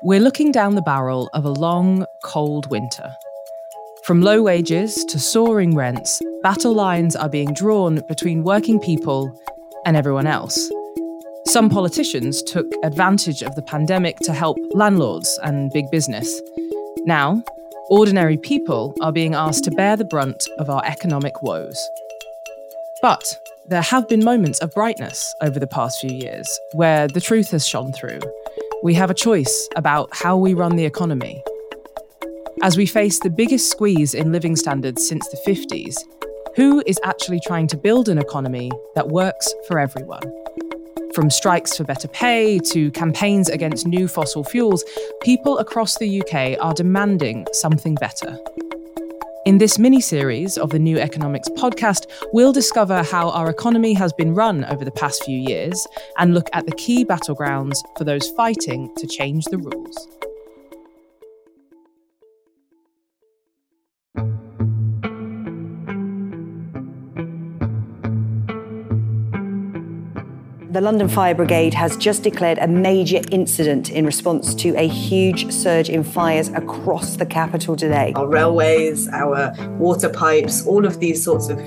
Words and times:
We're 0.00 0.20
looking 0.20 0.52
down 0.52 0.76
the 0.76 0.82
barrel 0.82 1.28
of 1.34 1.44
a 1.44 1.50
long, 1.50 2.06
cold 2.22 2.70
winter. 2.70 3.16
From 4.04 4.22
low 4.22 4.42
wages 4.42 5.04
to 5.06 5.18
soaring 5.18 5.74
rents, 5.74 6.22
battle 6.40 6.72
lines 6.72 7.16
are 7.16 7.28
being 7.28 7.52
drawn 7.52 8.00
between 8.06 8.44
working 8.44 8.78
people 8.78 9.36
and 9.84 9.96
everyone 9.96 10.28
else. 10.28 10.70
Some 11.46 11.68
politicians 11.68 12.44
took 12.44 12.66
advantage 12.84 13.42
of 13.42 13.56
the 13.56 13.62
pandemic 13.62 14.18
to 14.18 14.32
help 14.32 14.56
landlords 14.70 15.36
and 15.42 15.72
big 15.72 15.90
business. 15.90 16.40
Now, 16.98 17.42
ordinary 17.90 18.36
people 18.36 18.94
are 19.02 19.12
being 19.12 19.34
asked 19.34 19.64
to 19.64 19.72
bear 19.72 19.96
the 19.96 20.04
brunt 20.04 20.46
of 20.60 20.70
our 20.70 20.84
economic 20.84 21.42
woes. 21.42 21.88
But 23.02 23.36
there 23.66 23.82
have 23.82 24.08
been 24.08 24.22
moments 24.22 24.60
of 24.60 24.72
brightness 24.74 25.34
over 25.42 25.58
the 25.58 25.66
past 25.66 26.00
few 26.00 26.10
years 26.10 26.48
where 26.72 27.08
the 27.08 27.20
truth 27.20 27.50
has 27.50 27.66
shone 27.66 27.92
through. 27.92 28.20
We 28.80 28.94
have 28.94 29.10
a 29.10 29.14
choice 29.14 29.68
about 29.74 30.08
how 30.12 30.36
we 30.36 30.54
run 30.54 30.76
the 30.76 30.84
economy. 30.84 31.42
As 32.62 32.76
we 32.76 32.86
face 32.86 33.18
the 33.18 33.28
biggest 33.28 33.72
squeeze 33.72 34.14
in 34.14 34.30
living 34.30 34.54
standards 34.54 35.08
since 35.08 35.26
the 35.28 35.38
50s, 35.44 35.96
who 36.54 36.80
is 36.86 37.00
actually 37.02 37.40
trying 37.44 37.66
to 37.68 37.76
build 37.76 38.08
an 38.08 38.18
economy 38.18 38.70
that 38.94 39.08
works 39.08 39.52
for 39.66 39.80
everyone? 39.80 40.22
From 41.12 41.28
strikes 41.28 41.76
for 41.76 41.82
better 41.82 42.06
pay 42.06 42.60
to 42.70 42.92
campaigns 42.92 43.48
against 43.48 43.84
new 43.84 44.06
fossil 44.06 44.44
fuels, 44.44 44.84
people 45.22 45.58
across 45.58 45.98
the 45.98 46.22
UK 46.22 46.56
are 46.64 46.72
demanding 46.72 47.48
something 47.52 47.96
better. 47.96 48.38
In 49.48 49.56
this 49.56 49.78
mini 49.78 50.02
series 50.02 50.58
of 50.58 50.68
the 50.68 50.78
New 50.78 50.98
Economics 50.98 51.48
podcast, 51.48 52.04
we'll 52.34 52.52
discover 52.52 53.02
how 53.02 53.30
our 53.30 53.48
economy 53.48 53.94
has 53.94 54.12
been 54.12 54.34
run 54.34 54.66
over 54.66 54.84
the 54.84 54.90
past 54.90 55.24
few 55.24 55.38
years 55.38 55.86
and 56.18 56.34
look 56.34 56.50
at 56.52 56.66
the 56.66 56.72
key 56.72 57.02
battlegrounds 57.02 57.78
for 57.96 58.04
those 58.04 58.28
fighting 58.32 58.94
to 58.96 59.06
change 59.06 59.46
the 59.46 59.56
rules. 59.56 60.06
The 70.78 70.84
London 70.84 71.08
Fire 71.08 71.34
Brigade 71.34 71.74
has 71.74 71.96
just 71.96 72.22
declared 72.22 72.58
a 72.58 72.68
major 72.68 73.20
incident 73.32 73.90
in 73.90 74.06
response 74.06 74.54
to 74.54 74.76
a 74.76 74.86
huge 74.86 75.50
surge 75.50 75.88
in 75.88 76.04
fires 76.04 76.50
across 76.50 77.16
the 77.16 77.26
capital 77.26 77.74
today. 77.74 78.12
Our 78.14 78.28
railways, 78.28 79.08
our 79.08 79.52
water 79.70 80.08
pipes, 80.08 80.64
all 80.64 80.86
of 80.86 81.00
these 81.00 81.20
sorts 81.20 81.48
of 81.48 81.58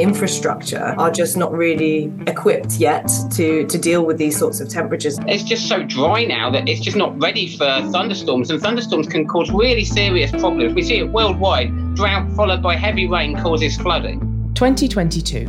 infrastructure 0.00 0.82
are 0.98 1.12
just 1.12 1.36
not 1.36 1.52
really 1.52 2.12
equipped 2.26 2.72
yet 2.78 3.08
to, 3.34 3.64
to 3.68 3.78
deal 3.78 4.04
with 4.04 4.18
these 4.18 4.36
sorts 4.36 4.58
of 4.58 4.68
temperatures. 4.68 5.20
It's 5.28 5.44
just 5.44 5.68
so 5.68 5.84
dry 5.84 6.24
now 6.24 6.50
that 6.50 6.68
it's 6.68 6.80
just 6.80 6.96
not 6.96 7.16
ready 7.22 7.56
for 7.56 7.66
thunderstorms, 7.92 8.50
and 8.50 8.60
thunderstorms 8.60 9.06
can 9.06 9.28
cause 9.28 9.48
really 9.48 9.84
serious 9.84 10.32
problems. 10.32 10.74
We 10.74 10.82
see 10.82 10.98
it 10.98 11.12
worldwide. 11.12 11.94
Drought 11.94 12.32
followed 12.32 12.64
by 12.64 12.74
heavy 12.74 13.06
rain 13.06 13.40
causes 13.40 13.76
flooding. 13.76 14.18
2022, 14.54 15.48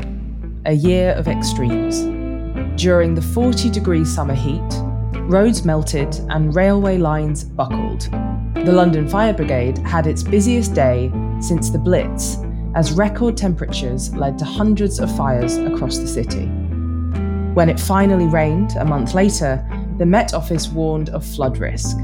a 0.67 0.73
year 0.73 1.13
of 1.13 1.27
extremes. 1.27 2.16
During 2.77 3.15
the 3.15 3.23
40 3.23 3.71
degree 3.71 4.05
summer 4.05 4.35
heat, 4.35 4.61
roads 5.21 5.65
melted 5.65 6.13
and 6.29 6.55
railway 6.55 6.99
lines 6.99 7.43
buckled. 7.43 8.01
The 8.53 8.71
London 8.71 9.09
Fire 9.09 9.33
Brigade 9.33 9.79
had 9.79 10.05
its 10.05 10.21
busiest 10.21 10.75
day 10.75 11.11
since 11.39 11.71
the 11.71 11.79
Blitz, 11.79 12.37
as 12.75 12.91
record 12.91 13.35
temperatures 13.35 14.13
led 14.13 14.37
to 14.37 14.45
hundreds 14.45 14.99
of 14.99 15.13
fires 15.17 15.57
across 15.57 15.97
the 15.97 16.07
city. 16.07 16.45
When 17.55 17.67
it 17.67 17.79
finally 17.79 18.27
rained 18.27 18.75
a 18.77 18.85
month 18.85 19.15
later, 19.15 19.67
the 19.97 20.05
Met 20.05 20.35
Office 20.35 20.67
warned 20.67 21.09
of 21.09 21.25
flood 21.25 21.57
risk. 21.57 21.97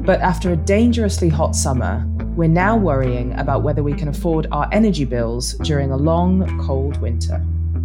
But 0.00 0.20
after 0.22 0.50
a 0.50 0.56
dangerously 0.56 1.28
hot 1.28 1.54
summer, 1.54 2.04
we're 2.34 2.48
now 2.48 2.76
worrying 2.76 3.38
about 3.38 3.62
whether 3.62 3.84
we 3.84 3.92
can 3.92 4.08
afford 4.08 4.48
our 4.50 4.68
energy 4.72 5.04
bills 5.04 5.52
during 5.58 5.92
a 5.92 5.96
long, 5.96 6.58
cold 6.66 7.00
winter 7.00 7.40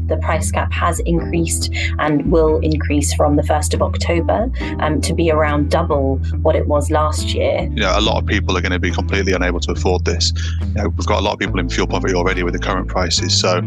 the 0.08 0.18
price 0.18 0.52
cap 0.52 0.72
has 0.72 1.00
increased 1.02 1.74
and 2.00 2.32
will 2.32 2.58
increase 2.60 3.14
from 3.14 3.36
the 3.36 3.42
1st 3.42 3.74
of 3.74 3.82
October 3.82 4.50
um, 4.80 5.02
to 5.02 5.14
be 5.14 5.32
around 5.32 5.70
double 5.70 6.18
what 6.42 6.56
it 6.56 6.68
was 6.68 6.92
last 6.92 7.34
year. 7.34 7.62
You 7.62 7.82
know, 7.82 7.94
a 7.98 8.02
lot 8.02 8.22
of 8.22 8.28
people 8.28 8.58
are 8.58 8.62
going 8.62 8.72
to 8.72 8.80
be 8.80 8.92
completely 8.92 9.34
unable 9.34 9.60
to 9.62 9.72
afford 9.72 10.06
this. 10.06 10.34
You 10.62 10.74
know, 10.74 10.90
we've 10.90 11.06
got 11.06 11.20
a 11.20 11.22
lot 11.22 11.34
of 11.34 11.40
people 11.40 11.60
in 11.60 11.70
fuel 11.70 11.88
poverty 11.88 12.14
already 12.14 12.44
with 12.44 12.54
the 12.54 12.60
current 12.60 12.88
prices. 12.88 13.40
So, 13.40 13.62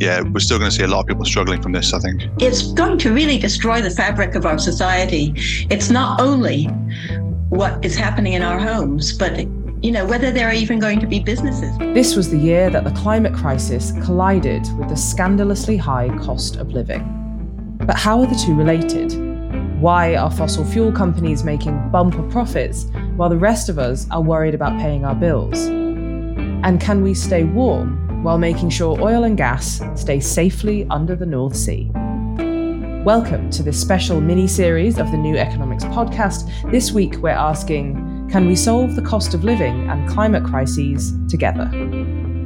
yeah, 0.00 0.20
we're 0.22 0.40
still 0.40 0.58
going 0.58 0.70
to 0.70 0.76
see 0.76 0.84
a 0.84 0.88
lot 0.88 1.00
of 1.00 1.06
people 1.06 1.24
struggling 1.24 1.62
from 1.62 1.72
this, 1.72 1.92
I 1.92 1.98
think. 1.98 2.22
It's 2.38 2.72
going 2.72 2.98
to 2.98 3.12
really 3.12 3.38
destroy 3.38 3.80
the 3.80 3.90
fabric 3.90 4.34
of 4.34 4.46
our 4.46 4.58
society. 4.58 5.32
It's 5.70 5.90
not 5.90 6.20
only 6.20 6.64
what 7.48 7.84
is 7.84 7.96
happening 7.96 8.32
in 8.32 8.42
our 8.42 8.58
homes, 8.58 9.12
but 9.12 9.38
you 9.82 9.90
know, 9.90 10.06
whether 10.06 10.30
there 10.30 10.48
are 10.48 10.54
even 10.54 10.78
going 10.78 11.00
to 11.00 11.08
be 11.08 11.18
businesses. 11.18 11.76
This 11.78 12.14
was 12.14 12.30
the 12.30 12.38
year 12.38 12.70
that 12.70 12.84
the 12.84 12.92
climate 12.92 13.34
crisis 13.34 13.90
collided 14.04 14.62
with 14.78 14.88
the 14.88 14.96
scandalously 14.96 15.76
high 15.76 16.08
cost 16.18 16.54
of 16.54 16.70
living. 16.70 17.02
But 17.84 17.96
how 17.96 18.20
are 18.20 18.26
the 18.26 18.36
two 18.36 18.54
related? 18.54 19.12
Why 19.80 20.14
are 20.14 20.30
fossil 20.30 20.64
fuel 20.64 20.92
companies 20.92 21.42
making 21.42 21.90
bumper 21.90 22.22
profits 22.30 22.86
while 23.16 23.28
the 23.28 23.36
rest 23.36 23.68
of 23.68 23.80
us 23.80 24.06
are 24.12 24.22
worried 24.22 24.54
about 24.54 24.78
paying 24.78 25.04
our 25.04 25.16
bills? 25.16 25.66
And 25.66 26.80
can 26.80 27.02
we 27.02 27.12
stay 27.12 27.42
warm 27.42 28.22
while 28.22 28.38
making 28.38 28.70
sure 28.70 29.00
oil 29.00 29.24
and 29.24 29.36
gas 29.36 29.80
stay 29.96 30.20
safely 30.20 30.86
under 30.90 31.16
the 31.16 31.26
North 31.26 31.56
Sea? 31.56 31.90
Welcome 33.04 33.50
to 33.50 33.64
this 33.64 33.80
special 33.80 34.20
mini 34.20 34.46
series 34.46 35.00
of 35.00 35.10
the 35.10 35.16
New 35.16 35.36
Economics 35.36 35.82
podcast. 35.86 36.48
This 36.70 36.92
week 36.92 37.16
we're 37.16 37.30
asking 37.30 38.11
can 38.32 38.46
we 38.46 38.56
solve 38.56 38.96
the 38.96 39.02
cost 39.02 39.34
of 39.34 39.44
living 39.44 39.90
and 39.90 40.08
climate 40.08 40.42
crises 40.42 41.12
together? 41.28 41.64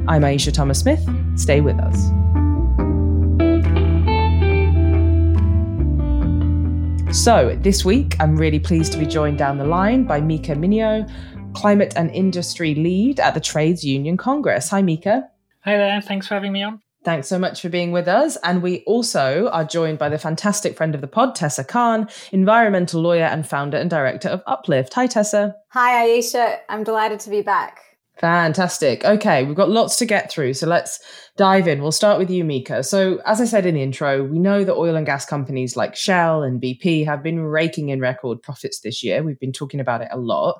I'm 0.09 0.21
Aisha 0.21 0.51
Thomas 0.51 0.79
Smith. 0.79 0.99
Stay 1.37 1.61
with 1.61 1.79
us. 1.79 2.07
So, 7.17 7.57
this 7.61 7.85
week, 7.85 8.17
I'm 8.19 8.35
really 8.35 8.59
pleased 8.59 8.91
to 8.91 8.97
be 8.97 9.05
joined 9.05 9.37
down 9.37 9.57
the 9.57 9.65
line 9.65 10.03
by 10.03 10.19
Mika 10.19 10.55
Minio, 10.55 11.09
Climate 11.53 11.93
and 11.95 12.11
Industry 12.11 12.75
Lead 12.75 13.21
at 13.21 13.33
the 13.33 13.39
Trades 13.39 13.85
Union 13.85 14.17
Congress. 14.17 14.67
Hi, 14.71 14.81
Mika. 14.81 15.29
Hi 15.61 15.77
there. 15.77 16.01
Thanks 16.01 16.27
for 16.27 16.33
having 16.33 16.51
me 16.51 16.63
on. 16.63 16.81
Thanks 17.07 17.29
so 17.29 17.39
much 17.39 17.61
for 17.61 17.69
being 17.69 17.93
with 17.93 18.09
us. 18.09 18.35
And 18.43 18.61
we 18.61 18.83
also 18.83 19.47
are 19.53 19.63
joined 19.63 19.97
by 19.97 20.09
the 20.09 20.17
fantastic 20.17 20.75
friend 20.75 20.93
of 20.93 20.99
the 20.99 21.07
pod, 21.07 21.35
Tessa 21.35 21.63
Khan, 21.63 22.09
environmental 22.33 22.99
lawyer 22.99 23.23
and 23.23 23.47
founder 23.47 23.77
and 23.77 23.89
director 23.89 24.27
of 24.27 24.43
Uplift. 24.45 24.93
Hi, 24.95 25.07
Tessa. 25.07 25.55
Hi, 25.69 26.05
Aisha. 26.05 26.57
I'm 26.67 26.83
delighted 26.83 27.21
to 27.21 27.29
be 27.29 27.41
back. 27.41 27.79
Fantastic. 28.17 29.05
Okay, 29.05 29.45
we've 29.45 29.55
got 29.55 29.69
lots 29.69 29.95
to 29.99 30.05
get 30.05 30.29
through. 30.29 30.53
So 30.55 30.67
let's 30.67 30.99
dive 31.37 31.65
in. 31.69 31.81
We'll 31.81 31.93
start 31.93 32.19
with 32.19 32.29
you, 32.29 32.43
Mika. 32.43 32.83
So, 32.83 33.21
as 33.25 33.39
I 33.39 33.45
said 33.45 33.65
in 33.65 33.75
the 33.75 33.83
intro, 33.83 34.25
we 34.25 34.37
know 34.37 34.65
that 34.65 34.75
oil 34.75 34.97
and 34.97 35.05
gas 35.05 35.25
companies 35.25 35.77
like 35.77 35.95
Shell 35.95 36.43
and 36.43 36.61
BP 36.61 37.05
have 37.05 37.23
been 37.23 37.39
raking 37.39 37.87
in 37.87 38.01
record 38.01 38.41
profits 38.43 38.81
this 38.81 39.01
year. 39.01 39.23
We've 39.23 39.39
been 39.39 39.53
talking 39.53 39.79
about 39.79 40.01
it 40.01 40.09
a 40.11 40.17
lot. 40.17 40.59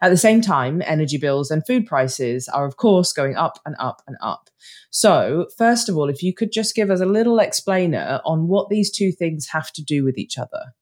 At 0.00 0.10
the 0.10 0.16
same 0.16 0.40
time, 0.40 0.82
energy 0.86 1.16
bills 1.16 1.50
and 1.50 1.66
food 1.66 1.86
prices 1.86 2.48
are, 2.48 2.66
of 2.66 2.76
course, 2.76 3.12
going 3.12 3.36
up 3.36 3.58
and 3.66 3.74
up 3.78 4.02
and 4.06 4.16
up. 4.20 4.50
So, 4.90 5.48
first 5.56 5.88
of 5.88 5.96
all, 5.96 6.08
if 6.08 6.22
you 6.22 6.32
could 6.32 6.52
just 6.52 6.74
give 6.74 6.90
us 6.90 7.00
a 7.00 7.06
little 7.06 7.38
explainer 7.38 8.20
on 8.24 8.48
what 8.48 8.68
these 8.68 8.90
two 8.90 9.12
things 9.12 9.48
have 9.48 9.72
to 9.72 9.82
do 9.82 10.04
with 10.04 10.18
each 10.18 10.38
other. 10.38 10.74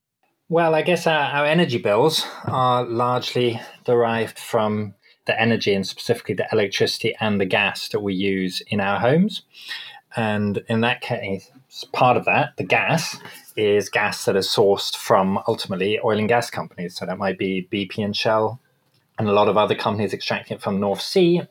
Well, 0.49 0.75
I 0.75 0.82
guess 0.82 1.06
our, 1.06 1.19
our 1.19 1.47
energy 1.47 1.78
bills 1.78 2.25
are 2.44 2.84
largely 2.84 3.60
derived 3.84 4.38
from 4.38 4.94
the 5.27 5.41
energy 5.41 5.75
and 5.75 5.87
specifically 5.87 6.34
the 6.37 6.47
electricity 6.53 7.15
and 7.21 7.41
the 7.41 7.47
gas 7.47 7.88
that 7.88 8.00
we 8.00 8.15
use 8.15 8.62
in 8.69 8.81
our 8.81 9.00
homes. 9.00 9.43
And 10.16 10.62
in 10.69 10.81
that 10.83 11.00
case, 11.00 11.50
part 11.93 12.16
of 12.16 12.25
that, 12.25 12.56
the 12.56 12.65
gas, 12.65 13.19
is 13.56 13.88
gas 13.88 14.25
that 14.25 14.37
is 14.37 14.48
sourced 14.48 14.97
from 14.97 15.38
ultimately 15.48 15.98
oil 16.03 16.19
and 16.19 16.28
gas 16.28 16.48
companies. 16.48 16.97
So 16.97 17.07
that 17.07 17.19
might 17.19 17.39
be 17.39 17.69
BP 17.72 18.04
and 18.04 18.16
Shell, 18.16 18.60
and 19.18 19.28
a 19.28 19.33
lot 19.33 19.48
of 19.48 19.57
other 19.57 19.74
companies 19.74 20.13
extracting 20.13 20.57
it 20.57 20.63
from 20.63 20.80
North 20.80 21.01
Sea. 21.01 21.42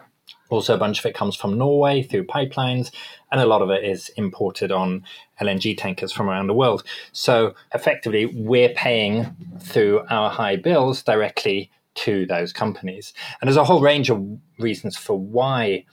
Also, 0.50 0.76
a 0.76 0.78
bunch 0.78 1.00
of 1.00 1.06
it 1.06 1.16
comes 1.16 1.36
from 1.36 1.58
Norway 1.58 2.04
through 2.04 2.26
pipelines, 2.26 2.92
and 3.32 3.42
a 3.42 3.46
lot 3.46 3.62
of 3.62 3.70
it 3.72 3.84
is 3.84 4.10
imported 4.10 4.72
on 4.72 5.04
LNG 5.42 5.76
tankers 5.78 6.12
from 6.12 6.30
around 6.30 6.48
the 6.48 6.54
world. 6.54 6.84
So, 7.12 7.56
effectively, 7.74 8.28
we're 8.28 8.70
paying 8.70 9.36
through 9.60 10.06
our 10.10 10.30
high 10.30 10.56
bills 10.56 11.02
directly 11.02 11.72
to 11.96 12.26
those 12.26 12.54
companies. 12.54 13.14
And 13.42 13.48
there's 13.48 13.58
a 13.58 13.64
whole 13.64 13.82
range 13.82 14.10
of 14.10 14.24
reasons 14.60 14.98
for 14.98 15.18
why 15.18 15.86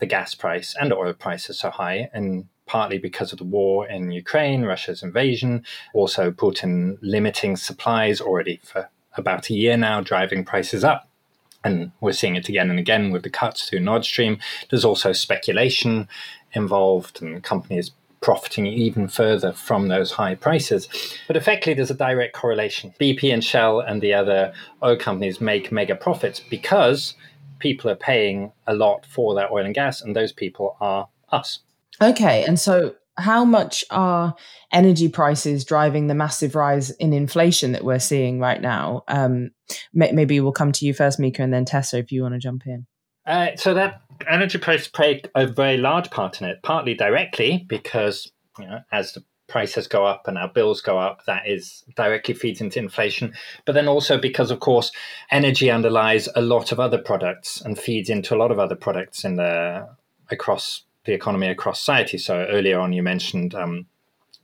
the 0.00 0.06
gas 0.06 0.34
price 0.34 0.74
and 0.78 0.92
oil 0.92 1.14
price 1.14 1.48
is 1.48 1.58
so 1.58 1.70
high, 1.70 2.10
and 2.12 2.46
partly 2.66 2.98
because 2.98 3.32
of 3.32 3.38
the 3.38 3.44
war 3.44 3.86
in 3.86 4.10
Ukraine, 4.10 4.64
Russia's 4.64 5.02
invasion, 5.02 5.64
also 5.94 6.30
Putin 6.30 6.98
limiting 7.00 7.56
supplies 7.56 8.20
already 8.20 8.60
for 8.62 8.90
about 9.16 9.48
a 9.48 9.54
year 9.54 9.76
now, 9.76 10.00
driving 10.00 10.44
prices 10.44 10.84
up 10.84 11.08
and 11.64 11.90
we're 12.00 12.12
seeing 12.12 12.36
it 12.36 12.48
again 12.48 12.70
and 12.70 12.78
again 12.78 13.10
with 13.10 13.22
the 13.22 13.30
cuts 13.30 13.68
to 13.70 13.80
Nord 13.80 14.04
Stream. 14.04 14.38
There's 14.70 14.84
also 14.84 15.12
speculation 15.12 16.08
involved, 16.52 17.20
and 17.22 17.42
companies 17.42 17.90
profiting 18.20 18.66
even 18.66 19.06
further 19.06 19.52
from 19.52 19.88
those 19.88 20.12
high 20.12 20.34
prices. 20.34 20.88
But 21.26 21.36
effectively, 21.36 21.74
there's 21.74 21.90
a 21.90 21.94
direct 21.94 22.34
correlation. 22.34 22.94
BP 22.98 23.32
and 23.32 23.44
Shell 23.44 23.80
and 23.80 24.00
the 24.00 24.14
other 24.14 24.52
oil 24.82 24.96
companies 24.96 25.40
make 25.40 25.70
mega 25.70 25.94
profits 25.94 26.40
because 26.40 27.14
people 27.58 27.90
are 27.90 27.96
paying 27.96 28.52
a 28.66 28.74
lot 28.74 29.04
for 29.06 29.34
their 29.34 29.52
oil 29.52 29.64
and 29.64 29.74
gas, 29.74 30.00
and 30.00 30.14
those 30.14 30.32
people 30.32 30.76
are 30.80 31.08
us. 31.32 31.60
Okay, 32.00 32.44
and 32.44 32.58
so 32.58 32.94
how 33.16 33.44
much 33.44 33.84
are 33.90 34.34
energy 34.72 35.08
prices 35.08 35.64
driving 35.64 36.06
the 36.06 36.14
massive 36.14 36.54
rise 36.54 36.90
in 36.90 37.12
inflation 37.12 37.72
that 37.72 37.84
we're 37.84 37.98
seeing 37.98 38.40
right 38.40 38.60
now? 38.60 39.04
Um, 39.06 39.50
maybe 39.92 40.40
we'll 40.40 40.52
come 40.52 40.72
to 40.72 40.86
you 40.86 40.94
first, 40.94 41.18
Mika, 41.18 41.42
and 41.42 41.52
then 41.52 41.64
Tessa, 41.64 41.98
if 41.98 42.12
you 42.12 42.22
want 42.22 42.34
to 42.34 42.40
jump 42.40 42.66
in. 42.66 42.86
Uh, 43.26 43.56
so 43.56 43.72
that 43.74 44.02
energy 44.28 44.58
prices 44.58 44.88
play 44.88 45.22
a 45.34 45.46
very 45.46 45.78
large 45.78 46.10
part 46.10 46.40
in 46.40 46.48
it, 46.48 46.62
partly 46.62 46.94
directly 46.94 47.64
because 47.68 48.30
you 48.58 48.66
know, 48.66 48.80
as 48.92 49.12
the 49.12 49.24
prices 49.48 49.86
go 49.86 50.04
up 50.04 50.26
and 50.26 50.38
our 50.38 50.48
bills 50.48 50.80
go 50.80 50.98
up, 50.98 51.24
that 51.26 51.46
is 51.46 51.84
directly 51.96 52.34
feeds 52.34 52.60
into 52.60 52.78
inflation. 52.78 53.32
But 53.64 53.72
then 53.72 53.88
also 53.88 54.18
because, 54.18 54.50
of 54.50 54.60
course, 54.60 54.92
energy 55.30 55.70
underlies 55.70 56.28
a 56.34 56.42
lot 56.42 56.72
of 56.72 56.80
other 56.80 56.98
products 56.98 57.60
and 57.60 57.78
feeds 57.78 58.10
into 58.10 58.34
a 58.34 58.38
lot 58.38 58.50
of 58.50 58.58
other 58.58 58.76
products 58.76 59.24
in 59.24 59.36
the 59.36 59.88
across 60.30 60.84
the 61.04 61.12
economy 61.12 61.48
across 61.48 61.78
society. 61.78 62.18
So 62.18 62.46
earlier 62.48 62.80
on, 62.80 62.92
you 62.92 63.02
mentioned 63.02 63.54
um, 63.54 63.86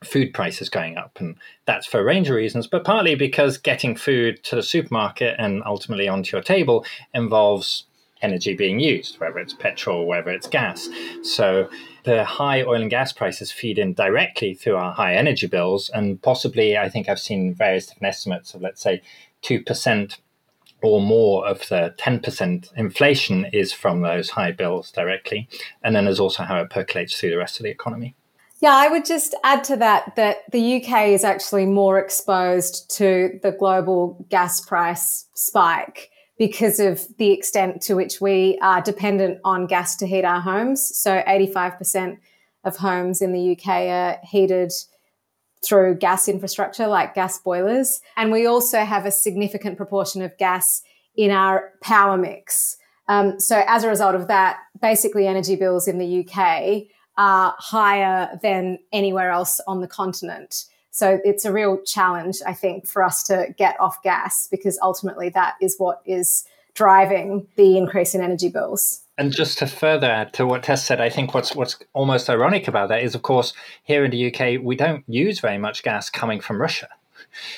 food 0.05 0.32
prices 0.32 0.69
going 0.69 0.97
up, 0.97 1.19
and 1.20 1.37
that's 1.67 1.87
for 1.87 2.00
a 2.00 2.05
range 2.05 2.29
of 2.29 2.37
reasons, 2.37 2.67
but 2.67 2.85
partly 2.85 3.14
because 3.14 3.58
getting 3.58 3.94
food 3.94 4.43
to 4.44 4.56
the 4.56 4.62
supermarket 4.62 5.37
and 5.38 5.62
ultimately 5.64 6.08
onto 6.08 6.37
your 6.37 6.43
table 6.43 6.85
involves 7.12 7.85
energy 8.23 8.55
being 8.55 8.81
used, 8.81 9.19
whether 9.19 9.38
it's 9.38 9.55
petrol, 9.55 10.06
whether 10.06 10.31
it's 10.31 10.47
gas. 10.47 10.88
So 11.23 11.69
the 12.05 12.25
high 12.25 12.62
oil 12.62 12.81
and 12.81 12.91
gas 12.91 13.12
prices 13.12 13.52
feed 13.52 13.79
in 13.79 13.94
directly 13.94 14.55
through 14.55 14.76
our 14.76 14.93
high 14.93 15.14
energy 15.14 15.47
bills, 15.47 15.91
and 15.91 16.20
possibly, 16.23 16.76
I 16.76 16.88
think 16.88 17.08
I've 17.08 17.20
seen 17.20 17.55
various 17.55 17.87
different 17.87 18.08
estimates 18.08 18.55
of, 18.55 18.62
let's 18.62 18.82
say, 18.82 19.02
two 19.43 19.62
percent 19.62 20.19
or 20.82 21.00
more 21.00 21.47
of 21.47 21.69
the 21.69 21.94
10% 21.99 22.73
inflation 22.75 23.44
is 23.52 23.73
from 23.73 24.00
those 24.00 24.31
high 24.31 24.52
bills 24.52 24.91
directly. 24.91 25.47
And 25.82 25.94
then 25.94 26.06
there's 26.06 26.20
also 26.20 26.44
how 26.44 26.61
it 26.62 26.70
percolates 26.70 27.19
through 27.19 27.31
the 27.31 27.37
rest 27.37 27.58
of 27.58 27.64
the 27.64 27.70
economy. 27.70 28.14
Yeah, 28.61 28.75
I 28.75 28.89
would 28.89 29.07
just 29.07 29.35
add 29.43 29.65
to 29.65 29.77
that 29.77 30.17
that 30.17 30.51
the 30.53 30.83
UK 30.83 31.09
is 31.09 31.25
actually 31.25 31.65
more 31.65 31.99
exposed 31.99 32.91
to 32.97 33.41
the 33.43 33.53
global 33.53 34.27
gas 34.29 34.61
price 34.61 35.27
spike 35.35 36.11
because 36.39 36.79
of 36.79 37.07
the 37.17 37.33
extent 37.33 37.81
to 37.83 37.95
which 37.95 38.21
we 38.21 38.59
are 38.61 38.83
dependent 38.83 39.39
on 39.45 39.67
gas 39.67 39.97
to 39.97 40.07
heat 40.07 40.25
our 40.25 40.41
homes. 40.41 40.95
So 40.97 41.23
85% 41.27 42.19
of 42.65 42.77
homes 42.77 43.23
in 43.23 43.33
the 43.33 43.53
UK 43.53 43.69
are 43.69 44.19
heated 44.25 44.73
through 45.65 45.97
gas 45.97 46.29
infrastructure 46.29 46.87
like 46.87 47.15
gas 47.15 47.39
boilers. 47.39 48.01
And 48.17 48.31
we 48.31 48.47
also 48.47 48.81
have 48.81 49.07
a 49.07 49.11
significant 49.11 49.79
proportion 49.79 50.21
of 50.21 50.37
gas 50.37 50.83
in 51.15 51.31
our 51.31 51.73
power 51.83 52.17
mix. 52.17 52.77
Um, 53.09 53.41
so 53.41 53.62
as 53.67 53.85
a 53.85 53.89
result 53.89 54.15
of 54.15 54.29
that, 54.29 54.59
basically 54.81 55.27
energy 55.27 55.57
bills 55.57 55.89
in 55.89 55.99
the 55.99 56.27
UK 56.27 56.85
are 57.21 57.55
higher 57.59 58.39
than 58.43 58.79
anywhere 58.95 59.31
else 59.31 59.61
on 59.67 59.83
the 59.83 59.87
continent. 59.87 60.65
So 60.91 61.21
it's 61.23 61.45
a 61.45 61.53
real 61.53 61.77
challenge, 61.83 62.39
I 62.47 62.55
think, 62.55 62.87
for 62.87 63.05
us 63.05 63.23
to 63.25 63.55
get 63.59 63.79
off 63.79 64.03
gas 64.03 64.49
because 64.51 64.79
ultimately 64.83 65.29
that 65.29 65.57
is 65.61 65.77
what 65.77 66.01
is 66.07 66.45
driving 66.73 67.47
the 67.57 67.77
increase 67.77 68.15
in 68.15 68.23
energy 68.23 68.49
bills. 68.49 69.03
And 69.19 69.33
just 69.33 69.59
to 69.59 69.67
further 69.67 70.11
add 70.11 70.33
to 70.33 70.47
what 70.47 70.63
Tess 70.63 70.83
said, 70.83 70.99
I 70.99 71.11
think 71.11 71.35
what's 71.35 71.55
what's 71.55 71.77
almost 71.93 72.31
ironic 72.31 72.67
about 72.67 72.89
that 72.89 73.03
is, 73.03 73.15
of 73.15 73.21
course, 73.21 73.53
here 73.85 74.03
in 74.03 74.11
the 74.11 74.33
UK, 74.35 74.63
we 74.63 74.77
don't 74.77 75.05
use 75.07 75.41
very 75.41 75.59
much 75.59 75.83
gas 75.83 76.09
coming 76.09 76.41
from 76.41 76.59
Russia. 76.59 76.89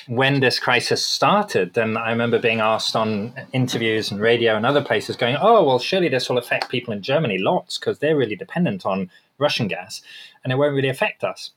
When 0.07 0.39
this 0.39 0.59
crisis 0.59 1.05
started, 1.05 1.73
then 1.73 1.97
I 1.97 2.09
remember 2.09 2.39
being 2.39 2.59
asked 2.59 2.95
on 2.95 3.33
interviews 3.51 4.11
and 4.11 4.19
radio 4.19 4.55
and 4.55 4.65
other 4.65 4.83
places, 4.83 5.15
going, 5.15 5.37
"Oh, 5.39 5.63
well, 5.63 5.79
surely 5.79 6.09
this 6.09 6.29
will 6.29 6.37
affect 6.37 6.69
people 6.69 6.93
in 6.93 7.01
Germany 7.01 7.37
lots 7.37 7.77
because 7.77 7.99
they're 7.99 8.17
really 8.17 8.35
dependent 8.35 8.85
on 8.85 9.11
Russian 9.37 9.67
gas, 9.67 10.01
and 10.43 10.51
it 10.51 10.57
won't 10.57 10.75
really 10.75 10.89
affect 10.89 11.23
us." 11.23 11.51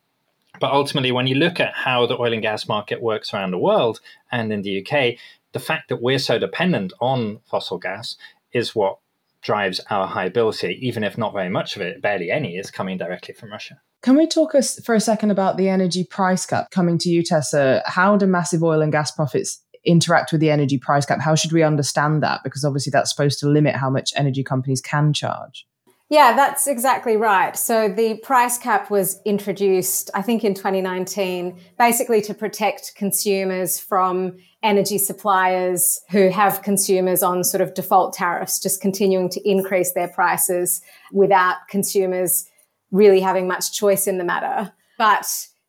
But 0.59 0.73
ultimately, 0.73 1.13
when 1.13 1.27
you 1.27 1.35
look 1.35 1.61
at 1.61 1.75
how 1.75 2.07
the 2.07 2.19
oil 2.19 2.33
and 2.33 2.43
gas 2.43 2.67
market 2.69 3.03
works 3.03 3.35
around 3.35 3.51
the 3.51 3.59
world 3.59 4.01
and 4.33 4.53
in 4.53 4.63
the 4.63 4.79
UK, 4.79 5.19
the 5.53 5.61
fact 5.61 5.89
that 5.89 6.03
we're 6.03 6.19
so 6.19 6.39
dependent 6.39 6.93
on 7.01 7.41
fossil 7.45 7.79
gas 7.79 8.17
is 8.53 8.75
what 8.75 8.99
drives 9.43 9.81
our 9.91 10.07
high 10.09 10.29
here, 10.29 10.71
even 10.71 11.05
if 11.05 11.17
not 11.17 11.33
very 11.33 11.49
much 11.49 11.77
of 11.77 11.83
it, 11.83 12.03
barely 12.03 12.31
any, 12.31 12.57
is 12.57 12.71
coming 12.71 12.99
directly 12.99 13.35
from 13.35 13.53
Russia. 13.53 13.81
Can 14.07 14.15
we 14.15 14.29
talk 14.29 14.55
us 14.55 14.79
for 14.85 14.95
a 14.95 15.01
second 15.01 15.33
about 15.33 15.57
the 15.57 15.69
energy 15.69 16.05
price 16.05 16.47
cap? 16.47 16.71
Coming 16.71 16.97
to 16.99 17.09
you, 17.09 17.25
Tessa, 17.25 17.83
how 17.87 18.17
do 18.17 18.25
massive 18.25 18.63
oil 18.63 18.81
and 18.81 18.93
gas 18.93 19.11
profits 19.11 19.61
interact 19.85 20.31
with 20.31 20.41
the 20.41 20.49
energy 20.49 20.79
price 20.79 21.05
cap? 21.05 21.21
How 21.21 21.35
should 21.35 21.51
we 21.51 21.65
understand 21.65 22.23
that? 22.23 22.45
Because 22.45 22.65
obviously 22.65 22.93
that's 22.93 23.11
supposed 23.11 23.41
to 23.41 23.49
limit 23.49 23.75
how 23.75 23.91
much 23.91 24.13
energy 24.15 24.45
companies 24.45 24.81
can 24.81 25.13
charge. 25.13 25.67
Yeah, 26.09 26.35
that's 26.37 26.69
exactly 26.69 27.17
right. 27.17 27.57
So 27.57 27.89
the 27.89 28.19
price 28.19 28.59
cap 28.59 28.93
was 28.93 29.21
introduced, 29.25 30.09
I 30.15 30.23
think, 30.23 30.45
in 30.45 30.55
2019, 30.55 31.59
basically 31.77 32.23
to 32.23 32.35
protect 32.35 32.93
consumers 32.95 33.81
from 33.81 34.37
energy 34.63 34.99
suppliers 34.99 36.01
who 36.11 36.29
have 36.29 36.63
consumers 36.63 37.25
on 37.25 37.43
sort 37.43 37.61
of 37.61 37.75
default 37.75 38.13
tariffs, 38.13 38.61
just 38.61 38.81
continuing 38.81 39.29
to 39.31 39.41
increase 39.45 39.95
their 39.95 40.07
prices 40.07 40.81
without 41.11 41.57
consumers 41.69 42.49
really 42.91 43.21
having 43.21 43.47
much 43.47 43.73
choice 43.73 44.07
in 44.07 44.19
the 44.19 44.25
matter. 44.25 44.73
But 44.99 45.27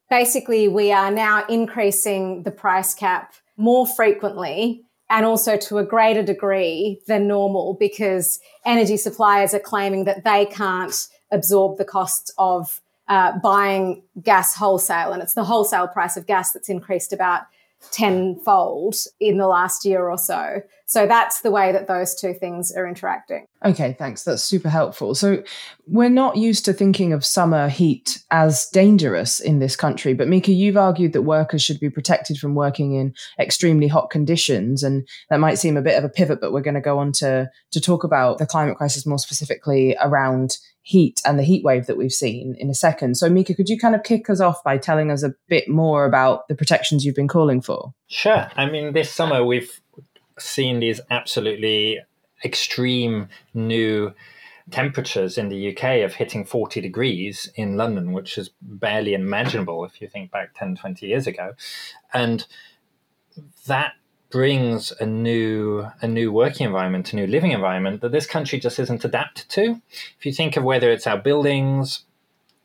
basically, 0.09 0.67
we 0.67 0.91
are 0.91 1.11
now 1.11 1.45
increasing 1.47 2.43
the 2.43 2.51
price 2.51 2.93
cap 2.93 3.33
more 3.57 3.87
frequently 3.87 4.83
and 5.09 5.25
also 5.25 5.57
to 5.57 5.77
a 5.77 5.85
greater 5.85 6.23
degree 6.23 6.99
than 7.07 7.27
normal 7.27 7.75
because 7.79 8.39
energy 8.65 8.97
suppliers 8.97 9.53
are 9.53 9.59
claiming 9.59 10.03
that 10.03 10.23
they 10.23 10.45
can't 10.45 11.07
absorb 11.31 11.77
the 11.77 11.85
costs 11.85 12.31
of 12.37 12.81
uh, 13.07 13.37
buying 13.39 14.03
gas 14.21 14.55
wholesale. 14.55 15.13
And 15.13 15.21
it's 15.21 15.33
the 15.33 15.45
wholesale 15.45 15.87
price 15.87 16.17
of 16.17 16.27
gas 16.27 16.51
that's 16.51 16.69
increased 16.69 17.13
about 17.13 17.43
tenfold 17.91 18.95
in 19.19 19.37
the 19.37 19.47
last 19.47 19.85
year 19.85 20.09
or 20.09 20.17
so. 20.17 20.61
So 20.89 21.05
that's 21.05 21.41
the 21.41 21.51
way 21.51 21.73
that 21.73 21.87
those 21.87 22.15
two 22.15 22.33
things 22.33 22.71
are 22.71 22.87
interacting. 22.87 23.45
Okay, 23.65 23.97
thanks. 23.99 24.23
That's 24.23 24.41
super 24.41 24.69
helpful. 24.69 25.15
So 25.15 25.43
we're 25.85 26.07
not 26.07 26.37
used 26.37 26.63
to 26.63 26.73
thinking 26.73 27.11
of 27.11 27.25
summer 27.25 27.67
heat 27.67 28.23
as 28.31 28.67
dangerous 28.71 29.41
in 29.41 29.59
this 29.59 29.75
country, 29.75 30.13
but 30.13 30.29
Mika, 30.29 30.53
you've 30.53 30.77
argued 30.77 31.11
that 31.11 31.23
workers 31.23 31.61
should 31.61 31.81
be 31.81 31.89
protected 31.89 32.37
from 32.37 32.55
working 32.55 32.93
in 32.93 33.13
extremely 33.37 33.89
hot 33.89 34.09
conditions, 34.09 34.81
and 34.81 35.05
that 35.29 35.41
might 35.41 35.59
seem 35.59 35.75
a 35.75 35.81
bit 35.81 35.97
of 35.97 36.05
a 36.05 36.09
pivot, 36.09 36.39
but 36.39 36.53
we're 36.53 36.61
going 36.61 36.73
to 36.73 36.81
go 36.81 36.99
on 36.99 37.11
to 37.13 37.49
to 37.71 37.81
talk 37.81 38.05
about 38.05 38.37
the 38.37 38.45
climate 38.45 38.77
crisis 38.77 39.05
more 39.05 39.19
specifically 39.19 39.97
around 40.01 40.57
heat 40.83 41.21
and 41.25 41.37
the 41.37 41.43
heat 41.43 41.65
wave 41.65 41.85
that 41.87 41.97
we've 41.97 42.13
seen 42.13 42.55
in 42.59 42.69
a 42.69 42.73
second. 42.73 43.17
So, 43.17 43.29
Mika, 43.29 43.53
could 43.53 43.67
you 43.67 43.77
kind 43.77 43.93
of 43.93 44.03
kick 44.03 44.29
us 44.29 44.39
off 44.39 44.63
by 44.63 44.77
telling 44.77 45.11
us 45.11 45.21
a 45.21 45.33
bit 45.49 45.67
more 45.67 46.05
about 46.05 46.47
the 46.47 46.55
protections 46.55 47.03
you've 47.03 47.13
been 47.13 47.27
calling 47.27 47.61
for? 47.61 47.93
Sure. 48.07 48.47
I 48.55 48.69
mean, 48.69 48.93
this 48.93 49.11
summer 49.11 49.43
we've 49.43 49.81
seen 50.37 50.79
these 50.79 51.01
absolutely 51.09 51.99
extreme 52.43 53.29
new 53.53 54.13
temperatures 54.69 55.37
in 55.37 55.49
the 55.49 55.71
UK 55.71 56.03
of 56.03 56.15
hitting 56.15 56.43
40 56.43 56.81
degrees 56.81 57.49
in 57.55 57.77
London, 57.77 58.11
which 58.11 58.37
is 58.37 58.51
barely 58.61 59.13
imaginable 59.13 59.85
if 59.85 60.01
you 60.01 60.07
think 60.07 60.31
back 60.31 60.53
10, 60.55 60.75
20 60.75 61.05
years 61.05 61.25
ago. 61.25 61.53
And 62.13 62.45
that 63.67 63.93
brings 64.29 64.91
a 64.99 65.05
new 65.05 65.87
a 66.01 66.07
new 66.07 66.31
working 66.31 66.67
environment, 66.67 67.13
a 67.13 67.15
new 67.15 67.27
living 67.27 67.51
environment 67.51 68.01
that 68.01 68.11
this 68.11 68.25
country 68.25 68.59
just 68.59 68.77
isn't 68.79 69.05
adapted 69.05 69.47
to. 69.49 69.81
If 70.19 70.25
you 70.25 70.33
think 70.33 70.57
of 70.57 70.63
whether 70.63 70.91
it's 70.91 71.07
our 71.07 71.17
buildings 71.17 72.03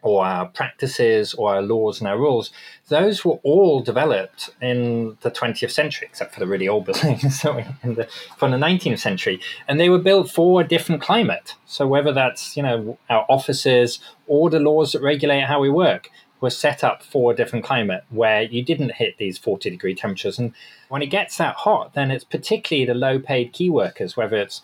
or 0.03 0.25
our 0.25 0.47
practices 0.47 1.33
or 1.35 1.55
our 1.55 1.63
laws 1.63 2.01
and 2.01 2.09
our 2.09 2.19
rules, 2.19 2.51
those 2.89 3.25
were 3.25 3.39
all 3.45 3.81
developed 3.81 4.51
in 4.61 5.17
the 5.23 5.31
20th 5.31 5.71
century, 5.71 6.09
except 6.11 6.35
for 6.35 6.41
the 6.41 6.47
really 6.47 6.69
old 6.69 6.85
buildings 6.87 7.41
the, 7.41 8.09
from 8.37 8.51
the 8.51 8.57
19th 8.57 8.99
century. 8.99 9.41
And 9.69 9.81
they 9.81 9.89
were 9.89 9.99
built 9.99 10.31
for 10.31 10.61
a 10.61 10.65
different 10.67 11.01
climate. 11.01 11.55
So 11.67 11.87
whether 11.87 12.13
that's, 12.13 12.57
you 12.57 12.63
know, 12.63 12.99
our 13.09 13.25
offices 13.29 14.01
or 14.27 14.51
the 14.51 14.61
laws 14.61 14.93
that 14.93 15.03
regulate 15.03 15.45
how 15.45 15.61
we 15.61 15.71
work, 15.71 16.11
were 16.43 16.51
set 16.51 16.83
up 16.83 17.05
for 17.05 17.33
a 17.33 17.37
different 17.37 17.65
climate 17.65 18.03
where 18.11 18.43
you 18.43 18.65
didn't 18.65 18.97
hit 18.97 19.17
these 19.17 19.39
40 19.39 19.71
degree 19.71 19.95
temperatures. 19.95 20.41
And 20.41 20.53
when 20.89 21.01
it 21.01 21.07
gets 21.07 21.37
that 21.39 21.55
hot, 21.55 21.95
then 21.95 22.11
it's 22.11 22.25
particularly 22.25 22.85
the 22.85 22.95
low 22.95 23.21
paid 23.21 23.53
key 23.53 23.71
workers, 23.71 24.17
whether 24.17 24.37
it's 24.37 24.61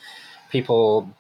people 0.51 1.15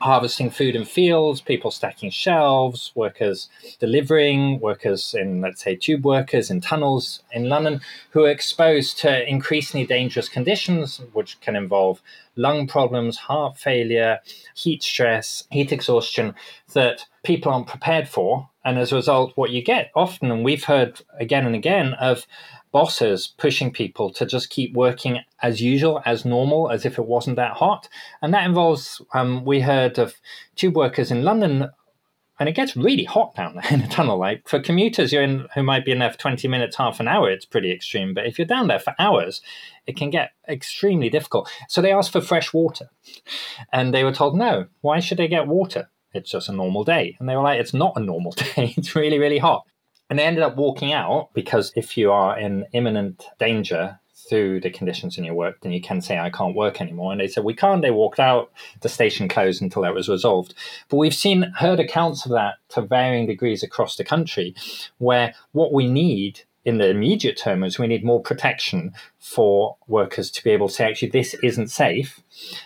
harvesting 0.00 0.50
food 0.50 0.74
in 0.74 0.84
fields, 0.84 1.40
people 1.40 1.70
stacking 1.70 2.10
shelves, 2.10 2.92
workers 2.94 3.48
delivering, 3.78 4.58
workers 4.60 5.14
in, 5.14 5.40
let's 5.40 5.62
say, 5.62 5.76
tube 5.76 6.04
workers 6.04 6.50
in 6.50 6.60
tunnels 6.60 7.22
in 7.32 7.48
London 7.48 7.80
who 8.10 8.24
are 8.24 8.30
exposed 8.30 8.98
to 8.98 9.28
increasingly 9.28 9.86
dangerous 9.86 10.28
conditions, 10.28 11.00
which 11.12 11.40
can 11.40 11.54
involve 11.54 12.00
lung 12.36 12.66
problems, 12.66 13.18
heart 13.18 13.58
failure, 13.58 14.18
heat 14.54 14.82
stress, 14.82 15.44
heat 15.50 15.72
exhaustion 15.72 16.34
that 16.72 17.04
people 17.22 17.52
aren't 17.52 17.66
prepared 17.66 18.08
for. 18.08 18.48
And 18.64 18.78
as 18.78 18.92
a 18.92 18.96
result, 18.96 19.32
what 19.36 19.50
you 19.50 19.62
get 19.62 19.90
often, 19.94 20.30
and 20.30 20.44
we've 20.44 20.64
heard 20.64 21.00
again 21.18 21.46
and 21.46 21.54
again 21.54 21.94
of 21.94 22.26
bosses 22.72 23.34
pushing 23.38 23.72
people 23.72 24.12
to 24.12 24.26
just 24.26 24.50
keep 24.50 24.74
working 24.74 25.20
as 25.42 25.60
usual, 25.60 26.02
as 26.04 26.24
normal, 26.24 26.70
as 26.70 26.84
if 26.84 26.98
it 26.98 27.06
wasn't 27.06 27.36
that 27.36 27.52
hot. 27.52 27.88
And 28.22 28.32
that 28.34 28.46
involves, 28.46 29.02
um, 29.12 29.44
we 29.44 29.60
heard 29.60 29.98
of 29.98 30.14
tube 30.56 30.76
workers 30.76 31.10
in 31.10 31.24
London, 31.24 31.70
and 32.38 32.48
it 32.48 32.54
gets 32.54 32.76
really 32.76 33.04
hot 33.04 33.34
down 33.34 33.54
there 33.54 33.66
in 33.70 33.82
the 33.82 33.88
tunnel. 33.88 34.18
Like 34.18 34.48
for 34.48 34.60
commuters 34.60 35.12
in, 35.12 35.46
who 35.54 35.62
might 35.62 35.84
be 35.84 35.92
in 35.92 35.98
there 35.98 36.10
for 36.10 36.18
20 36.18 36.48
minutes, 36.48 36.76
half 36.76 37.00
an 37.00 37.08
hour, 37.08 37.30
it's 37.30 37.44
pretty 37.44 37.70
extreme. 37.70 38.14
But 38.14 38.26
if 38.26 38.38
you're 38.38 38.46
down 38.46 38.68
there 38.68 38.78
for 38.78 38.94
hours, 38.98 39.42
it 39.86 39.96
can 39.96 40.10
get 40.10 40.30
extremely 40.48 41.10
difficult. 41.10 41.50
So 41.68 41.82
they 41.82 41.92
asked 41.92 42.12
for 42.12 42.20
fresh 42.20 42.52
water. 42.52 42.88
And 43.72 43.92
they 43.92 44.04
were 44.04 44.12
told, 44.12 44.36
no, 44.36 44.66
why 44.80 45.00
should 45.00 45.18
they 45.18 45.28
get 45.28 45.46
water? 45.46 45.90
It's 46.12 46.30
just 46.30 46.48
a 46.48 46.52
normal 46.52 46.82
day. 46.82 47.16
And 47.20 47.28
they 47.28 47.36
were 47.36 47.42
like, 47.42 47.60
it's 47.60 47.74
not 47.74 47.96
a 47.96 48.00
normal 48.00 48.32
day. 48.36 48.74
it's 48.76 48.96
really, 48.96 49.18
really 49.18 49.38
hot. 49.38 49.64
And 50.10 50.18
they 50.18 50.24
ended 50.24 50.42
up 50.42 50.56
walking 50.56 50.92
out 50.92 51.30
because 51.32 51.72
if 51.76 51.96
you 51.96 52.10
are 52.10 52.38
in 52.38 52.66
imminent 52.72 53.24
danger 53.38 54.00
through 54.28 54.60
the 54.60 54.70
conditions 54.70 55.16
in 55.16 55.24
your 55.24 55.34
work, 55.34 55.60
then 55.62 55.72
you 55.72 55.80
can 55.80 56.00
say, 56.00 56.18
I 56.18 56.30
can't 56.30 56.54
work 56.54 56.80
anymore. 56.80 57.12
And 57.12 57.20
they 57.20 57.28
said, 57.28 57.44
We 57.44 57.54
can't. 57.54 57.80
They 57.80 57.90
walked 57.90 58.20
out, 58.20 58.50
the 58.80 58.88
station 58.88 59.28
closed 59.28 59.62
until 59.62 59.82
that 59.82 59.94
was 59.94 60.08
resolved. 60.08 60.54
But 60.88 60.98
we've 60.98 61.14
seen, 61.14 61.52
heard 61.56 61.80
accounts 61.80 62.26
of 62.26 62.32
that 62.32 62.56
to 62.70 62.82
varying 62.82 63.26
degrees 63.26 63.62
across 63.62 63.96
the 63.96 64.04
country, 64.04 64.54
where 64.98 65.34
what 65.52 65.72
we 65.72 65.88
need 65.88 66.42
in 66.64 66.78
the 66.78 66.90
immediate 66.90 67.38
term 67.38 67.64
is 67.64 67.78
we 67.78 67.86
need 67.86 68.04
more 68.04 68.20
protection 68.20 68.92
for 69.18 69.76
workers 69.86 70.30
to 70.32 70.44
be 70.44 70.50
able 70.50 70.68
to 70.68 70.74
say, 70.74 70.88
actually, 70.88 71.10
this 71.10 71.34
isn't 71.42 71.68
safe, 71.68 72.20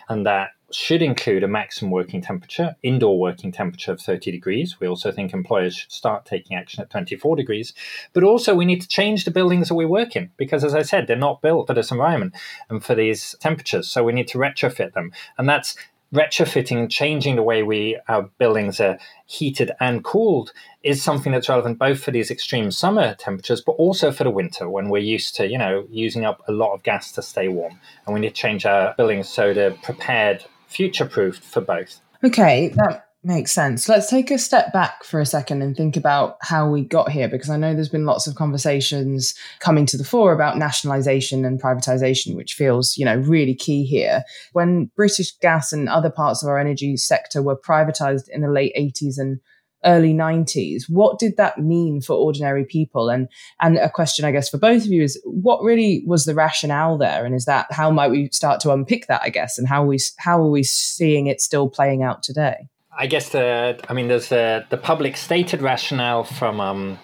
and 0.09 0.27
that 0.27 0.51
should 0.71 1.03
include 1.03 1.45
a 1.45 1.49
maximum 1.49 1.91
working 1.91 2.21
temperature, 2.21 2.77
indoor 2.83 3.19
working 3.19 3.53
temperature 3.53 3.93
of 3.93 4.01
30 4.01 4.31
degrees. 4.31 4.81
We 4.81 4.89
also 4.89 5.13
think 5.13 5.33
employers 5.33 5.77
should 5.77 5.93
start 5.93 6.25
taking 6.25 6.57
action 6.57 6.83
at 6.83 6.91
24 6.91 7.37
degrees. 7.37 7.73
But 8.13 8.25
also, 8.25 8.55
we 8.55 8.65
need 8.65 8.81
to 8.81 8.89
change 8.89 9.25
the 9.25 9.31
buildings 9.31 9.69
that 9.69 9.75
we 9.75 9.87
work 9.87 10.17
in 10.17 10.31
because, 10.37 10.65
as 10.65 10.75
I 10.75 10.83
said, 10.83 11.07
they're 11.07 11.17
not 11.17 11.43
built 11.43 11.67
for 11.67 11.75
this 11.75 11.91
environment 11.91 12.35
and 12.69 12.85
for 12.85 12.95
these 12.95 13.35
temperatures. 13.41 13.89
So 13.89 14.03
we 14.03 14.13
need 14.13 14.29
to 14.29 14.39
retrofit 14.39 14.93
them. 14.93 15.13
And 15.39 15.49
that's 15.49 15.77
retrofitting 16.15 16.79
and 16.79 16.91
changing 16.91 17.35
the 17.35 17.43
way 17.43 17.63
we 17.63 17.99
our 18.09 18.23
buildings 18.39 18.79
are 18.79 18.99
heated 19.27 19.73
and 19.81 20.05
cooled 20.05 20.53
is 20.85 21.03
something 21.03 21.33
that's 21.33 21.49
relevant 21.49 21.77
both 21.77 22.01
for 22.01 22.13
these 22.13 22.31
extreme 22.31 22.71
summer 22.71 23.15
temperatures 23.17 23.61
but 23.61 23.73
also 23.73 24.13
for 24.13 24.23
the 24.23 24.31
winter 24.31 24.69
when 24.69 24.89
we're 24.89 24.99
used 24.99 25.35
to 25.35 25.49
you 25.49 25.59
know 25.59 25.85
using 25.91 26.25
up 26.25 26.41
a 26.47 26.53
lot 26.53 26.73
of 26.73 26.83
gas 26.85 27.11
to 27.11 27.21
stay 27.21 27.49
warm 27.49 27.81
and 28.07 28.15
we 28.15 28.21
need 28.21 28.29
to 28.29 28.35
change 28.35 28.65
our 28.65 28.95
buildings 28.97 29.29
so 29.29 29.53
they're 29.53 29.73
prepared 29.73 30.45
future 30.75 31.07
proofed 31.07 31.43
for 31.43 31.61
both. 31.61 32.01
Okay, 32.23 32.69
that 32.75 33.09
makes 33.23 33.53
sense. 33.53 33.89
Let's 33.89 34.11
take 34.11 34.31
a 34.31 34.39
step 34.39 34.73
back 34.73 35.03
for 35.03 35.19
a 35.21 35.27
second 35.27 35.63
and 35.63 35.75
think 35.75 35.97
about 35.97 36.37
how 36.43 36.69
we 36.69 36.83
got 36.83 37.11
here, 37.11 37.29
because 37.29 37.49
I 37.49 37.57
know 37.57 37.73
there's 37.73 37.89
been 37.89 38.05
lots 38.05 38.27
of 38.27 38.35
conversations 38.35 39.35
coming 39.61 39.87
to 39.87 39.97
the 39.97 40.05
fore 40.05 40.33
about 40.33 40.59
nationalisation 40.59 41.45
and 41.45 41.61
privatisation, 41.61 42.37
which 42.37 42.53
feels, 42.53 42.99
you 42.99 43.05
know, 43.05 43.17
really 43.17 43.55
key 43.55 43.85
here. 43.85 44.25
When 44.53 44.91
British 44.97 45.33
Gas 45.39 45.73
and 45.73 45.89
other 45.89 46.11
parts 46.11 46.43
of 46.43 46.49
our 46.49 46.59
energy 46.59 46.97
sector 46.97 47.43
were 47.43 47.57
privatised 47.57 48.29
in 48.29 48.43
the 48.43 48.51
late 48.51 48.75
80s 48.77 49.19
and 49.19 49.41
early 49.85 50.15
90s 50.15 50.85
what 50.89 51.19
did 51.19 51.37
that 51.37 51.59
mean 51.59 52.01
for 52.01 52.15
ordinary 52.15 52.65
people? 52.65 53.09
And 53.11 53.29
and 53.61 53.79
a 53.79 53.91
question 53.91 54.25
i 54.25 54.31
guess 54.31 54.49
for 54.49 54.59
both 54.59 54.85
of 54.85 54.93
you 54.93 55.03
is 55.03 55.21
what 55.25 55.63
really 55.63 56.03
was 56.07 56.25
the 56.25 56.35
rationale 56.35 56.99
there? 56.99 57.25
And 57.25 57.35
is 57.35 57.45
that 57.45 57.67
how 57.71 57.91
might 57.91 58.11
we 58.11 58.29
start 58.33 58.61
to 58.61 58.73
unpick 58.73 59.07
that 59.09 59.23
i 59.23 59.29
guess? 59.29 59.59
And 59.59 59.69
how 59.69 59.85
we 59.85 59.99
how 60.19 60.41
are 60.41 60.51
we 60.51 60.63
seeing 60.63 61.27
it 61.27 61.41
still 61.41 61.69
playing 61.69 62.03
out 62.03 62.23
today? 62.23 62.69
I 62.97 63.07
guess 63.07 63.31
the 63.31 63.79
i 63.89 63.93
mean 63.93 64.09
there's 64.09 64.29
the 64.29 64.65
the 64.71 64.77
public 64.77 65.17
stated 65.17 65.63
rationale 65.63 66.25
from 66.25 66.61
um 66.61 66.99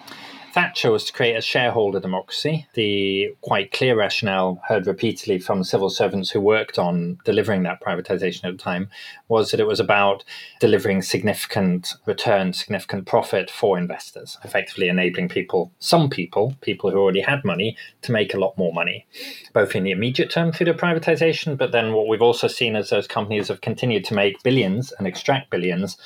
Thatcher 0.53 0.91
was 0.91 1.05
to 1.05 1.13
create 1.13 1.35
a 1.35 1.41
shareholder 1.41 1.99
democracy. 1.99 2.67
The 2.73 3.33
quite 3.41 3.71
clear 3.71 3.95
rationale 3.95 4.61
heard 4.67 4.85
repeatedly 4.85 5.39
from 5.39 5.63
civil 5.63 5.89
servants 5.89 6.29
who 6.29 6.41
worked 6.41 6.77
on 6.77 7.19
delivering 7.23 7.63
that 7.63 7.81
privatization 7.81 8.43
at 8.43 8.51
the 8.51 8.63
time 8.63 8.89
was 9.29 9.51
that 9.51 9.59
it 9.59 9.67
was 9.67 9.79
about 9.79 10.23
delivering 10.59 11.01
significant 11.01 11.93
return, 12.05 12.51
significant 12.53 13.05
profit 13.07 13.49
for 13.49 13.77
investors, 13.77 14.37
effectively 14.43 14.89
enabling 14.89 15.29
people, 15.29 15.71
some 15.79 16.09
people, 16.09 16.55
people 16.61 16.91
who 16.91 16.99
already 16.99 17.21
had 17.21 17.45
money, 17.45 17.77
to 18.01 18.11
make 18.11 18.33
a 18.33 18.39
lot 18.39 18.57
more 18.57 18.73
money, 18.73 19.05
both 19.53 19.75
in 19.75 19.83
the 19.83 19.91
immediate 19.91 20.29
term 20.29 20.51
through 20.51 20.65
the 20.65 20.73
privatization, 20.73 21.57
but 21.57 21.71
then 21.71 21.93
what 21.93 22.07
we've 22.07 22.21
also 22.21 22.47
seen 22.47 22.75
is 22.75 22.89
those 22.89 23.07
companies 23.07 23.47
have 23.47 23.61
continued 23.61 24.03
to 24.05 24.13
make 24.13 24.43
billions 24.43 24.91
and 24.93 25.07
extract 25.07 25.49
billions 25.49 25.97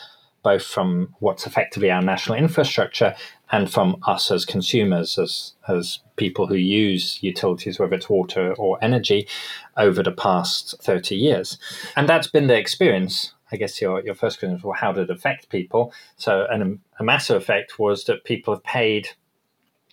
both 0.46 0.66
from 0.76 1.14
what's 1.20 1.48
effectively 1.48 1.90
our 1.92 2.02
national 2.02 2.38
infrastructure 2.38 3.16
and 3.52 3.70
from 3.70 3.98
us 4.14 4.32
as 4.32 4.46
consumers, 4.46 5.18
as 5.18 5.54
as 5.68 6.00
people 6.16 6.46
who 6.48 6.56
use 6.56 7.20
utilities, 7.22 7.80
whether 7.80 7.96
it's 7.96 8.10
water 8.10 8.54
or 8.58 8.78
energy, 8.82 9.28
over 9.76 10.02
the 10.04 10.12
past 10.28 10.76
thirty 10.82 11.16
years, 11.16 11.58
and 11.96 12.08
that's 12.08 12.30
been 12.36 12.48
the 12.48 12.58
experience. 12.58 13.34
I 13.52 13.58
guess 13.58 13.82
your 13.82 14.04
your 14.06 14.16
first 14.16 14.40
question 14.40 14.54
was, 14.54 14.64
well, 14.64 14.82
how 14.84 14.92
did 14.94 15.10
it 15.10 15.16
affect 15.18 15.50
people? 15.50 15.94
So, 16.18 16.32
and 16.52 16.62
a, 16.64 17.02
a 17.02 17.04
massive 17.04 17.38
effect 17.42 17.80
was 17.80 18.04
that 18.06 18.24
people 18.24 18.54
have 18.54 18.64
paid 18.64 19.10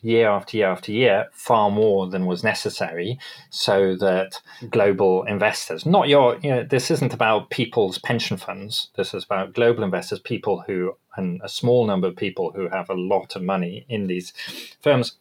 year 0.03 0.29
after 0.29 0.57
year 0.57 0.69
after 0.69 0.93
year 0.93 1.29
far 1.33 1.71
more 1.71 2.09
than 2.09 2.27
was 2.27 2.45
necessary 2.45 3.19
so 3.51 3.97
that 3.97 4.41
global 4.71 5.23
investors 5.25 5.87
not 5.87 6.09
your 6.09 6.39
you 6.43 6.51
know 6.51 6.63
this 6.63 6.91
isn't 6.91 7.15
about 7.15 7.51
people's 7.51 7.99
pension 7.99 8.37
funds. 8.37 8.89
This 8.97 9.15
is 9.15 9.25
about 9.25 9.55
global 9.55 9.85
investors 9.85 10.21
people 10.21 10.65
who 10.67 10.95
and 11.17 11.41
a 11.45 11.49
small 11.49 11.87
number 11.87 12.09
of 12.09 12.17
people 12.17 12.53
who 12.53 12.69
have 12.69 12.89
a 12.89 12.95
lot 12.95 13.37
of 13.37 13.43
money 13.43 13.85
in 13.89 14.07
these 14.07 14.33
firms 14.81 15.17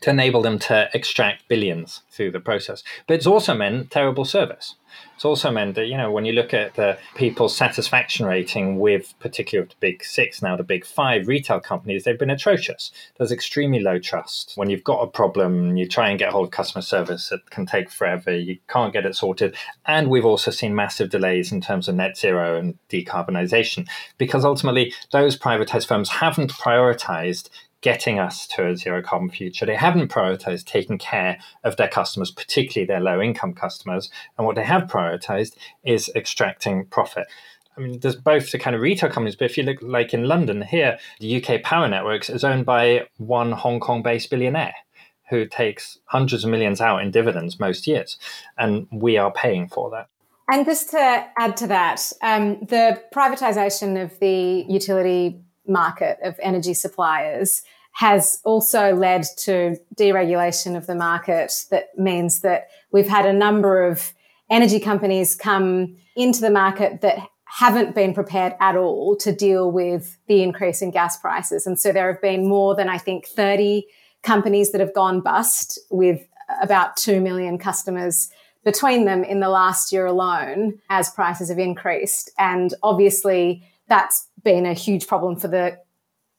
to 0.00 0.10
enable 0.10 0.42
them 0.42 0.58
to 0.58 0.88
extract 0.94 1.48
billions 1.48 2.02
through 2.10 2.30
the 2.30 2.40
process 2.40 2.82
but 3.06 3.14
it's 3.14 3.26
also 3.26 3.54
meant 3.54 3.90
terrible 3.90 4.24
service 4.24 4.74
it's 5.14 5.24
also 5.24 5.50
meant 5.50 5.74
that, 5.74 5.86
you 5.86 5.96
know, 5.96 6.10
when 6.10 6.24
you 6.24 6.32
look 6.32 6.54
at 6.54 6.74
the 6.74 6.98
people's 7.14 7.54
satisfaction 7.54 8.24
rating 8.24 8.78
with 8.78 9.12
particularly 9.20 9.68
the 9.68 9.74
big 9.78 10.02
six, 10.02 10.40
now 10.40 10.56
the 10.56 10.62
big 10.62 10.84
five 10.84 11.28
retail 11.28 11.60
companies, 11.60 12.04
they've 12.04 12.18
been 12.18 12.30
atrocious. 12.30 12.90
There's 13.18 13.32
extremely 13.32 13.80
low 13.80 13.98
trust. 13.98 14.52
When 14.54 14.70
you've 14.70 14.84
got 14.84 15.02
a 15.02 15.06
problem, 15.06 15.76
you 15.76 15.86
try 15.86 16.08
and 16.08 16.18
get 16.18 16.32
hold 16.32 16.46
of 16.46 16.52
customer 16.52 16.82
service, 16.82 17.30
it 17.32 17.50
can 17.50 17.66
take 17.66 17.90
forever. 17.90 18.34
You 18.34 18.58
can't 18.68 18.92
get 18.92 19.04
it 19.04 19.14
sorted. 19.14 19.54
And 19.84 20.08
we've 20.08 20.24
also 20.24 20.50
seen 20.50 20.74
massive 20.74 21.10
delays 21.10 21.52
in 21.52 21.60
terms 21.60 21.88
of 21.88 21.96
net 21.96 22.16
zero 22.16 22.58
and 22.58 22.78
decarbonisation 22.88 23.86
because 24.16 24.44
ultimately 24.44 24.94
those 25.12 25.38
privatized 25.38 25.86
firms 25.86 26.08
haven't 26.08 26.52
prioritized 26.52 27.50
getting 27.80 28.18
us 28.18 28.46
to 28.46 28.68
a 28.68 28.76
zero 28.76 29.02
carbon 29.02 29.30
future. 29.30 29.66
They 29.66 29.76
haven't 29.76 30.08
prioritized 30.08 30.66
taking 30.66 30.98
care 30.98 31.38
of 31.64 31.76
their 31.76 31.88
customers, 31.88 32.30
particularly 32.30 32.86
their 32.86 33.00
low 33.00 33.20
income 33.20 33.54
customers. 33.54 34.10
And 34.36 34.46
what 34.46 34.56
they 34.56 34.64
have 34.64 34.82
prioritized 34.82 35.56
is 35.84 36.10
extracting 36.14 36.86
profit. 36.86 37.26
I 37.76 37.80
mean, 37.80 38.00
there's 38.00 38.16
both 38.16 38.50
the 38.50 38.58
kind 38.58 38.76
of 38.76 38.82
retail 38.82 39.10
companies, 39.10 39.36
but 39.36 39.46
if 39.46 39.56
you 39.56 39.62
look 39.62 39.78
like 39.80 40.12
in 40.12 40.24
London 40.24 40.62
here, 40.62 40.98
the 41.20 41.42
UK 41.42 41.62
Power 41.62 41.88
Networks 41.88 42.28
is 42.28 42.44
owned 42.44 42.66
by 42.66 43.06
one 43.16 43.52
Hong 43.52 43.80
Kong 43.80 44.02
based 44.02 44.28
billionaire 44.28 44.74
who 45.30 45.46
takes 45.46 45.98
hundreds 46.06 46.44
of 46.44 46.50
millions 46.50 46.80
out 46.80 47.00
in 47.00 47.10
dividends 47.12 47.60
most 47.60 47.86
years. 47.86 48.18
And 48.58 48.88
we 48.90 49.16
are 49.16 49.30
paying 49.30 49.68
for 49.68 49.88
that. 49.90 50.08
And 50.52 50.66
just 50.66 50.90
to 50.90 51.24
add 51.38 51.56
to 51.58 51.68
that, 51.68 52.12
um, 52.22 52.58
the 52.60 53.00
privatization 53.14 54.02
of 54.02 54.18
the 54.18 54.66
utility 54.68 55.40
market 55.70 56.18
of 56.22 56.38
energy 56.42 56.74
suppliers 56.74 57.62
has 57.92 58.40
also 58.44 58.94
led 58.94 59.24
to 59.36 59.76
deregulation 59.96 60.76
of 60.76 60.86
the 60.86 60.94
market 60.94 61.52
that 61.70 61.88
means 61.98 62.40
that 62.40 62.68
we've 62.92 63.08
had 63.08 63.26
a 63.26 63.32
number 63.32 63.84
of 63.84 64.12
energy 64.48 64.80
companies 64.80 65.34
come 65.34 65.96
into 66.16 66.40
the 66.40 66.50
market 66.50 67.00
that 67.00 67.18
haven't 67.44 67.94
been 67.94 68.14
prepared 68.14 68.54
at 68.60 68.76
all 68.76 69.16
to 69.16 69.32
deal 69.32 69.70
with 69.72 70.18
the 70.28 70.42
increase 70.42 70.82
in 70.82 70.90
gas 70.90 71.18
prices. 71.18 71.66
And 71.66 71.80
so 71.80 71.92
there 71.92 72.12
have 72.12 72.22
been 72.22 72.48
more 72.48 72.76
than, 72.76 72.88
I 72.88 72.98
think, 72.98 73.26
30 73.26 73.86
companies 74.22 74.70
that 74.70 74.80
have 74.80 74.94
gone 74.94 75.20
bust 75.20 75.78
with 75.90 76.20
about 76.62 76.96
2 76.96 77.20
million 77.20 77.58
customers 77.58 78.30
between 78.64 79.04
them 79.04 79.24
in 79.24 79.40
the 79.40 79.48
last 79.48 79.92
year 79.92 80.06
alone 80.06 80.78
as 80.90 81.10
prices 81.10 81.48
have 81.48 81.58
increased. 81.58 82.30
And 82.38 82.72
obviously, 82.82 83.64
that's 83.88 84.28
been 84.42 84.66
a 84.66 84.74
huge 84.74 85.06
problem 85.06 85.36
for 85.36 85.48
the 85.48 85.78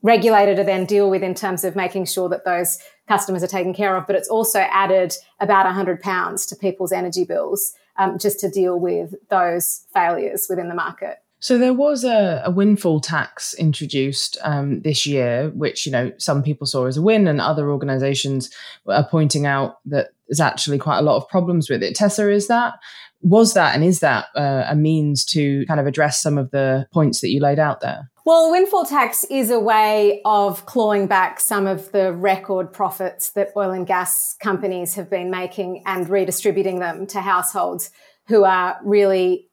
regulator 0.02 0.56
to 0.56 0.64
then 0.64 0.86
deal 0.86 1.10
with 1.10 1.24
in 1.24 1.36
terms 1.36 1.64
of 1.64 1.76
making 1.76 2.06
sure 2.06 2.28
that 2.30 2.46
those 2.46 2.80
customers 3.08 3.44
are 3.44 3.48
taken 3.48 3.74
care 3.74 3.96
of. 3.96 4.08
But 4.08 4.16
it's 4.16 4.30
also 4.30 4.60
added 4.60 5.14
about 5.40 5.66
£100 5.66 6.50
to 6.50 6.56
people's 6.56 6.92
energy 6.92 7.24
bills 7.24 7.74
um, 7.98 8.18
just 8.18 8.40
to 8.40 8.50
deal 8.50 8.80
with 8.80 9.14
those 9.30 9.86
failures 9.94 10.48
within 10.50 10.70
the 10.70 10.76
market. 10.76 11.18
So 11.40 11.58
there 11.58 11.74
was 11.74 12.04
a, 12.04 12.44
a 12.46 12.52
windfall 12.52 13.00
tax 13.00 13.56
introduced 13.56 14.38
um, 14.44 14.82
this 14.82 15.08
year, 15.08 15.50
which 15.56 15.88
you 15.88 15.92
know 15.92 16.12
some 16.20 16.44
people 16.44 16.68
saw 16.68 16.86
as 16.86 16.98
a 16.98 17.02
win, 17.02 17.28
and 17.28 17.42
other 17.42 17.72
organisations 17.72 18.52
are 18.86 19.08
pointing 19.10 19.48
out 19.48 19.80
that 19.86 20.12
there's 20.28 20.40
actually 20.40 20.78
quite 20.78 21.00
a 21.00 21.02
lot 21.02 21.18
of 21.18 21.28
problems 21.28 21.68
with 21.68 21.82
it. 21.82 21.96
Tessa, 21.96 22.30
is 22.30 22.48
that 22.48 22.76
was 23.22 23.54
that 23.54 23.76
and 23.76 23.84
is 23.84 24.00
that 24.00 24.26
uh, 24.36 24.66
a 24.68 24.76
means 24.76 25.26
to 25.26 25.66
kind 25.68 25.80
of 25.80 25.88
address 25.88 26.22
some 26.22 26.38
of 26.38 26.52
the 26.52 26.88
points 26.92 27.22
that 27.22 27.30
you 27.30 27.40
laid 27.40 27.60
out 27.60 27.82
there? 27.82 28.10
Well, 28.26 28.52
windfall 28.52 28.86
tax 28.86 29.24
is 29.26 29.50
a 29.50 29.60
way 29.60 30.22
of 30.26 30.66
clawing 30.68 31.08
back 31.08 31.40
some 31.40 31.66
of 31.66 31.92
the 31.92 32.14
record 32.14 32.72
profits 32.72 33.32
that 33.32 33.50
oil 33.58 33.72
and 33.72 33.88
gas 33.88 34.36
companies 34.40 34.94
have 34.94 35.10
been 35.10 35.32
making 35.32 35.82
and 35.86 36.08
redistributing 36.08 36.80
them 36.80 37.08
to 37.08 37.22
households 37.22 37.90
who 38.28 38.44
are 38.44 38.80
really 38.84 39.50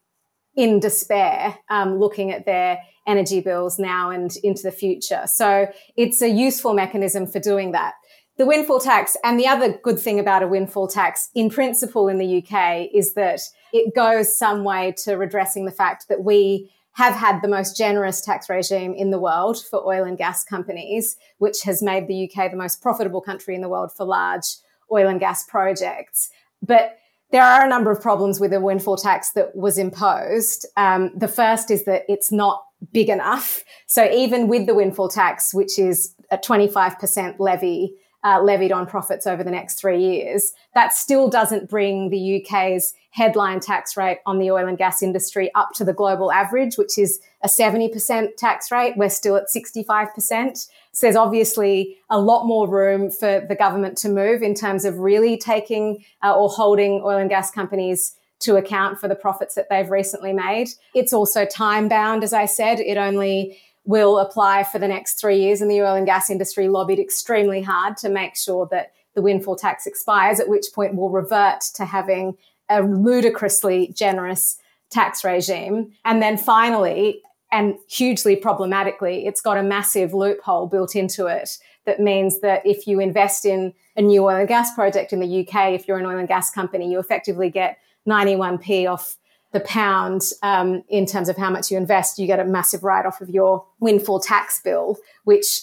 in 0.54 0.80
despair 0.80 1.56
um, 1.70 1.98
looking 1.98 2.30
at 2.30 2.44
their 2.44 2.80
energy 3.06 3.40
bills 3.40 3.78
now 3.78 4.10
and 4.10 4.36
into 4.42 4.62
the 4.62 4.72
future. 4.72 5.22
So 5.26 5.68
it's 5.96 6.20
a 6.20 6.28
useful 6.28 6.74
mechanism 6.74 7.26
for 7.26 7.38
doing 7.38 7.72
that. 7.72 7.94
The 8.36 8.46
windfall 8.46 8.80
tax, 8.80 9.16
and 9.24 9.40
the 9.40 9.48
other 9.48 9.78
good 9.82 9.98
thing 9.98 10.20
about 10.20 10.42
a 10.42 10.48
windfall 10.48 10.88
tax 10.88 11.28
in 11.34 11.48
principle 11.48 12.06
in 12.06 12.18
the 12.18 12.38
UK 12.38 12.88
is 12.94 13.14
that 13.14 13.40
it 13.72 13.94
goes 13.94 14.36
some 14.36 14.64
way 14.64 14.94
to 15.04 15.14
redressing 15.14 15.64
the 15.64 15.72
fact 15.72 16.08
that 16.08 16.24
we 16.24 16.70
have 16.92 17.14
had 17.14 17.40
the 17.42 17.48
most 17.48 17.76
generous 17.76 18.20
tax 18.20 18.48
regime 18.48 18.92
in 18.92 19.10
the 19.10 19.20
world 19.20 19.64
for 19.70 19.86
oil 19.86 20.04
and 20.04 20.18
gas 20.18 20.44
companies, 20.44 21.16
which 21.38 21.62
has 21.62 21.82
made 21.82 22.08
the 22.08 22.28
UK 22.28 22.50
the 22.50 22.56
most 22.56 22.82
profitable 22.82 23.20
country 23.20 23.54
in 23.54 23.60
the 23.60 23.68
world 23.68 23.92
for 23.92 24.04
large 24.04 24.56
oil 24.90 25.08
and 25.08 25.20
gas 25.20 25.44
projects. 25.44 26.30
But 26.60 26.98
there 27.30 27.42
are 27.42 27.64
a 27.64 27.68
number 27.68 27.90
of 27.90 28.00
problems 28.00 28.40
with 28.40 28.50
the 28.50 28.60
windfall 28.60 28.96
tax 28.96 29.32
that 29.32 29.54
was 29.54 29.78
imposed. 29.78 30.66
Um, 30.76 31.12
the 31.14 31.28
first 31.28 31.70
is 31.70 31.84
that 31.84 32.02
it's 32.08 32.32
not 32.32 32.64
big 32.92 33.08
enough. 33.08 33.62
So 33.86 34.10
even 34.10 34.48
with 34.48 34.66
the 34.66 34.74
windfall 34.74 35.08
tax, 35.08 35.52
which 35.52 35.78
is 35.78 36.14
a 36.30 36.38
25% 36.38 37.36
levy 37.38 37.94
uh, 38.24 38.42
levied 38.42 38.72
on 38.72 38.86
profits 38.86 39.26
over 39.26 39.44
the 39.44 39.50
next 39.50 39.80
three 39.80 40.02
years, 40.02 40.52
that 40.74 40.92
still 40.92 41.28
doesn't 41.28 41.68
bring 41.68 42.10
the 42.10 42.42
UK's 42.42 42.94
headline 43.10 43.60
tax 43.60 43.96
rate 43.96 44.18
on 44.26 44.38
the 44.38 44.50
oil 44.50 44.66
and 44.66 44.78
gas 44.78 45.02
industry 45.02 45.50
up 45.54 45.70
to 45.74 45.84
the 45.84 45.92
global 45.92 46.30
average, 46.30 46.76
which 46.76 46.98
is 46.98 47.20
a 47.42 47.48
70% 47.48 48.36
tax 48.36 48.70
rate. 48.70 48.94
We're 48.96 49.08
still 49.08 49.36
at 49.36 49.44
65%. 49.54 50.68
So 50.92 51.06
there's 51.06 51.16
obviously 51.16 51.98
a 52.10 52.20
lot 52.20 52.46
more 52.46 52.68
room 52.68 53.10
for 53.10 53.44
the 53.48 53.54
government 53.54 53.96
to 53.98 54.08
move 54.08 54.42
in 54.42 54.54
terms 54.54 54.84
of 54.84 54.98
really 54.98 55.36
taking 55.36 56.04
uh, 56.22 56.36
or 56.36 56.48
holding 56.48 57.02
oil 57.04 57.18
and 57.18 57.30
gas 57.30 57.50
companies 57.50 58.14
to 58.40 58.56
account 58.56 59.00
for 59.00 59.08
the 59.08 59.14
profits 59.14 59.54
that 59.54 59.68
they've 59.68 59.90
recently 59.90 60.32
made. 60.32 60.68
It's 60.94 61.12
also 61.12 61.44
time 61.44 61.88
bound, 61.88 62.22
as 62.22 62.32
I 62.32 62.46
said. 62.46 62.78
It 62.78 62.96
only 62.96 63.58
will 63.88 64.18
apply 64.18 64.62
for 64.64 64.78
the 64.78 64.86
next 64.86 65.14
three 65.14 65.40
years, 65.40 65.62
and 65.62 65.70
the 65.70 65.80
oil 65.80 65.94
and 65.94 66.04
gas 66.04 66.28
industry 66.28 66.68
lobbied 66.68 66.98
extremely 66.98 67.62
hard 67.62 67.96
to 67.96 68.10
make 68.10 68.36
sure 68.36 68.68
that 68.70 68.92
the 69.14 69.22
windfall 69.22 69.56
tax 69.56 69.86
expires, 69.86 70.38
at 70.38 70.48
which 70.48 70.66
point 70.74 70.94
we'll 70.94 71.08
revert 71.08 71.62
to 71.74 71.86
having 71.86 72.36
a 72.68 72.82
ludicrously 72.82 73.90
generous 73.96 74.58
tax 74.90 75.24
regime. 75.24 75.90
And 76.04 76.20
then 76.20 76.36
finally, 76.36 77.22
and 77.50 77.76
hugely 77.88 78.36
problematically, 78.36 79.26
it's 79.26 79.40
got 79.40 79.56
a 79.56 79.62
massive 79.62 80.12
loophole 80.12 80.66
built 80.66 80.94
into 80.94 81.26
it 81.26 81.48
that 81.86 81.98
means 81.98 82.40
that 82.40 82.60
if 82.66 82.86
you 82.86 83.00
invest 83.00 83.46
in 83.46 83.72
a 83.96 84.02
new 84.02 84.22
oil 84.22 84.36
and 84.36 84.48
gas 84.48 84.74
project 84.74 85.14
in 85.14 85.20
the 85.20 85.40
UK, 85.40 85.72
if 85.72 85.88
you're 85.88 85.96
an 85.96 86.04
oil 86.04 86.18
and 86.18 86.28
gas 86.28 86.50
company, 86.50 86.92
you 86.92 86.98
effectively 86.98 87.48
get 87.48 87.78
91p 88.06 88.86
off 88.86 89.16
the 89.52 89.60
pound 89.60 90.22
um, 90.42 90.82
in 90.88 91.06
terms 91.06 91.28
of 91.28 91.36
how 91.36 91.50
much 91.50 91.70
you 91.70 91.76
invest, 91.76 92.18
you 92.18 92.26
get 92.26 92.40
a 92.40 92.44
massive 92.44 92.84
write 92.84 93.06
off 93.06 93.20
of 93.20 93.30
your 93.30 93.66
windfall 93.80 94.20
tax 94.20 94.60
bill, 94.62 94.98
which 95.24 95.62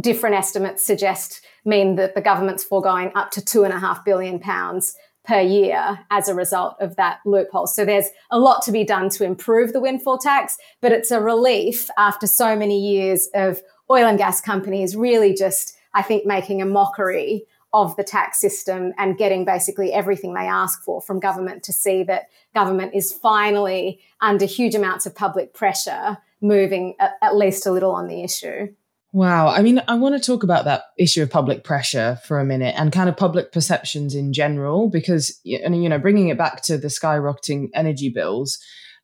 different 0.00 0.36
estimates 0.36 0.84
suggest 0.84 1.40
mean 1.64 1.96
that 1.96 2.14
the 2.14 2.20
government's 2.20 2.64
foregoing 2.64 3.10
up 3.14 3.30
to 3.32 3.44
two 3.44 3.64
and 3.64 3.72
a 3.72 3.78
half 3.78 4.04
billion 4.04 4.38
pounds 4.38 4.94
per 5.24 5.40
year 5.40 6.00
as 6.10 6.28
a 6.28 6.34
result 6.34 6.76
of 6.80 6.96
that 6.96 7.18
loophole. 7.24 7.66
So 7.66 7.84
there's 7.84 8.08
a 8.30 8.38
lot 8.38 8.62
to 8.62 8.72
be 8.72 8.84
done 8.84 9.08
to 9.10 9.24
improve 9.24 9.72
the 9.72 9.80
windfall 9.80 10.18
tax, 10.18 10.56
but 10.82 10.92
it's 10.92 11.10
a 11.10 11.20
relief 11.20 11.88
after 11.96 12.26
so 12.26 12.54
many 12.54 12.78
years 12.78 13.28
of 13.34 13.62
oil 13.90 14.06
and 14.06 14.18
gas 14.18 14.40
companies 14.40 14.94
really 14.94 15.34
just, 15.34 15.74
I 15.94 16.02
think, 16.02 16.26
making 16.26 16.60
a 16.60 16.66
mockery 16.66 17.46
of 17.74 17.96
the 17.96 18.04
tax 18.04 18.40
system 18.40 18.94
and 18.96 19.18
getting 19.18 19.44
basically 19.44 19.92
everything 19.92 20.32
they 20.32 20.46
ask 20.46 20.82
for 20.84 21.02
from 21.02 21.18
government 21.18 21.64
to 21.64 21.72
see 21.72 22.04
that 22.04 22.28
government 22.54 22.94
is 22.94 23.12
finally 23.12 24.00
under 24.20 24.46
huge 24.46 24.76
amounts 24.76 25.04
of 25.04 25.14
public 25.14 25.52
pressure 25.52 26.16
moving 26.40 26.94
at, 27.00 27.14
at 27.20 27.36
least 27.36 27.66
a 27.66 27.72
little 27.72 27.90
on 27.90 28.06
the 28.06 28.22
issue. 28.22 28.68
Wow. 29.12 29.48
I 29.48 29.62
mean, 29.62 29.82
I 29.88 29.94
want 29.96 30.14
to 30.14 30.24
talk 30.24 30.44
about 30.44 30.64
that 30.66 30.84
issue 30.98 31.22
of 31.22 31.30
public 31.30 31.64
pressure 31.64 32.18
for 32.24 32.38
a 32.38 32.44
minute 32.44 32.74
and 32.78 32.92
kind 32.92 33.08
of 33.08 33.16
public 33.16 33.52
perceptions 33.52 34.14
in 34.14 34.32
general, 34.32 34.88
because, 34.88 35.40
and 35.44 35.82
you 35.82 35.88
know, 35.88 35.98
bringing 35.98 36.28
it 36.28 36.38
back 36.38 36.62
to 36.62 36.78
the 36.78 36.88
skyrocketing 36.88 37.70
energy 37.74 38.08
bills, 38.08 38.58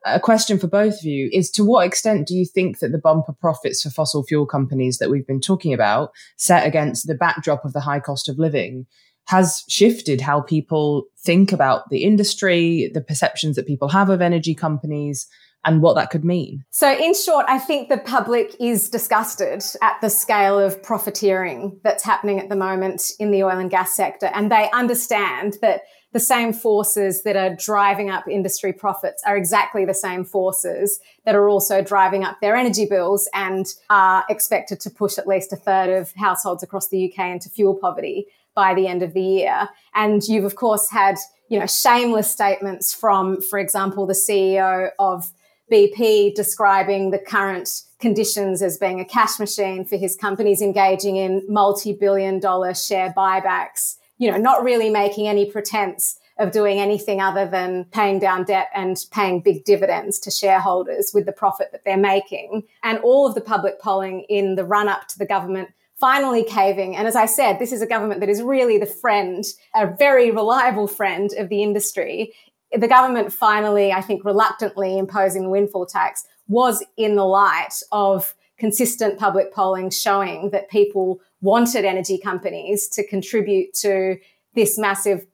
a 0.04 0.20
question 0.20 0.58
for 0.58 0.66
both 0.66 0.94
of 0.94 1.04
you 1.04 1.28
is 1.32 1.50
to 1.52 1.64
what 1.64 1.86
extent 1.86 2.26
do 2.26 2.34
you 2.34 2.46
think 2.46 2.78
that 2.78 2.92
the 2.92 2.98
bumper 2.98 3.32
profits 3.32 3.82
for 3.82 3.90
fossil 3.90 4.24
fuel 4.24 4.46
companies 4.46 4.98
that 4.98 5.10
we've 5.10 5.26
been 5.26 5.40
talking 5.40 5.74
about, 5.74 6.12
set 6.36 6.66
against 6.66 7.06
the 7.06 7.14
backdrop 7.14 7.64
of 7.64 7.72
the 7.72 7.80
high 7.80 8.00
cost 8.00 8.28
of 8.28 8.38
living, 8.38 8.86
has 9.26 9.62
shifted 9.68 10.20
how 10.20 10.40
people 10.40 11.04
think 11.18 11.52
about 11.52 11.88
the 11.90 12.04
industry, 12.04 12.90
the 12.94 13.00
perceptions 13.00 13.56
that 13.56 13.66
people 13.66 13.88
have 13.88 14.08
of 14.08 14.20
energy 14.20 14.54
companies, 14.54 15.26
and 15.64 15.82
what 15.82 15.94
that 15.94 16.10
could 16.10 16.24
mean? 16.24 16.64
So, 16.70 16.90
in 16.90 17.14
short, 17.14 17.44
I 17.48 17.58
think 17.58 17.88
the 17.88 17.98
public 17.98 18.56
is 18.58 18.88
disgusted 18.88 19.62
at 19.82 20.00
the 20.00 20.08
scale 20.08 20.58
of 20.58 20.82
profiteering 20.82 21.78
that's 21.84 22.02
happening 22.02 22.40
at 22.40 22.48
the 22.48 22.56
moment 22.56 23.12
in 23.18 23.30
the 23.30 23.42
oil 23.42 23.58
and 23.58 23.70
gas 23.70 23.94
sector. 23.94 24.26
And 24.26 24.50
they 24.50 24.70
understand 24.72 25.58
that 25.60 25.82
the 26.12 26.20
same 26.20 26.52
forces 26.52 27.22
that 27.22 27.36
are 27.36 27.54
driving 27.54 28.10
up 28.10 28.26
industry 28.26 28.72
profits 28.72 29.22
are 29.24 29.36
exactly 29.36 29.84
the 29.84 29.94
same 29.94 30.24
forces 30.24 31.00
that 31.24 31.34
are 31.34 31.48
also 31.48 31.82
driving 31.82 32.24
up 32.24 32.40
their 32.40 32.56
energy 32.56 32.86
bills 32.86 33.28
and 33.32 33.66
are 33.88 34.24
expected 34.28 34.80
to 34.80 34.90
push 34.90 35.18
at 35.18 35.26
least 35.26 35.52
a 35.52 35.56
third 35.56 35.90
of 35.90 36.12
households 36.14 36.62
across 36.62 36.88
the 36.88 37.10
UK 37.10 37.26
into 37.26 37.48
fuel 37.48 37.74
poverty 37.74 38.26
by 38.54 38.74
the 38.74 38.88
end 38.88 39.02
of 39.02 39.14
the 39.14 39.22
year. 39.22 39.68
And 39.94 40.22
you've 40.24 40.44
of 40.44 40.56
course 40.56 40.90
had, 40.90 41.16
you 41.48 41.58
know, 41.58 41.66
shameless 41.66 42.30
statements 42.30 42.92
from, 42.92 43.40
for 43.40 43.58
example, 43.58 44.06
the 44.06 44.14
CEO 44.14 44.90
of 44.98 45.30
BP 45.70 46.34
describing 46.34 47.12
the 47.12 47.18
current 47.18 47.82
conditions 48.00 48.62
as 48.62 48.78
being 48.78 48.98
a 48.98 49.04
cash 49.04 49.38
machine 49.38 49.84
for 49.84 49.96
his 49.96 50.16
companies 50.16 50.60
engaging 50.60 51.16
in 51.16 51.44
multi-billion 51.48 52.40
dollar 52.40 52.74
share 52.74 53.14
buybacks 53.16 53.96
you 54.20 54.30
know, 54.30 54.36
not 54.36 54.62
really 54.62 54.90
making 54.90 55.26
any 55.26 55.50
pretense 55.50 56.20
of 56.38 56.52
doing 56.52 56.78
anything 56.78 57.22
other 57.22 57.48
than 57.48 57.86
paying 57.86 58.18
down 58.18 58.44
debt 58.44 58.68
and 58.74 58.96
paying 59.10 59.40
big 59.40 59.64
dividends 59.64 60.18
to 60.20 60.30
shareholders 60.30 61.12
with 61.14 61.24
the 61.24 61.32
profit 61.32 61.72
that 61.72 61.84
they're 61.84 61.96
making. 61.96 62.62
And 62.82 62.98
all 62.98 63.26
of 63.26 63.34
the 63.34 63.40
public 63.40 63.80
polling 63.80 64.26
in 64.28 64.56
the 64.56 64.64
run 64.64 64.88
up 64.88 65.08
to 65.08 65.18
the 65.18 65.26
government 65.26 65.70
finally 65.98 66.44
caving. 66.44 66.96
And 66.96 67.08
as 67.08 67.16
I 67.16 67.24
said, 67.24 67.58
this 67.58 67.72
is 67.72 67.80
a 67.80 67.86
government 67.86 68.20
that 68.20 68.28
is 68.28 68.42
really 68.42 68.76
the 68.76 68.86
friend, 68.86 69.42
a 69.74 69.86
very 69.86 70.30
reliable 70.30 70.86
friend 70.86 71.30
of 71.38 71.48
the 71.48 71.62
industry. 71.62 72.34
The 72.72 72.88
government 72.88 73.32
finally, 73.32 73.90
I 73.90 74.02
think, 74.02 74.24
reluctantly 74.24 74.98
imposing 74.98 75.44
the 75.44 75.50
windfall 75.50 75.86
tax 75.86 76.26
was 76.46 76.84
in 76.98 77.16
the 77.16 77.24
light 77.24 77.74
of 77.90 78.34
consistent 78.58 79.18
public 79.18 79.52
polling 79.52 79.88
showing 79.88 80.50
that 80.50 80.68
people 80.68 81.20
wanted 81.40 81.84
energy 81.84 82.18
companies 82.18 82.88
to 82.88 83.06
contribute 83.06 83.72
to 83.74 84.16
this 84.54 84.78
massive 84.78 85.26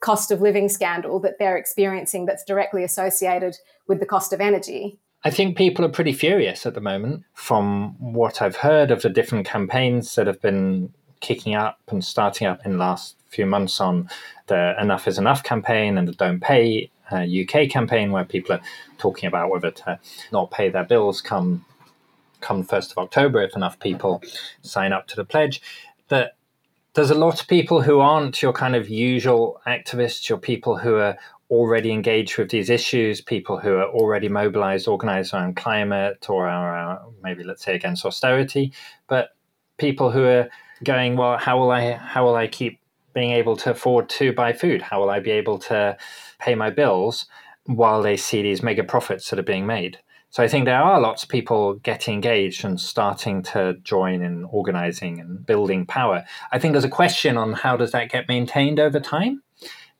cost 0.00 0.30
of 0.30 0.40
living 0.40 0.68
scandal 0.68 1.18
that 1.20 1.38
they're 1.38 1.56
experiencing 1.56 2.26
that's 2.26 2.44
directly 2.44 2.84
associated 2.84 3.56
with 3.88 3.98
the 4.00 4.06
cost 4.06 4.32
of 4.32 4.40
energy. 4.40 4.98
I 5.24 5.30
think 5.30 5.56
people 5.56 5.84
are 5.84 5.90
pretty 5.90 6.12
furious 6.12 6.64
at 6.64 6.74
the 6.74 6.80
moment 6.80 7.24
from 7.34 7.96
what 7.98 8.40
I've 8.40 8.56
heard 8.56 8.92
of 8.92 9.02
the 9.02 9.08
different 9.08 9.46
campaigns 9.46 10.14
that 10.14 10.28
have 10.28 10.40
been 10.40 10.92
kicking 11.20 11.56
up 11.56 11.80
and 11.88 12.04
starting 12.04 12.46
up 12.46 12.64
in 12.64 12.72
the 12.72 12.78
last 12.78 13.16
few 13.28 13.44
months 13.44 13.80
on 13.80 14.08
the 14.46 14.74
Enough 14.80 15.08
is 15.08 15.18
Enough 15.18 15.42
campaign 15.42 15.98
and 15.98 16.06
the 16.06 16.12
Don't 16.12 16.40
Pay 16.40 16.90
uh, 17.10 17.24
UK 17.24 17.68
campaign, 17.68 18.12
where 18.12 18.24
people 18.24 18.54
are 18.54 18.60
talking 18.98 19.26
about 19.26 19.50
whether 19.50 19.70
to 19.70 19.98
not 20.30 20.50
pay 20.50 20.68
their 20.68 20.84
bills 20.84 21.20
come 21.20 21.64
come 22.40 22.64
1st 22.64 22.92
of 22.92 22.98
October, 22.98 23.42
if 23.42 23.56
enough 23.56 23.78
people 23.78 24.22
sign 24.62 24.92
up 24.92 25.06
to 25.08 25.16
the 25.16 25.24
pledge, 25.24 25.60
that 26.08 26.36
there's 26.94 27.10
a 27.10 27.14
lot 27.14 27.40
of 27.40 27.48
people 27.48 27.82
who 27.82 28.00
aren't 28.00 28.42
your 28.42 28.52
kind 28.52 28.74
of 28.74 28.88
usual 28.88 29.60
activists, 29.66 30.28
your 30.28 30.38
people 30.38 30.78
who 30.78 30.96
are 30.96 31.16
already 31.50 31.92
engaged 31.92 32.36
with 32.36 32.50
these 32.50 32.68
issues, 32.68 33.20
people 33.20 33.58
who 33.58 33.76
are 33.76 33.88
already 33.88 34.28
mobilized, 34.28 34.86
organized 34.88 35.32
around 35.32 35.56
climate 35.56 36.28
or 36.28 36.46
our, 36.48 37.00
maybe 37.22 37.42
let's 37.42 37.64
say 37.64 37.74
against 37.74 38.04
austerity, 38.04 38.72
but 39.06 39.30
people 39.78 40.10
who 40.10 40.24
are 40.24 40.48
going, 40.84 41.16
well, 41.16 41.38
how 41.38 41.58
will 41.58 41.70
I 41.70 41.92
how 41.92 42.24
will 42.24 42.36
I 42.36 42.46
keep 42.46 42.80
being 43.14 43.30
able 43.32 43.56
to 43.56 43.70
afford 43.70 44.08
to 44.10 44.32
buy 44.32 44.52
food? 44.52 44.82
How 44.82 45.00
will 45.00 45.10
I 45.10 45.20
be 45.20 45.30
able 45.30 45.58
to 45.60 45.96
pay 46.38 46.54
my 46.54 46.70
bills 46.70 47.26
while 47.64 48.02
they 48.02 48.16
see 48.16 48.42
these 48.42 48.62
mega 48.62 48.84
profits 48.84 49.30
that 49.30 49.38
are 49.38 49.42
being 49.42 49.66
made? 49.66 49.98
So 50.30 50.42
I 50.42 50.48
think 50.48 50.66
there 50.66 50.80
are 50.80 51.00
lots 51.00 51.22
of 51.22 51.30
people 51.30 51.74
getting 51.74 52.14
engaged 52.14 52.64
and 52.64 52.78
starting 52.78 53.42
to 53.44 53.74
join 53.82 54.22
in 54.22 54.44
organizing 54.44 55.20
and 55.20 55.44
building 55.44 55.86
power. 55.86 56.24
I 56.52 56.58
think 56.58 56.72
there's 56.72 56.84
a 56.84 56.90
question 56.90 57.38
on 57.38 57.54
how 57.54 57.76
does 57.76 57.92
that 57.92 58.10
get 58.10 58.28
maintained 58.28 58.78
over 58.78 59.00
time? 59.00 59.42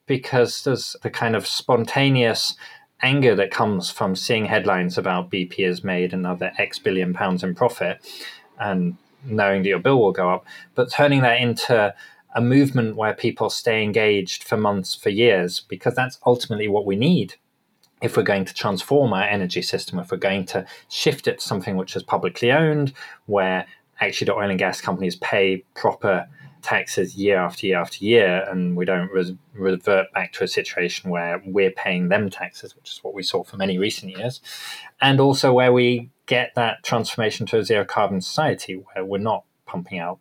Because 0.05 0.63
there's 0.63 0.95
the 1.01 1.09
kind 1.09 1.35
of 1.35 1.47
spontaneous 1.47 2.55
anger 3.01 3.33
that 3.35 3.49
comes 3.49 3.89
from 3.89 4.15
seeing 4.15 4.45
headlines 4.45 4.97
about 4.97 5.31
BP 5.31 5.65
has 5.65 5.83
made 5.83 6.13
another 6.13 6.51
X 6.57 6.77
billion 6.77 7.13
pounds 7.13 7.43
in 7.43 7.55
profit 7.55 7.97
and 8.59 8.97
knowing 9.23 9.63
that 9.63 9.69
your 9.69 9.79
bill 9.79 9.99
will 9.99 10.11
go 10.11 10.29
up, 10.29 10.45
but 10.75 10.91
turning 10.91 11.21
that 11.21 11.39
into 11.39 11.93
a 12.35 12.41
movement 12.41 12.95
where 12.95 13.13
people 13.13 13.49
stay 13.49 13.83
engaged 13.83 14.43
for 14.43 14.57
months, 14.57 14.93
for 14.95 15.09
years, 15.09 15.61
because 15.61 15.95
that's 15.95 16.19
ultimately 16.25 16.67
what 16.67 16.85
we 16.85 16.95
need 16.95 17.35
if 18.01 18.15
we're 18.15 18.23
going 18.23 18.45
to 18.45 18.53
transform 18.53 19.13
our 19.13 19.23
energy 19.23 19.61
system, 19.61 19.99
if 19.99 20.11
we're 20.11 20.17
going 20.17 20.45
to 20.45 20.65
shift 20.87 21.27
it 21.27 21.39
to 21.39 21.45
something 21.45 21.75
which 21.75 21.95
is 21.95 22.03
publicly 22.03 22.51
owned, 22.51 22.93
where 23.25 23.65
actually 23.99 24.25
the 24.25 24.35
oil 24.35 24.49
and 24.49 24.59
gas 24.59 24.81
companies 24.81 25.15
pay 25.17 25.63
proper 25.75 26.27
taxes 26.61 27.15
year 27.15 27.37
after 27.37 27.67
year 27.67 27.79
after 27.79 28.03
year, 28.03 28.45
and 28.49 28.75
we 28.75 28.85
don't 28.85 29.11
re- 29.11 29.37
revert 29.53 30.11
back 30.13 30.33
to 30.33 30.43
a 30.43 30.47
situation 30.47 31.09
where 31.09 31.41
we're 31.45 31.71
paying 31.71 32.09
them 32.09 32.29
taxes, 32.29 32.75
which 32.75 32.91
is 32.91 33.03
what 33.03 33.13
we 33.13 33.23
saw 33.23 33.43
for 33.43 33.57
many 33.57 33.77
recent 33.77 34.17
years, 34.17 34.41
and 35.01 35.19
also 35.19 35.53
where 35.53 35.73
we 35.73 36.09
get 36.25 36.53
that 36.55 36.83
transformation 36.83 37.45
to 37.45 37.57
a 37.57 37.63
zero 37.63 37.85
carbon 37.85 38.21
society 38.21 38.73
where 38.93 39.05
we're 39.05 39.17
not 39.17 39.43
pumping 39.65 39.99
out 39.99 40.19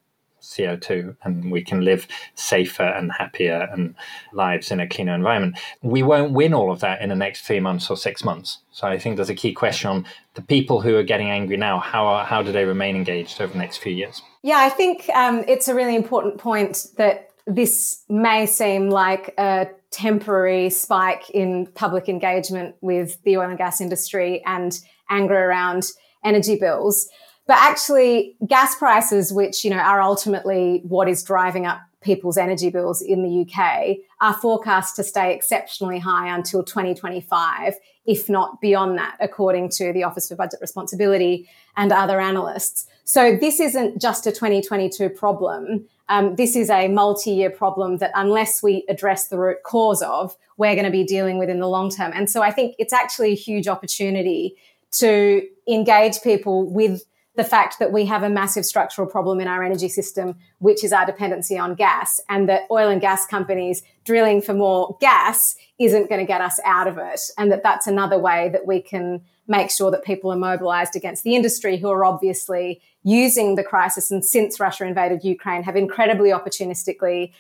CO2 0.49 1.17
and 1.23 1.51
we 1.51 1.63
can 1.63 1.83
live 1.83 2.07
safer 2.35 2.83
and 2.83 3.13
happier 3.13 3.69
and 3.73 3.95
lives 4.33 4.71
in 4.71 4.81
a 4.81 4.89
cleaner 4.89 5.15
environment. 5.15 5.59
We 5.83 6.03
won't 6.03 6.33
win 6.33 6.55
all 6.55 6.73
of 6.73 6.81
that 6.81 7.01
in 7.01 7.11
the 7.11 7.15
next 7.15 7.43
three 7.43 7.61
months 7.61 7.91
or 7.91 7.97
six 7.97 8.25
months. 8.25 8.59
So 8.73 8.87
I 8.87 8.99
think 8.99 9.17
there's 9.17 9.31
a 9.31 9.35
key 9.35 9.53
question 9.53 9.91
on 9.91 10.07
the 10.35 10.43
people 10.43 10.81
who 10.81 10.97
are 10.97 11.03
getting 11.03 11.31
angry 11.31 11.57
now. 11.57 11.79
How 11.79 12.07
are, 12.07 12.25
how 12.25 12.43
do 12.43 12.53
they 12.53 12.65
remain 12.65 12.97
engaged 12.97 13.41
over 13.41 13.53
the 13.53 13.59
next 13.59 13.79
few 13.79 13.93
years? 13.93 14.23
Yeah, 14.43 14.59
I 14.59 14.71
think 14.71 15.09
um, 15.15 15.45
it's 15.47 15.69
a 15.69 15.75
really 15.75 15.95
important 15.95 16.39
point 16.39 16.87
that 16.97 17.31
this 17.47 18.05
may 18.09 18.47
seem 18.47 18.91
like 18.91 19.35
a 19.39 19.69
temporary 19.91 20.71
spike 20.71 21.31
in 21.31 21.67
public 21.75 22.09
engagement 22.09 22.77
with 22.81 23.23
the 23.23 23.37
oil 23.37 23.49
and 23.49 23.59
gas 23.59 23.81
industry 23.81 24.43
and 24.45 24.79
anger 25.11 25.35
around 25.35 25.85
energy 26.25 26.57
bills. 26.57 27.09
But 27.49 27.57
actually, 27.61 28.37
gas 28.47 28.77
prices, 28.77 29.33
which, 29.33 29.65
you 29.65 29.71
know, 29.71 29.79
are 29.79 30.03
ultimately 30.03 30.83
what 30.85 31.09
is 31.09 31.25
driving 31.25 31.65
up 31.65 31.81
people's 32.03 32.37
energy 32.37 32.69
bills 32.69 33.01
in 33.01 33.23
the 33.23 33.41
UK, 33.41 33.97
are 34.21 34.35
forecast 34.35 34.97
to 34.97 35.03
stay 35.03 35.35
exceptionally 35.35 35.99
high 35.99 36.29
until 36.33 36.63
2025, 36.63 37.75
if 38.05 38.29
not 38.29 38.61
beyond 38.61 38.99
that, 38.99 39.17
according 39.19 39.71
to 39.71 39.95
the 39.95 40.05
Office 40.05 40.29
for 40.29 40.37
Budget 40.37 40.61
Responsibility 40.61 41.49
and 41.75 41.91
other 41.91 42.21
analysts. 42.21 42.87
So 43.05 43.39
this 43.41 43.61
isn't 43.61 43.99
just 43.99 44.27
a 44.27 44.31
2022 44.31 45.09
problem. 45.09 45.87
Um, 46.11 46.37
this 46.37 46.55
is 46.55 46.69
a 46.69 46.89
multi-year 46.89 47.51
problem 47.51 47.97
that 47.97 48.11
unless 48.15 48.63
we 48.63 48.85
address 48.91 49.29
the 49.29 49.39
root 49.39 49.63
cause 49.65 50.03
of, 50.03 50.37
we're 50.59 50.75
going 50.75 50.85
to 50.85 50.91
be 50.91 51.05
dealing 51.05 51.39
with 51.39 51.49
in 51.49 51.61
the 51.61 51.69
long 51.69 51.91
term. 51.91 52.13
And 52.15 52.29
so 52.29 52.43
I 52.43 52.51
think 52.51 52.75
it's 52.79 52.93
actually 52.93 53.33
a 53.33 53.37
huge 53.37 53.69
opportunity 53.69 54.57
to 54.91 55.47
engage 55.67 56.21
people 56.21 56.71
with 56.71 57.05
the 57.39 57.45
fact 57.45 57.79
that 57.79 57.93
we 57.93 58.05
have 58.05 58.25
a 58.25 58.29
massive 58.29 58.67
structural 58.67 59.07
problem 59.07 59.39
in 59.39 59.47
our 59.47 59.63
energy 59.63 59.89
system, 59.89 60.35
which 60.59 60.83
is 60.83 60.93
our 60.93 61.07
dependency 61.07 61.57
on 61.57 61.77
gas, 61.77 62.21
and 62.29 62.49
that 62.49 62.63
oil 62.69 62.91
and 62.91 63.01
gas 63.01 63.27
companies 63.27 63.85
drilling 64.05 64.43
for 64.43 64.55
more 64.55 64.97
gas 65.01 65.55
isn't 65.79 66.09
going 66.09 66.21
to 66.21 66.27
get 66.27 66.41
us 66.41 66.59
out 66.65 66.89
of 66.89 66.99
it. 66.99 67.21
And 67.39 67.53
that 67.53 67.63
that's 67.63 67.87
another 67.87 68.19
way 68.19 68.49
that 68.49 68.67
we 68.67 68.83
can 68.83 69.23
make 69.47 69.71
sure 69.71 69.89
that 69.93 70.03
people 70.03 70.33
are 70.33 70.37
mobilized 70.37 70.97
against 70.97 71.23
the 71.23 71.37
industry 71.37 71.77
who 71.77 71.89
are 71.89 72.05
obviously 72.05 72.83
using 73.05 73.55
the 73.55 73.63
crisis 73.63 74.11
and 74.11 74.25
since 74.25 74.59
Russia 74.59 74.85
invaded 74.85 75.23
Ukraine 75.23 75.63
have 75.63 75.77
incredibly 75.77 76.31
opportunistically 76.31 77.33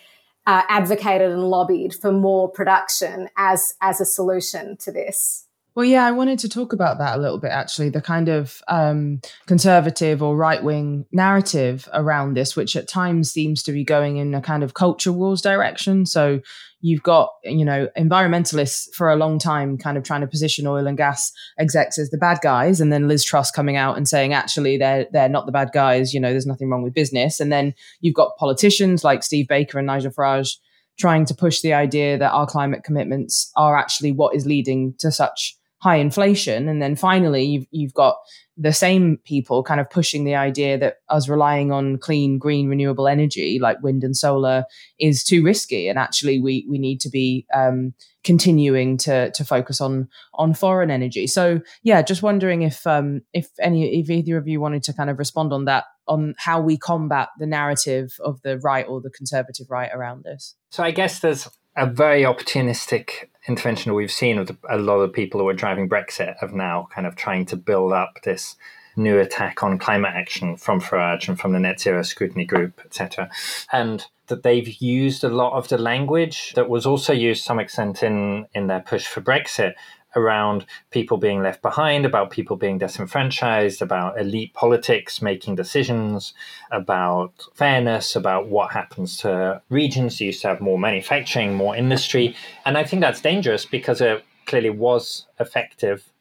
uh, 0.46 0.62
advocated 0.68 1.32
and 1.32 1.50
lobbied 1.50 1.92
for 1.92 2.12
more 2.12 2.48
production 2.48 3.28
as, 3.36 3.74
as 3.80 4.00
a 4.00 4.04
solution 4.04 4.76
to 4.76 4.92
this. 4.92 5.47
Well, 5.78 5.86
yeah, 5.86 6.04
I 6.04 6.10
wanted 6.10 6.40
to 6.40 6.48
talk 6.48 6.72
about 6.72 6.98
that 6.98 7.16
a 7.16 7.20
little 7.20 7.38
bit 7.38 7.52
actually, 7.52 7.90
the 7.90 8.02
kind 8.02 8.28
of 8.28 8.60
um, 8.66 9.20
conservative 9.46 10.24
or 10.24 10.36
right 10.36 10.60
wing 10.60 11.06
narrative 11.12 11.88
around 11.92 12.34
this, 12.34 12.56
which 12.56 12.74
at 12.74 12.88
times 12.88 13.30
seems 13.30 13.62
to 13.62 13.70
be 13.70 13.84
going 13.84 14.16
in 14.16 14.34
a 14.34 14.40
kind 14.40 14.64
of 14.64 14.74
culture 14.74 15.12
wars 15.12 15.40
direction. 15.40 16.04
So 16.04 16.40
you've 16.80 17.04
got, 17.04 17.30
you 17.44 17.64
know, 17.64 17.86
environmentalists 17.96 18.92
for 18.92 19.08
a 19.08 19.14
long 19.14 19.38
time 19.38 19.78
kind 19.78 19.96
of 19.96 20.02
trying 20.02 20.22
to 20.22 20.26
position 20.26 20.66
oil 20.66 20.88
and 20.88 20.96
gas 20.96 21.30
execs 21.60 21.96
as 21.96 22.10
the 22.10 22.18
bad 22.18 22.40
guys. 22.42 22.80
And 22.80 22.92
then 22.92 23.06
Liz 23.06 23.24
Truss 23.24 23.52
coming 23.52 23.76
out 23.76 23.96
and 23.96 24.08
saying, 24.08 24.32
actually, 24.32 24.78
they're, 24.78 25.06
they're 25.12 25.28
not 25.28 25.46
the 25.46 25.52
bad 25.52 25.70
guys. 25.72 26.12
You 26.12 26.18
know, 26.18 26.30
there's 26.30 26.44
nothing 26.44 26.70
wrong 26.70 26.82
with 26.82 26.92
business. 26.92 27.38
And 27.38 27.52
then 27.52 27.72
you've 28.00 28.16
got 28.16 28.36
politicians 28.36 29.04
like 29.04 29.22
Steve 29.22 29.46
Baker 29.46 29.78
and 29.78 29.86
Nigel 29.86 30.10
Farage 30.10 30.56
trying 30.98 31.24
to 31.24 31.34
push 31.34 31.60
the 31.60 31.72
idea 31.72 32.18
that 32.18 32.32
our 32.32 32.46
climate 32.46 32.82
commitments 32.82 33.52
are 33.54 33.76
actually 33.76 34.10
what 34.10 34.34
is 34.34 34.44
leading 34.44 34.94
to 34.98 35.12
such 35.12 35.54
high 35.78 35.96
inflation. 35.96 36.68
And 36.68 36.82
then 36.82 36.96
finally, 36.96 37.44
you've, 37.44 37.66
you've 37.70 37.94
got 37.94 38.16
the 38.56 38.72
same 38.72 39.18
people 39.24 39.62
kind 39.62 39.80
of 39.80 39.88
pushing 39.88 40.24
the 40.24 40.34
idea 40.34 40.76
that 40.78 40.96
us 41.08 41.28
relying 41.28 41.70
on 41.70 41.96
clean, 41.98 42.38
green, 42.38 42.68
renewable 42.68 43.06
energy 43.06 43.58
like 43.60 43.80
wind 43.82 44.02
and 44.02 44.16
solar 44.16 44.64
is 44.98 45.22
too 45.22 45.44
risky, 45.44 45.88
and 45.88 45.98
actually 45.98 46.40
we 46.40 46.66
we 46.68 46.78
need 46.78 47.00
to 47.00 47.08
be 47.08 47.46
um, 47.54 47.94
continuing 48.24 48.96
to 48.98 49.30
to 49.30 49.44
focus 49.44 49.80
on 49.80 50.08
on 50.34 50.54
foreign 50.54 50.90
energy. 50.90 51.28
So 51.28 51.60
yeah, 51.84 52.02
just 52.02 52.22
wondering 52.22 52.62
if 52.62 52.84
um, 52.84 53.20
if 53.32 53.48
any 53.60 54.00
if 54.00 54.10
either 54.10 54.36
of 54.36 54.48
you 54.48 54.60
wanted 54.60 54.82
to 54.84 54.92
kind 54.92 55.08
of 55.08 55.18
respond 55.18 55.52
on 55.52 55.66
that 55.66 55.84
on 56.08 56.34
how 56.38 56.60
we 56.60 56.76
combat 56.76 57.28
the 57.38 57.46
narrative 57.46 58.16
of 58.24 58.42
the 58.42 58.58
right 58.58 58.86
or 58.88 59.00
the 59.00 59.10
conservative 59.10 59.66
right 59.70 59.90
around 59.94 60.24
this. 60.24 60.56
So 60.70 60.82
I 60.82 60.90
guess 60.90 61.20
there's 61.20 61.48
a 61.78 61.86
very 61.86 62.22
opportunistic 62.22 63.28
intervention 63.46 63.94
we've 63.94 64.12
seen 64.12 64.38
of 64.38 64.56
a 64.68 64.76
lot 64.76 64.96
of 64.96 65.12
people 65.12 65.40
who 65.40 65.48
are 65.48 65.54
driving 65.54 65.88
Brexit 65.88 66.34
of 66.42 66.52
now 66.52 66.88
kind 66.92 67.06
of 67.06 67.14
trying 67.14 67.46
to 67.46 67.56
build 67.56 67.92
up 67.92 68.18
this 68.24 68.56
new 68.96 69.18
attack 69.20 69.62
on 69.62 69.78
climate 69.78 70.12
action 70.14 70.56
from 70.56 70.80
Farage 70.80 71.28
and 71.28 71.38
from 71.38 71.52
the 71.52 71.60
Net 71.60 71.80
Zero 71.80 72.02
Scrutiny 72.02 72.44
Group, 72.44 72.80
etc. 72.84 73.30
And 73.72 74.04
that 74.26 74.42
they've 74.42 74.68
used 74.82 75.22
a 75.22 75.28
lot 75.28 75.52
of 75.52 75.68
the 75.68 75.78
language 75.78 76.52
that 76.54 76.68
was 76.68 76.84
also 76.84 77.12
used 77.12 77.42
to 77.42 77.46
some 77.46 77.60
extent 77.60 78.02
in, 78.02 78.46
in 78.54 78.66
their 78.66 78.80
push 78.80 79.06
for 79.06 79.20
Brexit 79.20 79.74
around 80.18 80.66
people 80.90 81.16
being 81.16 81.42
left 81.42 81.62
behind, 81.62 82.04
about 82.04 82.30
people 82.30 82.56
being 82.56 82.78
disenfranchised, 82.78 83.80
about 83.80 84.20
elite 84.20 84.52
politics 84.54 85.22
making 85.22 85.54
decisions, 85.54 86.34
about 86.70 87.32
fairness, 87.54 88.16
about 88.16 88.48
what 88.48 88.72
happens 88.72 89.16
to 89.18 89.62
regions. 89.70 90.20
You 90.20 90.26
used 90.26 90.42
to 90.42 90.48
have 90.48 90.60
more 90.60 90.78
manufacturing, 90.78 91.54
more 91.54 91.76
industry. 91.76 92.36
And 92.64 92.76
I 92.76 92.84
think 92.84 93.00
that's 93.00 93.20
dangerous 93.20 93.64
because 93.64 94.00
it 94.00 94.24
clearly 94.46 94.70
was 94.70 95.26
effective 95.38 96.12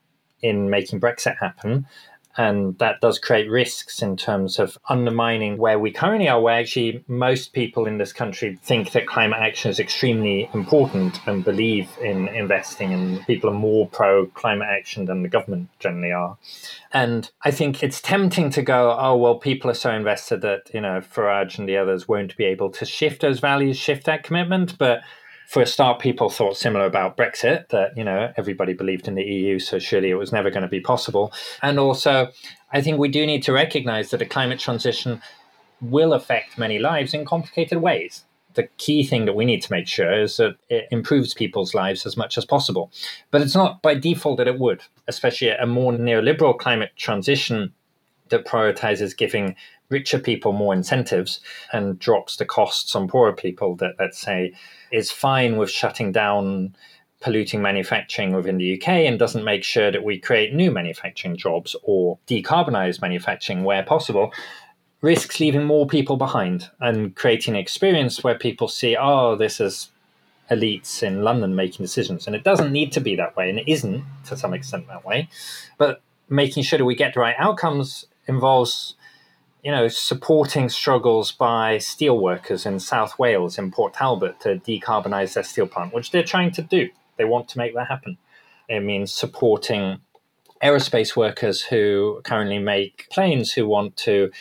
in 0.42 0.70
making 0.70 1.02
Brexit 1.02 1.38
happen. 1.40 1.88
And 2.38 2.78
that 2.78 3.02
does 3.02 3.18
create 3.18 3.50
risks 3.50 4.02
in 4.02 4.16
terms 4.16 4.60
of 4.60 4.78
undermining 4.88 5.58
where 5.58 5.80
we 5.80 5.92
currently 5.92 6.30
are, 6.30 6.40
where 6.40 6.60
actually 6.60 7.04
most 7.08 7.52
people 7.52 7.88
in 7.88 7.98
this 7.98 8.14
country 8.14 8.60
think 8.62 8.92
that 8.92 9.08
climate 9.08 9.40
action 9.40 9.72
is 9.72 9.80
extremely 9.80 10.50
important 10.54 11.20
and 11.28 11.44
believe 11.44 11.90
in 12.00 12.28
investing, 12.28 12.94
and 12.94 13.26
people 13.26 13.50
are 13.50 13.54
more 13.54 13.88
pro 13.88 14.28
climate 14.28 14.68
action 14.70 15.06
than 15.06 15.24
the 15.24 15.30
government 15.30 15.70
generally 15.80 16.12
are. 16.12 16.38
And 16.94 17.30
I 17.44 17.52
think 17.52 17.82
it's 17.82 18.02
tempting 18.02 18.52
to 18.52 18.62
go, 18.62 18.96
oh, 19.00 19.18
well, 19.18 19.36
people 19.36 19.72
are 19.72 19.76
so 19.76 19.92
invested 19.92 20.42
that, 20.42 20.70
you 20.74 20.82
know, 20.82 21.02
Farage 21.02 21.58
and 21.58 21.68
the 21.68 21.78
others 21.78 22.08
won't 22.08 22.38
be 22.38 22.46
able 22.46 22.70
to 22.72 22.86
shift 22.86 23.22
those 23.22 23.40
values, 23.40 23.78
shift 23.78 24.06
that 24.06 24.24
commitment. 24.24 24.78
But 24.78 25.02
for 25.48 25.62
a 25.62 25.66
start, 25.66 26.00
people 26.00 26.30
thought 26.30 26.58
similar 26.58 26.86
about 26.86 27.16
Brexit, 27.16 27.70
that, 27.70 27.96
you 27.96 28.04
know, 28.04 28.34
everybody 28.36 28.74
believed 28.74 29.08
in 29.08 29.16
the 29.16 29.24
EU, 29.24 29.60
so 29.60 29.80
surely 29.80 30.10
it 30.10 30.16
was 30.16 30.34
never 30.34 30.50
going 30.50 30.64
to 30.64 30.68
be 30.68 30.82
possible. 30.82 31.32
And 31.62 31.80
also, 31.80 32.28
I 32.74 32.82
think 32.82 33.00
we 33.00 33.08
do 33.08 33.26
need 33.26 33.44
to 33.44 33.54
recognize 33.54 34.10
that 34.10 34.22
a 34.22 34.26
climate 34.26 34.60
transition 34.60 35.22
will 35.80 36.12
affect 36.12 36.58
many 36.58 36.80
lives 36.80 37.14
in 37.14 37.24
complicated 37.24 37.78
ways. 37.78 38.26
The 38.56 38.68
key 38.78 39.06
thing 39.06 39.24
that 39.24 39.38
we 39.38 39.46
need 39.46 39.62
to 39.62 39.72
make 39.72 39.88
sure 39.88 40.22
is 40.22 40.36
that 40.36 40.58
it 40.68 40.90
improves 40.92 41.34
people's 41.34 41.74
lives 41.74 42.06
as 42.06 42.18
much 42.18 42.38
as 42.38 42.44
possible. 42.44 42.92
But 43.32 43.42
it's 43.42 43.56
not 43.56 43.82
by 43.82 43.96
default 43.96 44.40
that 44.40 44.50
it 44.50 44.60
would, 44.60 44.82
especially 45.08 45.50
a 45.50 45.66
more 45.66 45.94
neoliberal 45.94 46.58
climate 46.58 46.92
transition 46.98 47.74
that 48.30 48.46
prioritizes 48.46 49.16
giving 49.16 49.56
richer 49.90 50.20
people 50.20 50.52
more 50.52 50.74
incentives 50.74 51.40
and 51.72 51.98
drops 52.00 52.38
the 52.38 52.46
costs 52.46 52.96
on 52.96 53.08
poorer 53.08 53.34
people 53.34 53.76
that, 53.76 53.96
let's 54.00 54.20
say, 54.20 54.54
is 54.92 55.12
fine 55.12 55.58
with 55.58 55.72
shutting 55.72 56.12
down 56.12 56.76
polluting 57.20 57.62
manufacturing 57.62 58.34
within 58.34 58.58
the 58.58 58.80
UK 58.80 58.90
and 58.90 59.18
doesn't 59.18 59.44
make 59.44 59.64
sure 59.64 59.92
that 59.92 60.04
we 60.04 60.20
create 60.20 60.54
new 60.54 60.70
manufacturing 60.70 61.36
jobs 61.36 61.76
or 61.84 62.20
decarbonize 62.28 63.02
manufacturing 63.02 63.64
where 63.64 63.82
possible, 63.82 64.32
risks 65.02 65.40
leaving 65.40 65.64
more 65.64 65.88
people 65.88 66.18
behind 66.18 66.70
and 66.80 67.16
creating 67.16 67.56
an 67.56 67.60
experience 67.60 68.24
where 68.24 68.38
people 68.38 68.68
see, 68.68 68.96
oh, 68.96 69.36
this 69.36 69.60
is 69.60 69.90
elites 70.52 71.04
in 71.04 71.24
London 71.24 71.56
making 71.56 71.84
decisions. 71.84 72.28
And 72.28 72.36
it 72.36 72.44
doesn't 72.44 72.72
need 72.72 72.92
to 72.94 73.02
be 73.02 73.16
that 73.16 73.36
way, 73.36 73.50
and 73.50 73.60
it 73.60 73.68
isn't 73.68 74.04
to 74.26 74.38
some 74.38 74.54
extent 74.54 74.88
that 74.88 75.06
way. 75.06 75.30
But 75.78 76.02
making 76.30 76.64
sure 76.64 76.78
that 76.78 76.86
we 76.86 76.96
get 76.96 77.14
the 77.14 77.20
right 77.20 77.36
outcomes 77.38 78.06
involves 78.28 78.96
you 79.64 79.72
know, 79.72 79.90
supporting 79.90 80.70
struggles 80.70 81.34
by 81.34 81.78
steel 81.78 82.18
workers 82.18 82.66
in 82.66 82.80
South 82.80 83.20
Wales, 83.20 83.58
in 83.58 83.70
Port 83.70 83.94
Talbot, 83.94 84.40
to 84.40 84.60
decarbonize 84.60 85.34
their 85.34 85.44
steel 85.44 85.68
plant, 85.68 85.94
which 85.94 86.12
they're 86.12 86.24
trying 86.24 86.52
to 86.52 86.62
do. 86.62 86.90
They 87.18 87.26
want 87.26 87.50
to 87.50 87.58
make 87.58 87.74
that 87.76 87.88
happen. 87.88 88.18
It 88.70 88.82
means 88.82 89.12
supporting 89.12 90.00
aerospace 90.64 91.16
workers 91.16 91.62
who 91.62 92.22
currently 92.24 92.60
make 92.60 93.08
planes 93.12 93.52
who 93.52 93.68
want 93.68 93.98
to 93.98 94.32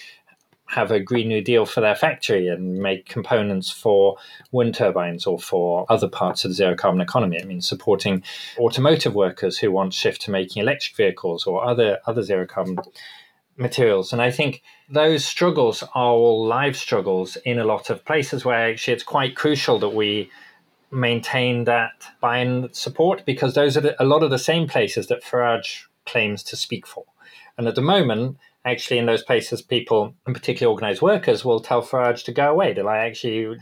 have 0.66 0.90
a 0.90 1.01
Green 1.01 1.29
New 1.29 1.42
Deal 1.42 1.64
for 1.64 1.81
their 1.81 1.94
factory 1.94 2.49
and 2.49 2.79
make 2.79 3.09
components 3.09 3.70
for 3.70 4.16
wind 4.51 4.75
turbines 4.75 5.27
or 5.27 5.38
for 5.38 5.87
other 5.88 6.09
parts 6.09 6.44
of 6.44 6.51
the 6.51 6.55
zero 6.55 6.75
carbon 6.75 7.01
economy. 7.01 7.37
It 7.37 7.46
means 7.46 7.68
supporting 7.68 8.22
automotive 8.59 9.14
workers 9.14 9.59
who 9.59 9.70
want 9.70 9.92
to 9.92 9.99
shift 9.99 10.22
to 10.22 10.31
making 10.31 10.62
electric 10.62 10.96
vehicles 10.96 11.46
or 11.46 11.64
other 11.64 11.99
other 12.07 12.22
zero 12.22 12.46
carbon 12.46 12.77
materials. 13.57 14.12
And 14.12 14.21
I 14.21 14.31
think 14.31 14.62
those 14.88 15.25
struggles 15.25 15.83
are 15.95 16.12
all 16.12 16.47
live 16.47 16.77
struggles 16.77 17.37
in 17.45 17.59
a 17.59 17.64
lot 17.64 17.90
of 17.90 18.05
places 18.05 18.45
where 18.45 18.71
actually 18.71 18.95
it's 18.95 19.03
quite 19.03 19.37
crucial 19.37 19.79
that 19.81 19.90
we 19.95 20.31
maintain 20.90 21.64
that 21.64 21.92
buy-in 22.21 22.69
support 22.73 23.25
because 23.27 23.55
those 23.55 23.77
are 23.77 23.81
the, 23.81 24.03
a 24.03 24.05
lot 24.05 24.23
of 24.23 24.31
the 24.31 24.38
same 24.38 24.69
places 24.69 25.09
that 25.09 25.25
Farage 25.25 25.85
claims 26.05 26.42
to 26.45 26.57
speak 26.57 26.87
for. 26.87 27.05
And 27.59 27.66
at 27.66 27.75
the 27.75 27.83
moment, 27.83 28.37
actually, 28.64 28.99
in 28.99 29.07
those 29.07 29.23
places, 29.23 29.62
people, 29.62 30.14
and 30.27 30.35
particularly 30.35 30.73
organized 30.73 31.03
workers, 31.03 31.45
will 31.45 31.61
tell 31.61 31.83
Farage 31.83 32.25
to 32.25 32.33
go 32.33 32.51
away. 32.51 32.73
They're 32.73 32.85
like, 32.85 32.99
actually, 32.99 33.57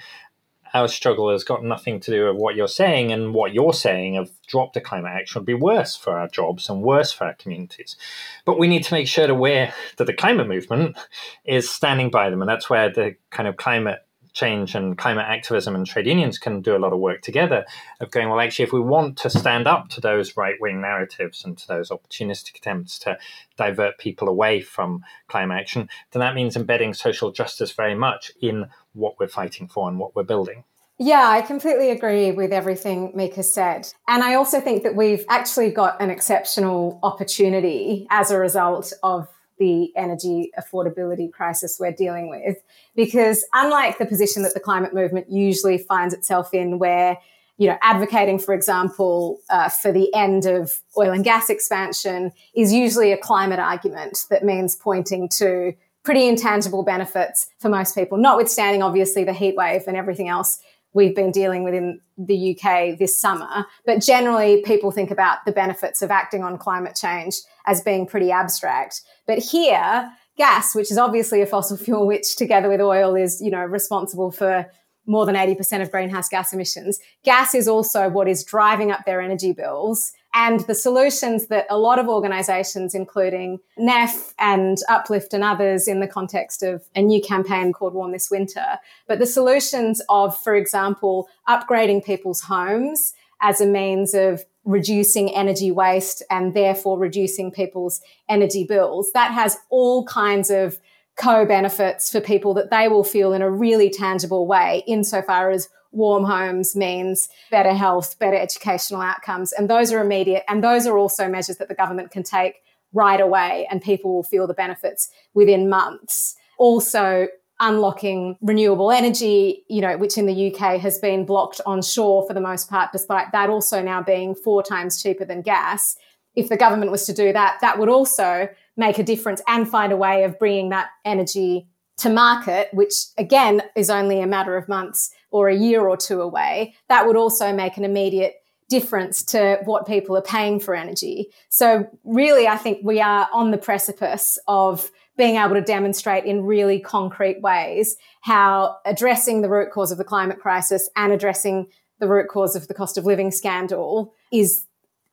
our 0.75 0.89
struggle 0.89 1.31
has 1.31 1.45
got 1.45 1.65
nothing 1.65 2.01
to 2.01 2.11
do 2.11 2.27
with 2.27 2.37
what 2.37 2.57
you're 2.57 2.69
saying, 2.69 3.13
and 3.13 3.33
what 3.33 3.55
you're 3.55 3.73
saying 3.73 4.17
of 4.17 4.31
drop 4.47 4.73
the 4.73 4.81
climate 4.81 5.13
action 5.15 5.41
would 5.41 5.47
be 5.47 5.55
worse 5.55 5.97
for 5.97 6.19
our 6.19 6.29
jobs 6.29 6.69
and 6.69 6.83
worse 6.83 7.13
for 7.13 7.25
our 7.25 7.35
communities. 7.35 7.97
But 8.45 8.59
we 8.59 8.67
need 8.67 8.85
to 8.85 8.95
make 8.95 9.07
sure 9.07 9.27
that 9.29 9.75
that 9.97 10.07
the 10.07 10.13
climate 10.13 10.49
movement 10.49 10.99
is 11.45 11.71
standing 11.71 12.11
by 12.11 12.29
them, 12.29 12.43
and 12.43 12.49
that's 12.49 12.69
where 12.69 12.91
the 12.91 13.15
kind 13.31 13.49
of 13.49 13.57
climate 13.57 14.01
change 14.35 14.75
and 14.75 14.99
climate 14.99 15.25
activism 15.27 15.75
and 15.75 15.87
trade 15.87 16.07
unions 16.07 16.39
can 16.39 16.61
do 16.61 16.77
a 16.77 16.79
lot 16.79 16.93
of 16.93 16.99
work 16.99 17.23
together 17.23 17.65
of 18.01 18.11
going, 18.11 18.29
well, 18.29 18.41
actually, 18.41 18.65
if 18.65 18.73
we 18.73 18.81
want 18.81 19.17
to 19.19 19.31
stand 19.31 19.67
up 19.67 19.89
to 19.89 20.01
those 20.01 20.37
right 20.37 20.57
wing 20.61 20.81
narratives 20.81 21.45
and 21.45 21.57
to 21.57 21.67
those 21.69 21.91
opportunistic 21.91 22.57
attempts 22.57 22.99
to 22.99 23.17
divert 23.57 23.97
people 23.97 24.29
away 24.29 24.61
from 24.61 25.03
climate 25.29 25.59
action, 25.59 25.89
then 26.11 26.21
that 26.21 26.35
means 26.35 26.57
embedding 26.57 26.93
social 26.93 27.33
justice 27.33 27.73
very 27.73 27.95
much 27.95 28.33
in 28.41 28.67
what 28.93 29.19
we're 29.19 29.29
fighting 29.29 29.69
for 29.69 29.89
and 29.89 29.99
what 29.99 30.15
we're 30.15 30.25
building. 30.25 30.65
Yeah, 30.99 31.29
I 31.29 31.43
completely 31.43 31.91
agree 31.91 32.31
with 32.31 32.53
everything 32.53 33.13
Mika 33.17 33.43
said. 33.43 33.93
And 34.07 34.23
I 34.23 34.35
also 34.35 34.61
think 34.61 34.85
that 34.85 34.95
we've 34.95 35.25
actually 35.29 35.71
got 35.71 36.01
an 36.01 36.11
exceptional 36.11 37.01
opportunity 37.03 38.07
as 38.11 38.31
a 38.31 38.39
result 38.39 38.93
of 39.03 39.29
the 39.59 39.95
energy 39.97 40.51
affordability 40.59 41.31
crisis 41.33 41.77
we're 41.79 41.93
dealing 41.93 42.29
with. 42.29 42.57
Because 42.95 43.45
unlike 43.53 43.99
the 43.99 44.07
position 44.07 44.43
that 44.43 44.55
the 44.55 44.61
climate 44.61 44.95
movement 44.95 45.31
usually 45.31 45.79
finds 45.79 46.15
itself 46.15 46.53
in, 46.53 46.79
where 46.79 47.19
you 47.57 47.69
know, 47.69 47.79
advocating, 47.83 48.39
for 48.39 48.53
example, 48.53 49.41
uh, 49.49 49.69
for 49.69 49.93
the 49.93 50.13
end 50.13 50.45
of 50.45 50.73
oil 50.99 51.13
and 51.13 51.23
gas 51.23 51.49
expansion 51.49 52.33
is 52.55 52.73
usually 52.73 53.13
a 53.13 53.17
climate 53.17 53.61
argument 53.61 54.25
that 54.29 54.45
means 54.45 54.75
pointing 54.75 55.29
to 55.29 55.73
pretty 56.03 56.29
intangible 56.29 56.83
benefits 56.83 57.49
for 57.59 57.69
most 57.69 57.95
people, 57.95 58.19
notwithstanding 58.19 58.83
obviously 58.83 59.25
the 59.25 59.33
heat 59.33 59.57
wave 59.57 59.83
and 59.87 59.97
everything 59.97 60.29
else 60.29 60.59
we've 60.95 61.15
been 61.15 61.31
dealing 61.31 61.65
with 61.65 61.75
in 61.75 62.01
the 62.17 62.57
UK 62.57 62.99
this 62.99 63.21
summer. 63.21 63.67
But 63.85 64.01
generally, 64.01 64.63
people 64.63 64.91
think 64.91 65.11
about 65.11 65.45
the 65.45 65.53
benefits 65.53 66.01
of 66.01 66.11
acting 66.11 66.43
on 66.43 66.57
climate 66.57 66.97
change 66.97 67.35
as 67.67 67.83
being 67.83 68.07
pretty 68.07 68.31
abstract. 68.31 69.03
But 69.27 69.39
here, 69.39 70.11
gas, 70.39 70.75
which 70.75 70.91
is 70.91 70.99
obviously 70.99 71.43
a 71.43 71.47
fossil 71.47 71.77
fuel, 71.85 72.07
which 72.07 72.37
together 72.37 72.69
with 72.69 72.81
oil 72.81 73.15
is, 73.15 73.41
you 73.43 73.51
know, 73.51 73.65
responsible 73.65 74.31
for 74.31 74.67
more 75.07 75.27
than 75.27 75.35
80% 75.35 75.83
of 75.83 75.91
greenhouse 75.91 76.31
gas 76.31 76.53
emissions. 76.53 76.99
Gas 77.25 77.55
is 77.55 77.69
also 77.69 78.09
what 78.09 78.27
is 78.27 78.43
driving 78.43 78.91
up 78.91 79.05
their 79.05 79.21
energy 79.21 79.53
bills. 79.53 80.13
And 80.35 80.61
the 80.61 80.75
solutions 80.75 81.47
that 81.47 81.65
a 81.71 81.79
lot 81.79 82.01
of 82.01 82.09
organizations, 82.09 82.93
including 82.93 83.61
NEF 83.79 84.35
and 84.39 84.77
Uplift 84.89 85.33
and 85.33 85.45
others 85.45 85.87
in 85.87 86.01
the 86.01 86.09
context 86.09 86.65
of 86.65 86.83
a 86.97 87.03
new 87.03 87.23
campaign 87.23 87.73
called 87.73 87.95
Warm 87.95 88.11
This 88.11 88.31
Winter, 88.33 88.79
but 89.07 89.21
the 89.21 89.27
solutions 89.27 90.03
of, 90.09 90.37
for 90.37 90.57
example, 90.57 91.29
upgrading 91.49 92.05
people's 92.05 92.43
homes 92.43 93.15
as 93.41 93.61
a 93.61 93.67
means 93.67 94.13
of 94.13 94.45
reducing 94.65 95.33
energy 95.35 95.71
waste 95.71 96.23
and 96.31 96.55
therefore 96.55 96.99
reducing 96.99 97.53
people's 97.53 98.01
energy 98.29 98.65
bills. 98.65 99.13
That 99.13 99.33
has 99.33 99.59
all 99.71 100.05
kinds 100.07 100.51
of 100.51 100.81
co 101.17 101.47
benefits 101.47 102.11
for 102.11 102.21
people 102.21 102.55
that 102.55 102.71
they 102.71 102.89
will 102.89 103.05
feel 103.05 103.33
in 103.33 103.43
a 103.43 103.51
really 103.51 103.91
tangible 103.91 104.47
way, 104.47 104.83
insofar 104.87 105.51
as 105.51 105.69
warm 105.95 106.25
homes 106.25 106.77
means 106.77 107.29
better 107.51 107.73
health, 107.73 108.19
better 108.19 108.37
educational 108.37 109.01
outcomes. 109.01 109.53
And 109.53 109.71
those 109.71 109.93
are 109.93 110.01
immediate. 110.01 110.45
And 110.49 110.63
those 110.63 110.87
are 110.87 110.99
also 110.99 111.29
measures 111.29 111.57
that 111.59 111.69
the 111.69 111.75
government 111.75 112.11
can 112.11 112.23
take 112.23 112.57
right 112.93 113.21
away, 113.21 113.67
and 113.71 113.83
people 113.83 114.15
will 114.15 114.23
feel 114.23 114.47
the 114.47 114.55
benefits 114.55 115.11
within 115.35 115.69
months. 115.69 116.37
Also, 116.59 117.27
unlocking 117.61 118.37
renewable 118.41 118.91
energy, 118.91 119.65
you 119.69 119.81
know, 119.81 119.97
which 119.97 120.19
in 120.19 120.27
the 120.27 120.53
UK 120.53 120.81
has 120.81 120.99
been 120.99 121.25
blocked 121.25 121.61
on 121.67 121.83
shore 121.83 122.27
for 122.27 122.35
the 122.35 122.41
most 122.41 122.69
part, 122.69 122.91
despite 122.93 123.33
that 123.33 123.51
also 123.51 123.83
now 123.83 124.03
being 124.03 124.35
four 124.35 124.63
times 124.63 125.03
cheaper 125.03 125.25
than 125.25 125.43
gas. 125.43 125.97
If 126.35 126.49
the 126.49 126.57
government 126.57 126.91
was 126.91 127.07
to 127.07 127.13
do 127.13 127.33
that, 127.33 127.59
that 127.61 127.79
would 127.79 127.89
also 127.89 128.49
make 128.77 128.99
a 128.99 129.05
difference 129.05 129.41
and 129.47 129.69
find 129.69 129.93
a 129.93 129.97
way 129.97 130.25
of 130.25 130.39
bringing 130.39 130.71
that 130.71 130.89
energy 131.05 131.69
to 131.99 132.11
market, 132.11 132.69
which 132.73 132.93
again 133.19 133.63
is 133.77 133.89
only 133.89 134.21
a 134.21 134.27
matter 134.27 134.57
of 134.57 134.69
months 134.69 135.11
or 135.35 135.49
a 135.49 135.57
year 135.57 135.89
or 135.89 135.97
two 135.97 136.23
away. 136.23 136.77
That 136.89 137.09
would 137.09 137.17
also 137.17 137.53
make 137.53 137.77
an 137.77 137.85
immediate 137.85 138.35
difference 138.69 139.25
to 139.25 139.59
what 139.65 139.85
people 139.85 140.17
are 140.17 140.23
paying 140.23 140.61
for 140.61 140.77
energy. 140.77 141.27
So 141.49 141.89
really, 142.05 142.47
I 142.47 142.57
think 142.57 142.79
we 142.85 143.01
are 143.01 143.29
on 143.33 143.51
the 143.51 143.59
precipice 143.59 144.39
of 144.47 144.93
being 145.17 145.35
able 145.35 145.55
to 145.55 145.61
demonstrate 145.61 146.25
in 146.25 146.45
really 146.45 146.79
concrete 146.79 147.43
ways 147.43 147.97
how 148.21 148.77
addressing 148.85 149.43
the 149.43 149.49
root 149.49 149.73
cause 149.73 149.91
of 149.91 149.99
the 149.99 150.05
climate 150.05 150.39
crisis 150.39 150.89
and 150.95 151.13
addressing 151.13 151.67
the 151.99 152.07
root 152.07 152.29
cause 152.29 152.55
of 152.55 152.69
the 152.69 152.75
cost 152.75 152.97
of 152.97 153.05
living 153.05 153.33
scandal 153.33 154.15
is 154.33 154.67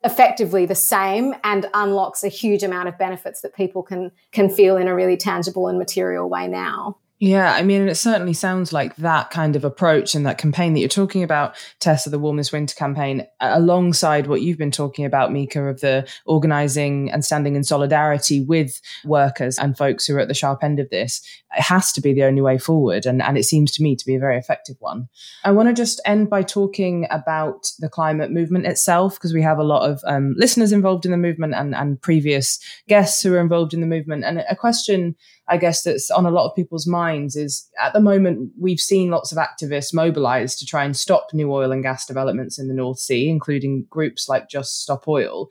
effectively 0.04 0.68
the 0.68 0.76
same 0.76 1.34
and 1.44 1.66
unlocks 1.74 2.24
a 2.24 2.28
huge 2.28 2.62
amount 2.62 2.88
of 2.88 2.98
benefits 3.00 3.42
that 3.42 3.56
people 3.56 3.82
can 3.82 4.12
can 4.32 4.50
feel 4.50 4.78
in 4.78 4.88
a 4.88 4.94
really 4.94 5.18
tangible 5.18 5.68
and 5.68 5.80
material 5.80 6.30
way 6.30 6.48
now. 6.48 6.98
Yeah, 7.24 7.54
I 7.54 7.62
mean, 7.62 7.88
it 7.88 7.94
certainly 7.98 8.34
sounds 8.34 8.74
like 8.74 8.96
that 8.96 9.30
kind 9.30 9.56
of 9.56 9.64
approach 9.64 10.16
and 10.16 10.26
that 10.26 10.40
campaign 10.40 10.74
that 10.74 10.80
you're 10.80 10.90
talking 10.90 11.22
about, 11.22 11.56
Tessa, 11.80 12.10
the 12.10 12.18
Warm 12.18 12.38
This 12.38 12.52
Winter 12.52 12.74
campaign, 12.74 13.28
alongside 13.40 14.26
what 14.26 14.42
you've 14.42 14.58
been 14.58 14.72
talking 14.72 15.06
about, 15.06 15.32
Mika, 15.32 15.66
of 15.66 15.82
the 15.82 16.10
organizing 16.26 17.12
and 17.12 17.24
standing 17.24 17.56
in 17.56 17.64
solidarity 17.64 18.44
with 18.44 18.82
workers 19.06 19.60
and 19.60 19.78
folks 19.78 20.08
who 20.08 20.16
are 20.16 20.20
at 20.20 20.30
the 20.30 20.34
sharp 20.34 20.64
end 20.64 20.80
of 20.80 20.90
this, 20.90 21.22
it 21.56 21.62
has 21.62 21.92
to 21.92 22.02
be 22.02 22.12
the 22.12 22.24
only 22.24 22.42
way 22.42 22.58
forward. 22.58 23.06
And, 23.06 23.22
and 23.22 23.38
it 23.38 23.44
seems 23.44 23.72
to 23.74 23.84
me 23.84 23.96
to 23.96 24.06
be 24.06 24.16
a 24.16 24.20
very 24.20 24.40
effective 24.40 24.78
one. 24.80 25.08
I 25.44 25.52
want 25.52 25.70
to 25.70 25.76
just 25.76 26.02
end 26.08 26.28
by 26.28 26.42
talking 26.42 27.06
about 27.12 27.72
the 27.78 27.90
climate 27.90 28.32
movement 28.32 28.66
itself, 28.66 29.14
because 29.14 29.32
we 29.32 29.44
have 29.44 29.60
a 29.60 29.64
lot 29.64 29.88
of 29.88 30.02
um, 30.08 30.34
listeners 30.40 30.72
involved 30.72 31.06
in 31.06 31.12
the 31.12 31.18
movement 31.18 31.54
and, 31.54 31.76
and 31.76 32.02
previous 32.02 32.60
guests 32.88 33.22
who 33.22 33.36
are 33.36 33.40
involved 33.40 33.76
in 33.76 33.82
the 33.82 33.86
movement. 33.86 34.24
And 34.24 34.44
a 34.50 34.56
question 34.56 35.16
I 35.48 35.58
guess 35.58 35.84
that's 35.84 36.10
on 36.12 36.26
a 36.26 36.32
lot 36.32 36.50
of 36.50 36.56
people's 36.56 36.88
minds 36.88 37.36
is 37.36 37.68
at 37.82 37.94
the 37.94 38.00
moment 38.00 38.52
we've 38.60 38.80
seen 38.80 39.10
lots 39.10 39.32
of 39.32 39.38
activists 39.38 39.94
mobilize 39.94 40.56
to 40.58 40.66
try 40.66 40.84
and 40.84 40.96
stop 40.96 41.28
new 41.34 41.52
oil 41.52 41.72
and 41.72 41.84
gas 41.84 42.06
developments 42.06 42.60
in 42.60 42.68
the 42.68 42.74
North 42.74 43.00
Sea, 43.00 43.30
including 43.30 43.86
groups 43.90 44.30
like 44.30 44.50
Just 44.50 44.82
Stop 44.82 45.08
Oil. 45.08 45.50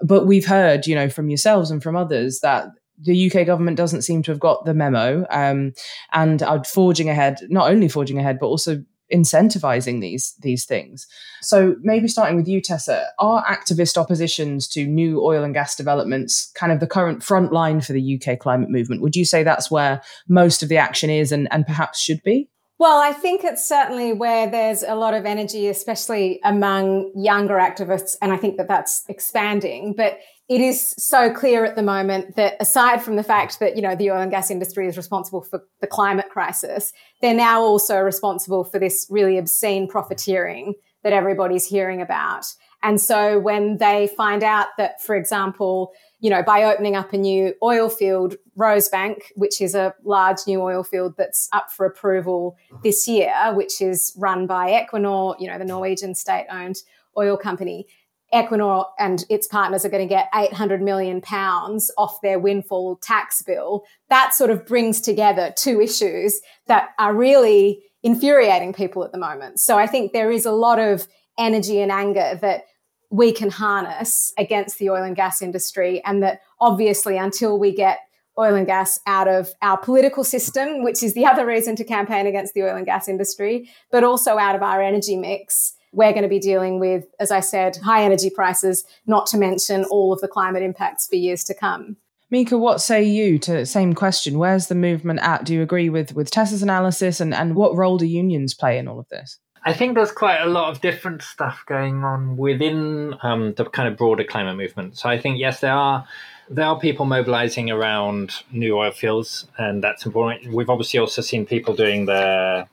But 0.00 0.26
we've 0.26 0.46
heard, 0.46 0.86
you 0.86 0.94
know, 0.94 1.08
from 1.08 1.28
yourselves 1.28 1.70
and 1.70 1.82
from 1.82 1.96
others 1.96 2.40
that 2.40 2.68
the 2.98 3.30
UK 3.30 3.46
government 3.46 3.76
doesn't 3.76 4.02
seem 4.02 4.22
to 4.22 4.30
have 4.30 4.40
got 4.40 4.64
the 4.64 4.74
memo 4.74 5.26
um, 5.30 5.72
and 6.12 6.42
are 6.42 6.62
forging 6.64 7.08
ahead, 7.08 7.38
not 7.48 7.70
only 7.70 7.88
forging 7.88 8.18
ahead, 8.18 8.38
but 8.38 8.46
also 8.46 8.82
incentivizing 9.12 10.00
these 10.00 10.34
these 10.40 10.64
things. 10.64 11.06
So 11.42 11.76
maybe 11.82 12.08
starting 12.08 12.36
with 12.36 12.48
you, 12.48 12.60
Tessa, 12.60 13.08
are 13.18 13.44
activist 13.44 13.96
oppositions 13.96 14.68
to 14.68 14.86
new 14.86 15.22
oil 15.22 15.44
and 15.44 15.54
gas 15.54 15.76
developments 15.76 16.50
kind 16.54 16.72
of 16.72 16.80
the 16.80 16.86
current 16.86 17.22
front 17.22 17.52
line 17.52 17.80
for 17.80 17.92
the 17.92 18.20
UK 18.20 18.38
climate 18.38 18.70
movement? 18.70 19.02
Would 19.02 19.16
you 19.16 19.24
say 19.24 19.42
that's 19.42 19.70
where 19.70 20.02
most 20.28 20.62
of 20.62 20.68
the 20.68 20.76
action 20.76 21.10
is 21.10 21.32
and, 21.32 21.48
and 21.50 21.66
perhaps 21.66 22.00
should 22.00 22.22
be? 22.22 22.48
Well, 22.78 23.00
I 23.00 23.12
think 23.12 23.44
it's 23.44 23.64
certainly 23.64 24.12
where 24.12 24.50
there's 24.50 24.82
a 24.82 24.96
lot 24.96 25.14
of 25.14 25.24
energy, 25.24 25.68
especially 25.68 26.40
among 26.42 27.12
younger 27.14 27.54
activists. 27.54 28.16
And 28.20 28.32
I 28.32 28.36
think 28.36 28.56
that 28.56 28.66
that's 28.66 29.04
expanding. 29.08 29.94
But 29.96 30.18
it 30.52 30.60
is 30.60 30.94
so 30.98 31.32
clear 31.32 31.64
at 31.64 31.76
the 31.76 31.82
moment 31.82 32.36
that 32.36 32.56
aside 32.60 33.02
from 33.02 33.16
the 33.16 33.22
fact 33.22 33.58
that, 33.58 33.74
you 33.74 33.80
know, 33.80 33.96
the 33.96 34.10
oil 34.10 34.20
and 34.20 34.30
gas 34.30 34.50
industry 34.50 34.86
is 34.86 34.98
responsible 34.98 35.40
for 35.40 35.64
the 35.80 35.86
climate 35.86 36.28
crisis, 36.30 36.92
they're 37.22 37.32
now 37.32 37.62
also 37.62 38.00
responsible 38.00 38.62
for 38.62 38.78
this 38.78 39.06
really 39.08 39.38
obscene 39.38 39.88
profiteering 39.88 40.74
that 41.04 41.14
everybody's 41.14 41.66
hearing 41.66 42.02
about. 42.02 42.44
And 42.82 43.00
so 43.00 43.38
when 43.38 43.78
they 43.78 44.08
find 44.14 44.44
out 44.44 44.66
that, 44.76 45.00
for 45.00 45.16
example, 45.16 45.92
you 46.20 46.28
know, 46.28 46.42
by 46.42 46.64
opening 46.64 46.96
up 46.96 47.14
a 47.14 47.16
new 47.16 47.54
oil 47.62 47.88
field, 47.88 48.36
Rosebank, 48.58 49.22
which 49.34 49.62
is 49.62 49.74
a 49.74 49.94
large 50.04 50.38
new 50.46 50.60
oil 50.60 50.84
field 50.84 51.14
that's 51.16 51.48
up 51.54 51.70
for 51.70 51.86
approval 51.86 52.56
this 52.82 53.08
year, 53.08 53.32
which 53.54 53.80
is 53.80 54.12
run 54.18 54.46
by 54.46 54.70
Equinor, 54.70 55.34
you 55.40 55.48
know, 55.48 55.58
the 55.58 55.64
Norwegian 55.64 56.14
state 56.14 56.46
owned 56.50 56.76
oil 57.16 57.38
company. 57.38 57.86
Equinor 58.32 58.86
and 58.98 59.24
its 59.28 59.46
partners 59.46 59.84
are 59.84 59.90
going 59.90 60.06
to 60.06 60.12
get 60.12 60.28
800 60.34 60.80
million 60.80 61.20
pounds 61.20 61.90
off 61.98 62.20
their 62.22 62.38
windfall 62.38 62.96
tax 62.96 63.42
bill. 63.42 63.84
That 64.08 64.34
sort 64.34 64.50
of 64.50 64.66
brings 64.66 65.00
together 65.00 65.52
two 65.56 65.80
issues 65.80 66.40
that 66.66 66.90
are 66.98 67.14
really 67.14 67.82
infuriating 68.02 68.72
people 68.72 69.04
at 69.04 69.12
the 69.12 69.18
moment. 69.18 69.60
So 69.60 69.78
I 69.78 69.86
think 69.86 70.12
there 70.12 70.30
is 70.30 70.46
a 70.46 70.52
lot 70.52 70.78
of 70.78 71.06
energy 71.38 71.80
and 71.80 71.92
anger 71.92 72.38
that 72.40 72.64
we 73.10 73.32
can 73.32 73.50
harness 73.50 74.32
against 74.38 74.78
the 74.78 74.88
oil 74.88 75.02
and 75.02 75.14
gas 75.14 75.42
industry. 75.42 76.02
And 76.04 76.22
that 76.22 76.40
obviously, 76.60 77.18
until 77.18 77.58
we 77.58 77.74
get 77.74 78.00
oil 78.38 78.54
and 78.54 78.66
gas 78.66 78.98
out 79.06 79.28
of 79.28 79.50
our 79.60 79.76
political 79.76 80.24
system, 80.24 80.82
which 80.82 81.02
is 81.02 81.12
the 81.12 81.26
other 81.26 81.44
reason 81.44 81.76
to 81.76 81.84
campaign 81.84 82.26
against 82.26 82.54
the 82.54 82.62
oil 82.62 82.76
and 82.76 82.86
gas 82.86 83.08
industry, 83.08 83.68
but 83.90 84.02
also 84.02 84.38
out 84.38 84.56
of 84.56 84.62
our 84.62 84.80
energy 84.80 85.16
mix, 85.16 85.74
we're 85.92 86.12
going 86.12 86.22
to 86.22 86.28
be 86.28 86.38
dealing 86.38 86.80
with, 86.80 87.04
as 87.20 87.30
I 87.30 87.40
said, 87.40 87.76
high 87.76 88.02
energy 88.02 88.30
prices, 88.30 88.84
not 89.06 89.26
to 89.26 89.38
mention 89.38 89.84
all 89.84 90.12
of 90.12 90.20
the 90.20 90.28
climate 90.28 90.62
impacts 90.62 91.06
for 91.06 91.16
years 91.16 91.44
to 91.44 91.54
come. 91.54 91.96
Mika, 92.30 92.56
what 92.56 92.80
say 92.80 93.02
you 93.02 93.38
to 93.40 93.52
the 93.52 93.66
same 93.66 93.92
question? 93.92 94.38
Where's 94.38 94.68
the 94.68 94.74
movement 94.74 95.20
at? 95.20 95.44
Do 95.44 95.52
you 95.52 95.60
agree 95.60 95.90
with 95.90 96.14
with 96.14 96.30
Tessa's 96.30 96.62
analysis, 96.62 97.20
and 97.20 97.34
and 97.34 97.54
what 97.54 97.76
role 97.76 97.98
do 97.98 98.06
unions 98.06 98.54
play 98.54 98.78
in 98.78 98.88
all 98.88 98.98
of 98.98 99.08
this? 99.10 99.38
I 99.64 99.74
think 99.74 99.94
there's 99.94 100.10
quite 100.10 100.40
a 100.40 100.46
lot 100.46 100.70
of 100.70 100.80
different 100.80 101.22
stuff 101.22 101.62
going 101.66 102.02
on 102.02 102.36
within 102.36 103.14
um, 103.22 103.54
the 103.54 103.66
kind 103.66 103.86
of 103.86 103.96
broader 103.96 104.24
climate 104.24 104.56
movement. 104.56 104.98
So 104.98 105.08
I 105.08 105.18
think 105.20 105.38
yes, 105.38 105.60
there 105.60 105.74
are 105.74 106.06
there 106.48 106.64
are 106.64 106.80
people 106.80 107.04
mobilizing 107.04 107.70
around 107.70 108.32
new 108.50 108.76
oil 108.78 108.92
fields, 108.92 109.46
and 109.58 109.84
that's 109.84 110.06
important. 110.06 110.54
We've 110.54 110.70
obviously 110.70 111.00
also 111.00 111.22
seen 111.22 111.44
people 111.44 111.74
doing 111.74 112.06
the 112.06 112.66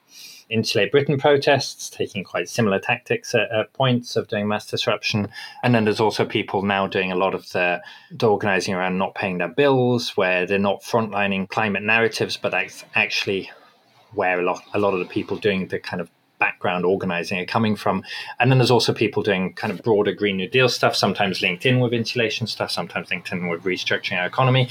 Insulate 0.50 0.92
Britain 0.92 1.18
protests, 1.18 1.90
taking 1.90 2.24
quite 2.24 2.50
similar 2.50 2.80
tactics 2.80 3.36
at, 3.36 3.52
at, 3.52 3.72
points 3.74 4.16
of 4.16 4.28
doing 4.28 4.48
mass 4.48 4.66
disruption. 4.66 5.30
And 5.64 5.76
then 5.76 5.86
there's 5.86 6.00
also 6.00 6.26
people 6.26 6.64
now 6.64 6.88
doing 6.88 7.12
a 7.12 7.16
lot 7.16 7.36
of 7.36 7.50
the, 7.52 7.82
the 8.12 8.28
organizing 8.28 8.74
around 8.74 8.98
not 8.98 9.14
paying 9.14 9.38
their 9.38 9.48
bills, 9.48 10.18
where 10.18 10.46
they're 10.46 10.58
not 10.58 10.82
frontlining 10.82 11.50
climate 11.50 11.84
narratives, 11.84 12.36
but 12.36 12.50
that's 12.50 12.84
actually 12.96 13.52
where 14.14 14.40
a 14.40 14.44
lot, 14.44 14.64
a 14.74 14.80
lot 14.80 14.94
of 14.94 15.00
the 15.00 15.06
people 15.06 15.38
doing 15.38 15.68
the 15.68 15.80
kind 15.80 16.02
of 16.02 16.10
background 16.40 16.86
organizing 16.86 17.38
are 17.38 17.46
coming 17.46 17.76
from. 17.76 18.04
And 18.40 18.50
then 18.50 18.58
there's 18.58 18.72
also 18.72 18.94
people 18.94 19.22
doing 19.22 19.54
kind 19.54 19.72
of 19.72 19.84
broader 19.84 20.14
Green 20.14 20.38
New 20.38 20.50
Deal 20.50 20.70
stuff, 20.70 20.96
sometimes 20.96 21.42
linked 21.42 21.66
in 21.66 21.80
with 21.80 21.94
insulation 21.94 22.48
stuff, 22.48 22.72
sometimes 22.72 23.12
linked 23.12 23.32
in 23.32 23.48
with 23.50 23.64
restructuring 23.64 24.20
our 24.20 24.26
economy. 24.26 24.70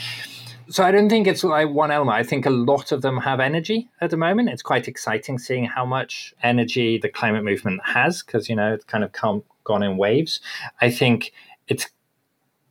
So 0.71 0.85
I 0.85 0.91
don't 0.91 1.09
think 1.09 1.27
it's 1.27 1.45
like 1.45 1.71
one 1.71 1.91
element. 1.91 2.17
I 2.17 2.23
think 2.23 2.45
a 2.45 2.51
lot 2.51 2.93
of 2.93 3.01
them 3.01 3.19
have 3.19 3.41
energy 3.41 3.89
at 4.01 4.11
the 4.11 4.17
moment. 4.17 4.51
It's 4.51 4.63
quite 4.63 4.87
exciting 4.87 5.39
seeing 5.39 5.65
how 5.65 5.87
much 5.87 6.35
energy 6.43 6.99
the 6.99 7.09
climate 7.09 7.45
movement 7.45 7.81
has 7.85 8.23
because 8.23 8.49
you 8.49 8.57
know 8.57 8.75
it's 8.75 8.85
kind 8.85 9.03
of 9.03 9.13
come, 9.13 9.43
gone 9.65 9.83
in 9.83 9.97
waves. 9.97 10.41
I 10.81 10.91
think 10.91 11.33
it's 11.69 11.89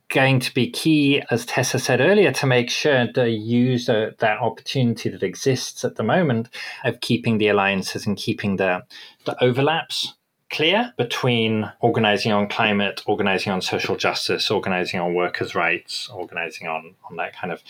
going 0.08 0.40
to 0.40 0.54
be 0.54 0.70
key, 0.70 1.22
as 1.30 1.44
Tessa 1.44 1.78
said 1.78 2.00
earlier, 2.00 2.32
to 2.32 2.46
make 2.46 2.70
sure 2.70 3.06
they 3.12 3.30
use 3.30 3.86
the, 3.86 4.14
that 4.18 4.38
opportunity 4.38 5.10
that 5.10 5.22
exists 5.22 5.84
at 5.84 5.96
the 5.96 6.02
moment 6.02 6.48
of 6.84 7.00
keeping 7.00 7.38
the 7.38 7.48
alliances 7.48 8.06
and 8.06 8.16
keeping 8.16 8.56
the 8.56 8.82
the 9.24 9.42
overlaps 9.42 10.14
clear 10.50 10.92
between 10.96 11.70
organizing 11.80 12.32
on 12.32 12.48
climate, 12.48 13.02
organizing 13.06 13.52
on 13.52 13.60
social 13.60 13.96
justice, 13.96 14.50
organizing 14.50 15.00
on 15.00 15.14
workers' 15.14 15.54
rights, 15.54 16.08
organizing 16.08 16.68
on, 16.68 16.94
on 17.08 17.16
that 17.16 17.36
kind 17.36 17.52
of 17.52 17.62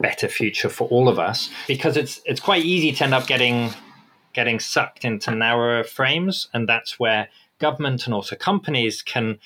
better 0.00 0.28
future 0.28 0.68
for 0.68 0.88
all 0.88 1.08
of 1.08 1.18
us. 1.18 1.50
Because 1.66 1.96
it's 1.96 2.20
it's 2.24 2.40
quite 2.40 2.64
easy 2.64 2.92
to 2.92 3.04
end 3.04 3.14
up 3.14 3.26
getting 3.26 3.70
getting 4.32 4.60
sucked 4.60 5.04
into 5.04 5.30
narrower 5.30 5.84
frames, 5.84 6.48
and 6.54 6.68
that's 6.68 6.98
where 6.98 7.28
government 7.58 8.06
and 8.06 8.14
also 8.14 8.36
companies 8.36 9.02
can 9.02 9.38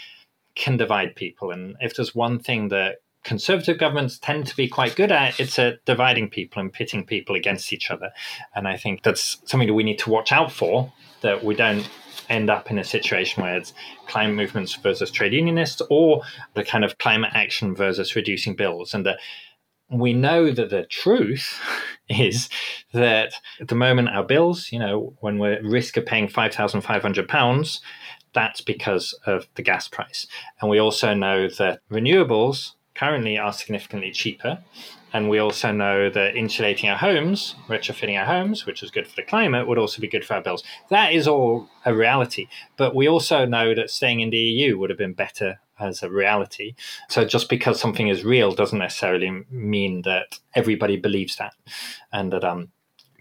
can 0.54 0.76
divide 0.76 1.16
people. 1.16 1.50
And 1.50 1.76
if 1.80 1.96
there's 1.96 2.14
one 2.14 2.38
thing 2.38 2.68
that 2.68 2.98
conservative 3.24 3.78
governments 3.78 4.18
tend 4.18 4.46
to 4.46 4.56
be 4.56 4.68
quite 4.68 4.96
good 4.96 5.12
at 5.12 5.38
it's 5.38 5.58
at 5.58 5.84
dividing 5.84 6.28
people 6.28 6.60
and 6.60 6.72
pitting 6.72 7.06
people 7.06 7.36
against 7.36 7.72
each 7.72 7.88
other 7.88 8.10
and 8.54 8.66
i 8.66 8.76
think 8.76 9.02
that's 9.04 9.40
something 9.44 9.68
that 9.68 9.74
we 9.74 9.84
need 9.84 9.98
to 9.98 10.10
watch 10.10 10.32
out 10.32 10.50
for 10.50 10.92
that 11.22 11.42
we 11.44 11.54
don't 11.54 11.88
end 12.28 12.50
up 12.50 12.70
in 12.70 12.78
a 12.78 12.84
situation 12.84 13.42
where 13.42 13.56
it's 13.56 13.74
climate 14.06 14.36
movements 14.36 14.74
versus 14.74 15.10
trade 15.10 15.32
unionists 15.32 15.82
or 15.90 16.22
the 16.54 16.64
kind 16.64 16.84
of 16.84 16.98
climate 16.98 17.30
action 17.34 17.74
versus 17.74 18.16
reducing 18.16 18.54
bills. 18.54 18.94
And 18.94 19.04
that 19.06 19.18
we 19.90 20.12
know 20.14 20.50
that 20.50 20.70
the 20.70 20.84
truth 20.84 21.60
is 22.08 22.48
that 22.92 23.34
at 23.60 23.68
the 23.68 23.74
moment 23.74 24.08
our 24.08 24.24
bills, 24.24 24.70
you 24.72 24.78
know, 24.78 25.14
when 25.20 25.38
we're 25.38 25.54
at 25.54 25.64
risk 25.64 25.96
of 25.96 26.06
paying 26.06 26.28
£5,500, 26.28 27.80
that's 28.34 28.60
because 28.60 29.18
of 29.26 29.46
the 29.56 29.62
gas 29.62 29.88
price. 29.88 30.26
And 30.60 30.70
we 30.70 30.78
also 30.78 31.14
know 31.14 31.48
that 31.48 31.80
renewables 31.90 32.72
currently 32.94 33.38
are 33.38 33.52
significantly 33.52 34.10
cheaper. 34.10 34.58
And 35.12 35.28
we 35.28 35.38
also 35.38 35.72
know 35.72 36.08
that 36.10 36.36
insulating 36.36 36.88
our 36.88 36.96
homes, 36.96 37.54
retrofitting 37.68 38.18
our 38.18 38.24
homes, 38.24 38.66
which 38.66 38.82
is 38.82 38.90
good 38.90 39.06
for 39.06 39.16
the 39.16 39.22
climate, 39.22 39.66
would 39.66 39.78
also 39.78 40.00
be 40.00 40.08
good 40.08 40.24
for 40.24 40.34
our 40.34 40.42
bills. 40.42 40.64
That 40.90 41.12
is 41.12 41.28
all 41.28 41.68
a 41.84 41.94
reality. 41.94 42.48
But 42.76 42.94
we 42.94 43.08
also 43.08 43.44
know 43.44 43.74
that 43.74 43.90
staying 43.90 44.20
in 44.20 44.30
the 44.30 44.38
EU 44.38 44.78
would 44.78 44.90
have 44.90 44.98
been 44.98 45.12
better 45.12 45.60
as 45.78 46.02
a 46.02 46.10
reality. 46.10 46.74
So 47.08 47.24
just 47.24 47.48
because 47.48 47.80
something 47.80 48.08
is 48.08 48.24
real 48.24 48.52
doesn't 48.52 48.78
necessarily 48.78 49.44
mean 49.50 50.02
that 50.02 50.38
everybody 50.54 50.96
believes 50.96 51.36
that. 51.36 51.54
And 52.12 52.32
that 52.32 52.44
um, 52.44 52.70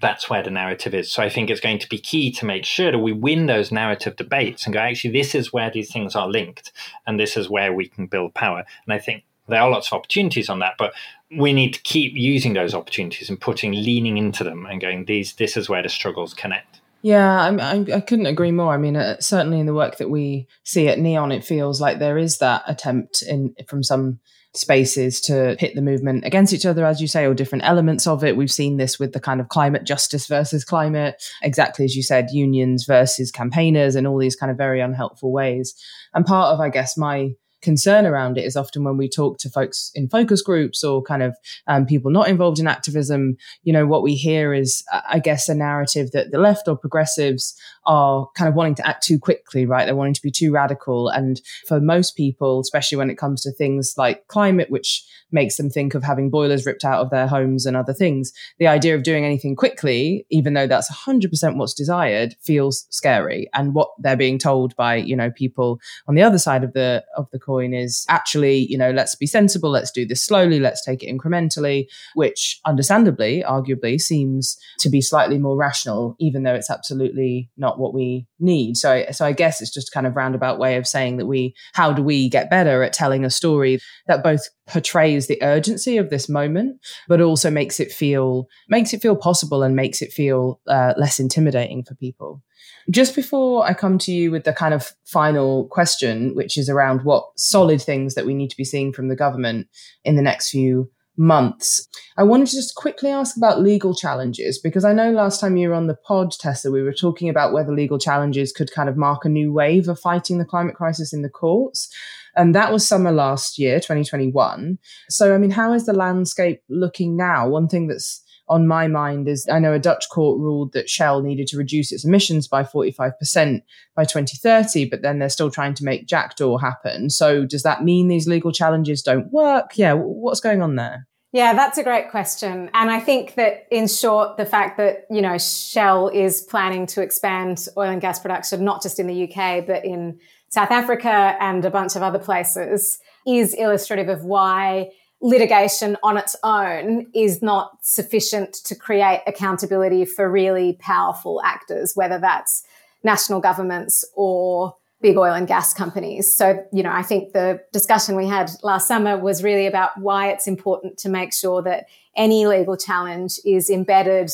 that's 0.02 0.30
where 0.30 0.44
the 0.44 0.52
narrative 0.52 0.94
is. 0.94 1.12
So 1.12 1.22
I 1.22 1.30
think 1.30 1.50
it's 1.50 1.62
going 1.62 1.80
to 1.80 1.90
be 1.90 1.98
key 1.98 2.32
to 2.34 2.46
make 2.46 2.66
sure 2.66 2.92
that 2.92 3.00
we 3.00 3.14
win 3.14 3.46
those 3.46 3.72
narrative 3.72 4.16
debates 4.16 4.66
and 4.66 4.74
go, 4.74 4.80
actually, 4.80 5.12
this 5.12 5.36
is 5.36 5.54
where 5.54 5.70
these 5.70 5.92
things 5.92 6.16
are 6.16 6.28
linked, 6.28 6.72
and 7.06 7.20
this 7.20 7.38
is 7.38 7.50
where 7.50 7.72
we 7.72 7.88
can 7.88 8.08
build 8.08 8.34
power. 8.34 8.66
And 8.86 8.94
I 8.94 9.00
think 9.00 9.24
there 9.48 9.62
are 9.62 9.70
lots 9.70 9.88
of 9.88 9.94
opportunities 9.94 10.50
on 10.50 10.60
that, 10.60 10.76
but 10.78 10.94
we 11.38 11.54
need 11.54 11.74
to 11.74 11.82
keep 11.82 12.14
using 12.16 12.54
those 12.54 12.74
opportunities 12.74 13.30
and 13.30 13.40
putting 13.40 13.72
leaning 13.72 14.18
into 14.18 14.44
them 14.44 14.66
and 14.66 14.82
going 14.82 15.06
these 15.06 15.34
this 15.34 15.56
is 15.56 15.70
where 15.70 15.84
the 15.84 15.90
struggles 15.90 16.34
connect. 16.34 16.82
Yeah 17.02 17.42
I, 17.42 17.56
I, 17.56 17.86
I 17.96 18.02
couldn't 18.02 18.26
agree 18.26 18.52
more. 18.52 18.74
I 18.74 18.78
mean 18.78 18.96
uh, 18.96 19.20
certainly 19.20 19.60
in 19.60 19.66
the 19.66 19.74
work 19.74 19.98
that 19.98 20.10
we 20.10 20.48
see 20.64 20.88
at 20.88 21.00
NEON 21.00 21.32
it 21.32 21.44
feels 21.44 21.80
like 21.80 22.00
there 22.00 22.18
is 22.18 22.40
that 22.40 22.64
attempt 22.68 23.22
in 23.22 23.56
from 23.68 23.84
some 23.84 24.20
spaces 24.54 25.22
to 25.22 25.56
pit 25.58 25.76
the 25.76 25.82
movement 25.82 26.26
against 26.26 26.52
each 26.52 26.66
other 26.66 26.86
as 26.86 27.00
you 27.00 27.08
say 27.08 27.26
or 27.26 27.34
different 27.34 27.64
elements 27.64 28.06
of 28.06 28.22
it. 28.22 28.36
We've 28.36 28.52
seen 28.52 28.76
this 28.76 29.00
with 29.00 29.14
the 29.14 29.20
kind 29.22 29.40
of 29.40 29.48
climate 29.48 29.86
justice 29.86 30.28
versus 30.28 30.66
climate 30.66 31.24
exactly 31.42 31.86
as 31.86 31.96
you 31.96 32.04
said 32.04 32.28
unions 32.32 32.84
versus 32.84 33.32
campaigners 33.32 33.96
and 33.96 34.06
all 34.06 34.18
these 34.18 34.36
kind 34.36 34.52
of 34.52 34.58
very 34.58 34.82
unhelpful 34.82 35.32
ways. 35.32 35.74
And 36.14 36.26
part 36.26 36.54
of 36.54 36.60
i 36.60 36.68
guess 36.68 36.98
my 36.98 37.32
concern 37.62 38.06
around 38.06 38.38
it 38.38 38.46
is 38.46 38.56
often 38.56 38.84
when 38.84 38.98
we 38.98 39.08
talk 39.08 39.38
to 39.40 39.50
folks 39.50 39.92
in 39.96 40.10
focus 40.10 40.42
groups 40.42 40.84
or 40.84 41.02
kind 41.02 41.24
of 41.24 41.36
um, 41.68 41.86
people 41.86 42.12
not 42.12 42.28
involved 42.28 42.60
in 42.60 42.68
activism, 42.68 43.38
you 43.64 43.74
know, 43.74 43.86
what 43.86 44.04
we 44.04 44.16
hear 44.16 44.54
is, 44.54 44.84
I 45.10 45.20
guess, 45.20 45.48
a 45.50 45.56
narrative 45.56 46.12
that 46.12 46.32
the 46.32 46.40
left 46.40 46.68
or 46.68 46.78
progressives 46.78 47.56
are 47.86 48.28
kind 48.36 48.48
of 48.48 48.56
wanting 48.56 48.76
to 48.76 48.88
act 48.88 49.04
too 49.04 49.20
quickly, 49.20 49.66
right? 49.66 49.86
They're 49.86 49.96
wanting 49.96 50.14
to 50.14 50.22
be 50.22 50.32
too 50.32 50.52
radical. 50.52 51.10
And 51.10 51.42
for 51.68 51.80
most 51.80 52.16
people, 52.16 52.60
especially 52.60 52.98
when 52.98 53.10
it 53.10 53.18
comes 53.18 53.42
to 53.44 53.52
things 53.52 53.96
like 53.98 54.28
climate, 54.28 54.70
which 54.70 55.04
makes 55.32 55.58
them 55.58 55.70
think 55.70 55.96
of 55.96 56.04
having 56.04 56.30
boilers 56.30 56.66
ripped 56.66 56.84
out 56.84 57.02
of 57.02 57.10
their 57.10 57.28
homes 57.28 57.66
and 57.66 57.78
other 57.78 57.94
things, 57.94 58.34
the 58.60 58.68
idea 58.68 58.96
of 58.96 59.04
doing 59.04 59.26
anything 59.26 59.56
quickly, 59.56 60.26
even 60.30 60.54
though 60.54 60.68
that's 60.68 60.92
100% 60.92 61.56
what's 61.56 61.74
desired, 61.74 62.36
feels 62.42 62.86
scary. 62.90 63.50
And 63.54 63.74
what 63.74 63.90
they're 64.00 64.18
being 64.18 64.38
told 64.38 64.76
by, 64.76 64.96
you 64.96 65.16
know, 65.16 65.32
people 65.32 65.80
on 66.08 66.16
the 66.16 66.24
other 66.24 66.38
side 66.38 66.64
of 66.64 66.74
the, 66.74 67.04
of 67.16 67.30
the 67.32 67.40
coin 67.40 67.74
is 67.74 68.06
actually, 68.10 68.58
you 68.70 68.78
know, 68.78 68.92
let's 68.92 69.16
be 69.16 69.26
sensible, 69.26 69.70
let's 69.70 69.92
do 69.92 70.06
this 70.06 70.24
slowly, 70.24 70.60
let's 70.60 70.84
take 70.84 71.04
it 71.04 71.16
incrementally, 71.16 71.88
which 72.14 72.60
understandably, 72.66 73.44
arguably 73.48 74.00
seems 74.00 74.58
to 74.80 74.90
be 74.90 75.02
slightly 75.02 75.38
more 75.38 75.58
rational, 75.58 76.16
even 76.20 76.44
though 76.44 76.54
it's 76.54 76.70
absolutely 76.70 77.50
not 77.58 77.71
not 77.72 77.80
what 77.80 77.94
we 77.94 78.28
need. 78.40 78.76
So, 78.78 79.06
so 79.12 79.26
I 79.26 79.32
guess 79.32 79.62
it's 79.62 79.74
just 79.74 79.94
kind 79.94 80.06
of 80.06 80.16
roundabout 80.16 80.60
way 80.60 80.76
of 80.76 80.88
saying 80.88 81.18
that 81.18 81.26
we, 81.26 81.56
how 81.74 81.94
do 81.94 82.04
we 82.04 82.30
get 82.30 82.50
better 82.50 82.84
at 82.84 82.94
telling 82.94 83.24
a 83.24 83.30
story 83.30 83.80
that 84.08 84.24
both 84.24 84.48
portrays 84.68 85.28
the 85.28 85.42
urgency 85.42 85.98
of 85.98 86.10
this 86.10 86.28
moment, 86.28 86.80
but 87.08 87.22
also 87.22 87.50
makes 87.50 87.80
it 87.80 87.92
feel 87.92 88.48
makes 88.70 88.94
it 88.94 89.02
feel 89.02 89.16
possible 89.16 89.64
and 89.64 89.76
makes 89.76 90.02
it 90.02 90.12
feel 90.12 90.60
uh, 90.68 90.94
less 90.98 91.20
intimidating 91.20 91.84
for 91.84 91.96
people. 91.96 92.42
Just 92.90 93.16
before 93.16 93.66
I 93.66 93.74
come 93.74 93.98
to 94.00 94.12
you 94.12 94.32
with 94.32 94.44
the 94.44 94.54
kind 94.54 94.74
of 94.74 94.92
final 95.06 95.68
question, 95.68 96.36
which 96.36 96.58
is 96.58 96.70
around 96.70 97.04
what 97.04 97.26
solid 97.38 97.82
things 97.82 98.16
that 98.16 98.26
we 98.26 98.34
need 98.34 98.50
to 98.50 98.58
be 98.58 98.66
seeing 98.66 98.92
from 98.92 99.08
the 99.08 99.16
government 99.16 99.68
in 100.04 100.16
the 100.16 100.22
next 100.22 100.50
few 100.50 100.90
months. 101.18 101.88
I 102.18 102.24
wanted 102.24 102.48
to 102.48 102.56
just 102.56 102.76
quickly 102.76 103.10
ask 103.10 103.38
about 103.38 103.62
legal 103.62 103.94
challenges 103.94 104.60
because 104.60 104.86
I 104.86 104.94
know 104.94 105.12
last 105.12 105.40
time 105.40 105.58
you 105.58 105.70
were 105.70 105.76
on 105.76 105.88
the 105.88 105.96
pod, 105.96 106.32
Tessa, 106.32 106.72
we 106.72 106.82
were 106.82 106.94
talking 106.94 107.30
about 107.30 107.54
whether 107.54 107.74
legal 107.74 108.00
challenges 108.00 108.52
could 108.52 108.72
kind 108.72 108.90
of 108.90 108.98
mark 108.98 109.26
a 109.26 109.30
new 109.30 109.52
wave 109.54 109.88
of 109.88 110.00
fighting 110.00 110.38
the 110.38 110.46
climate 110.46 110.76
crisis 110.76 111.14
in 111.14 111.22
the 111.22 111.30
courts. 111.30 111.94
And 112.36 112.56
that 112.56 112.72
was 112.72 112.88
summer 112.88 113.12
last 113.12 113.60
year, 113.60 113.80
2021. 113.80 114.78
So, 115.10 115.36
I 115.36 115.38
mean, 115.38 115.52
how 115.52 115.74
is 115.74 115.86
the 115.86 115.94
landscape 115.94 116.62
looking 116.70 117.18
now? 117.18 117.48
One 117.50 117.68
thing 117.68 117.88
that's 117.88 118.24
on 118.52 118.68
my 118.68 118.88
mind 118.88 119.30
is 119.30 119.48
I 119.50 119.60
know 119.60 119.74
a 119.74 119.80
Dutch 119.80 120.10
court 120.10 120.38
ruled 120.40 120.74
that 120.74 120.90
Shell 120.90 121.22
needed 121.22 121.48
to 121.48 121.58
reduce 121.58 121.92
its 121.92 122.04
emissions 122.04 122.50
by 122.50 122.64
45% 122.64 123.62
by 123.96 124.04
2030, 124.04 124.90
but 124.90 125.02
then 125.02 125.20
they're 125.20 125.30
still 125.30 125.50
trying 125.50 125.74
to 125.76 125.86
make 125.86 126.06
Jackdaw 126.06 126.58
happen. 126.58 127.10
So 127.10 127.46
does 127.46 127.64
that 127.64 127.84
mean 127.84 128.10
these 128.10 128.28
legal 128.28 128.52
challenges 128.52 129.02
don't 129.02 129.32
work? 129.32 129.78
Yeah, 129.78 129.94
what's 129.94 130.42
going 130.42 130.62
on 130.62 130.76
there? 130.76 131.08
Yeah, 131.32 131.54
that's 131.54 131.78
a 131.78 131.84
great 131.84 132.12
question. 132.12 132.70
And 132.74 132.92
I 132.92 133.00
think 133.00 133.36
that 133.36 133.66
in 133.72 133.88
short, 133.88 134.36
the 134.36 134.46
fact 134.46 134.78
that, 134.78 135.06
you 135.10 135.22
know, 135.22 135.38
Shell 135.38 136.10
is 136.10 136.42
planning 136.42 136.86
to 136.88 137.02
expand 137.02 137.68
oil 137.78 137.90
and 137.90 138.02
gas 138.02 138.20
production, 138.20 138.66
not 138.66 138.84
just 138.84 139.00
in 139.00 139.08
the 139.08 139.32
UK, 139.32 139.66
but 139.66 139.86
in 139.86 140.20
South 140.50 140.72
Africa 140.72 141.38
and 141.40 141.64
a 141.64 141.72
bunch 141.72 141.96
of 141.96 142.04
other 142.04 142.20
places 142.20 143.00
is 143.26 143.54
illustrative 143.54 144.10
of 144.10 144.26
why 144.26 144.90
litigation 145.22 145.98
on 146.04 146.18
its 146.18 146.36
own 146.44 147.06
is 147.14 147.42
not 147.42 147.78
sufficient 147.82 148.54
to 148.54 148.76
create 148.76 149.22
accountability 149.28 150.04
for 150.04 150.30
really 150.30 150.74
powerful 150.80 151.42
actors, 151.44 151.94
whether 151.96 152.20
that's 152.20 152.64
national 153.04 153.40
governments 153.40 154.04
or 154.16 154.76
big 155.02 155.18
oil 155.18 155.34
and 155.34 155.48
gas 155.48 155.74
companies. 155.74 156.36
So, 156.36 156.64
you 156.72 156.84
know, 156.84 156.92
I 156.92 157.02
think 157.02 157.34
the 157.34 157.62
discussion 157.72 158.16
we 158.16 158.28
had 158.28 158.52
last 158.64 158.88
summer 158.88 159.18
was 159.18 159.44
really 159.44 159.66
about 159.66 159.92
why 159.98 160.32
it's 160.32 160.48
important 160.48 160.98
to 161.00 161.10
make 161.10 161.34
sure 161.34 161.62
that 161.64 161.86
any 162.16 162.46
legal 162.46 162.78
challenge 162.78 163.40
is 163.46 163.70
embedded 163.70 164.30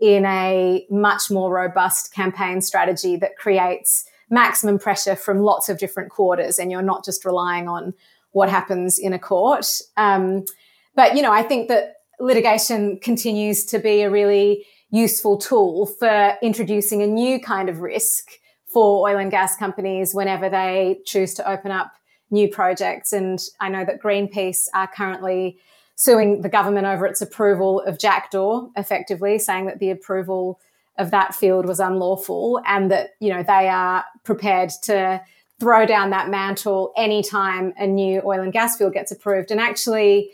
in 0.00 0.24
a 0.24 0.86
much 0.90 1.30
more 1.30 1.52
robust 1.52 2.12
campaign 2.12 2.60
strategy 2.60 3.16
that 3.16 3.36
creates 3.36 4.04
maximum 4.30 4.78
pressure 4.78 5.14
from 5.14 5.40
lots 5.40 5.68
of 5.68 5.78
different 5.78 6.10
quarters 6.10 6.58
and 6.58 6.70
you're 6.70 6.82
not 6.82 7.04
just 7.04 7.24
relying 7.24 7.68
on 7.68 7.92
what 8.32 8.50
happens 8.50 8.98
in 8.98 9.12
a 9.12 9.18
court. 9.18 9.66
Um, 9.96 10.44
but, 10.94 11.16
you 11.16 11.22
know, 11.22 11.32
I 11.32 11.42
think 11.42 11.68
that 11.68 11.96
litigation 12.20 12.98
continues 12.98 13.64
to 13.66 13.78
be 13.78 14.02
a 14.02 14.10
really 14.10 14.66
useful 14.90 15.38
tool 15.38 15.86
for 15.86 16.34
introducing 16.42 17.02
a 17.02 17.06
new 17.06 17.40
kind 17.40 17.68
of 17.68 17.80
risk 17.80 18.30
for 18.72 19.08
oil 19.08 19.18
and 19.18 19.30
gas 19.30 19.56
companies 19.56 20.14
whenever 20.14 20.48
they 20.48 21.00
choose 21.04 21.34
to 21.34 21.50
open 21.50 21.70
up 21.70 21.92
new 22.30 22.48
projects. 22.48 23.12
And 23.12 23.38
I 23.60 23.68
know 23.68 23.84
that 23.84 24.02
Greenpeace 24.02 24.68
are 24.74 24.88
currently 24.88 25.58
suing 25.94 26.40
the 26.42 26.48
government 26.48 26.86
over 26.86 27.06
its 27.06 27.20
approval 27.20 27.80
of 27.80 27.98
Jackdaw, 27.98 28.68
effectively 28.76 29.38
saying 29.38 29.66
that 29.66 29.78
the 29.78 29.90
approval 29.90 30.58
of 30.98 31.10
that 31.10 31.34
field 31.34 31.66
was 31.66 31.80
unlawful 31.80 32.60
and 32.66 32.90
that, 32.90 33.10
you 33.20 33.32
know, 33.32 33.42
they 33.42 33.68
are 33.68 34.04
prepared 34.24 34.70
to 34.84 35.20
throw 35.62 35.86
down 35.86 36.10
that 36.10 36.28
mantle 36.28 36.92
anytime 36.96 37.72
a 37.78 37.86
new 37.86 38.20
oil 38.26 38.40
and 38.40 38.52
gas 38.52 38.76
field 38.76 38.92
gets 38.92 39.12
approved. 39.12 39.52
And 39.52 39.60
actually, 39.60 40.30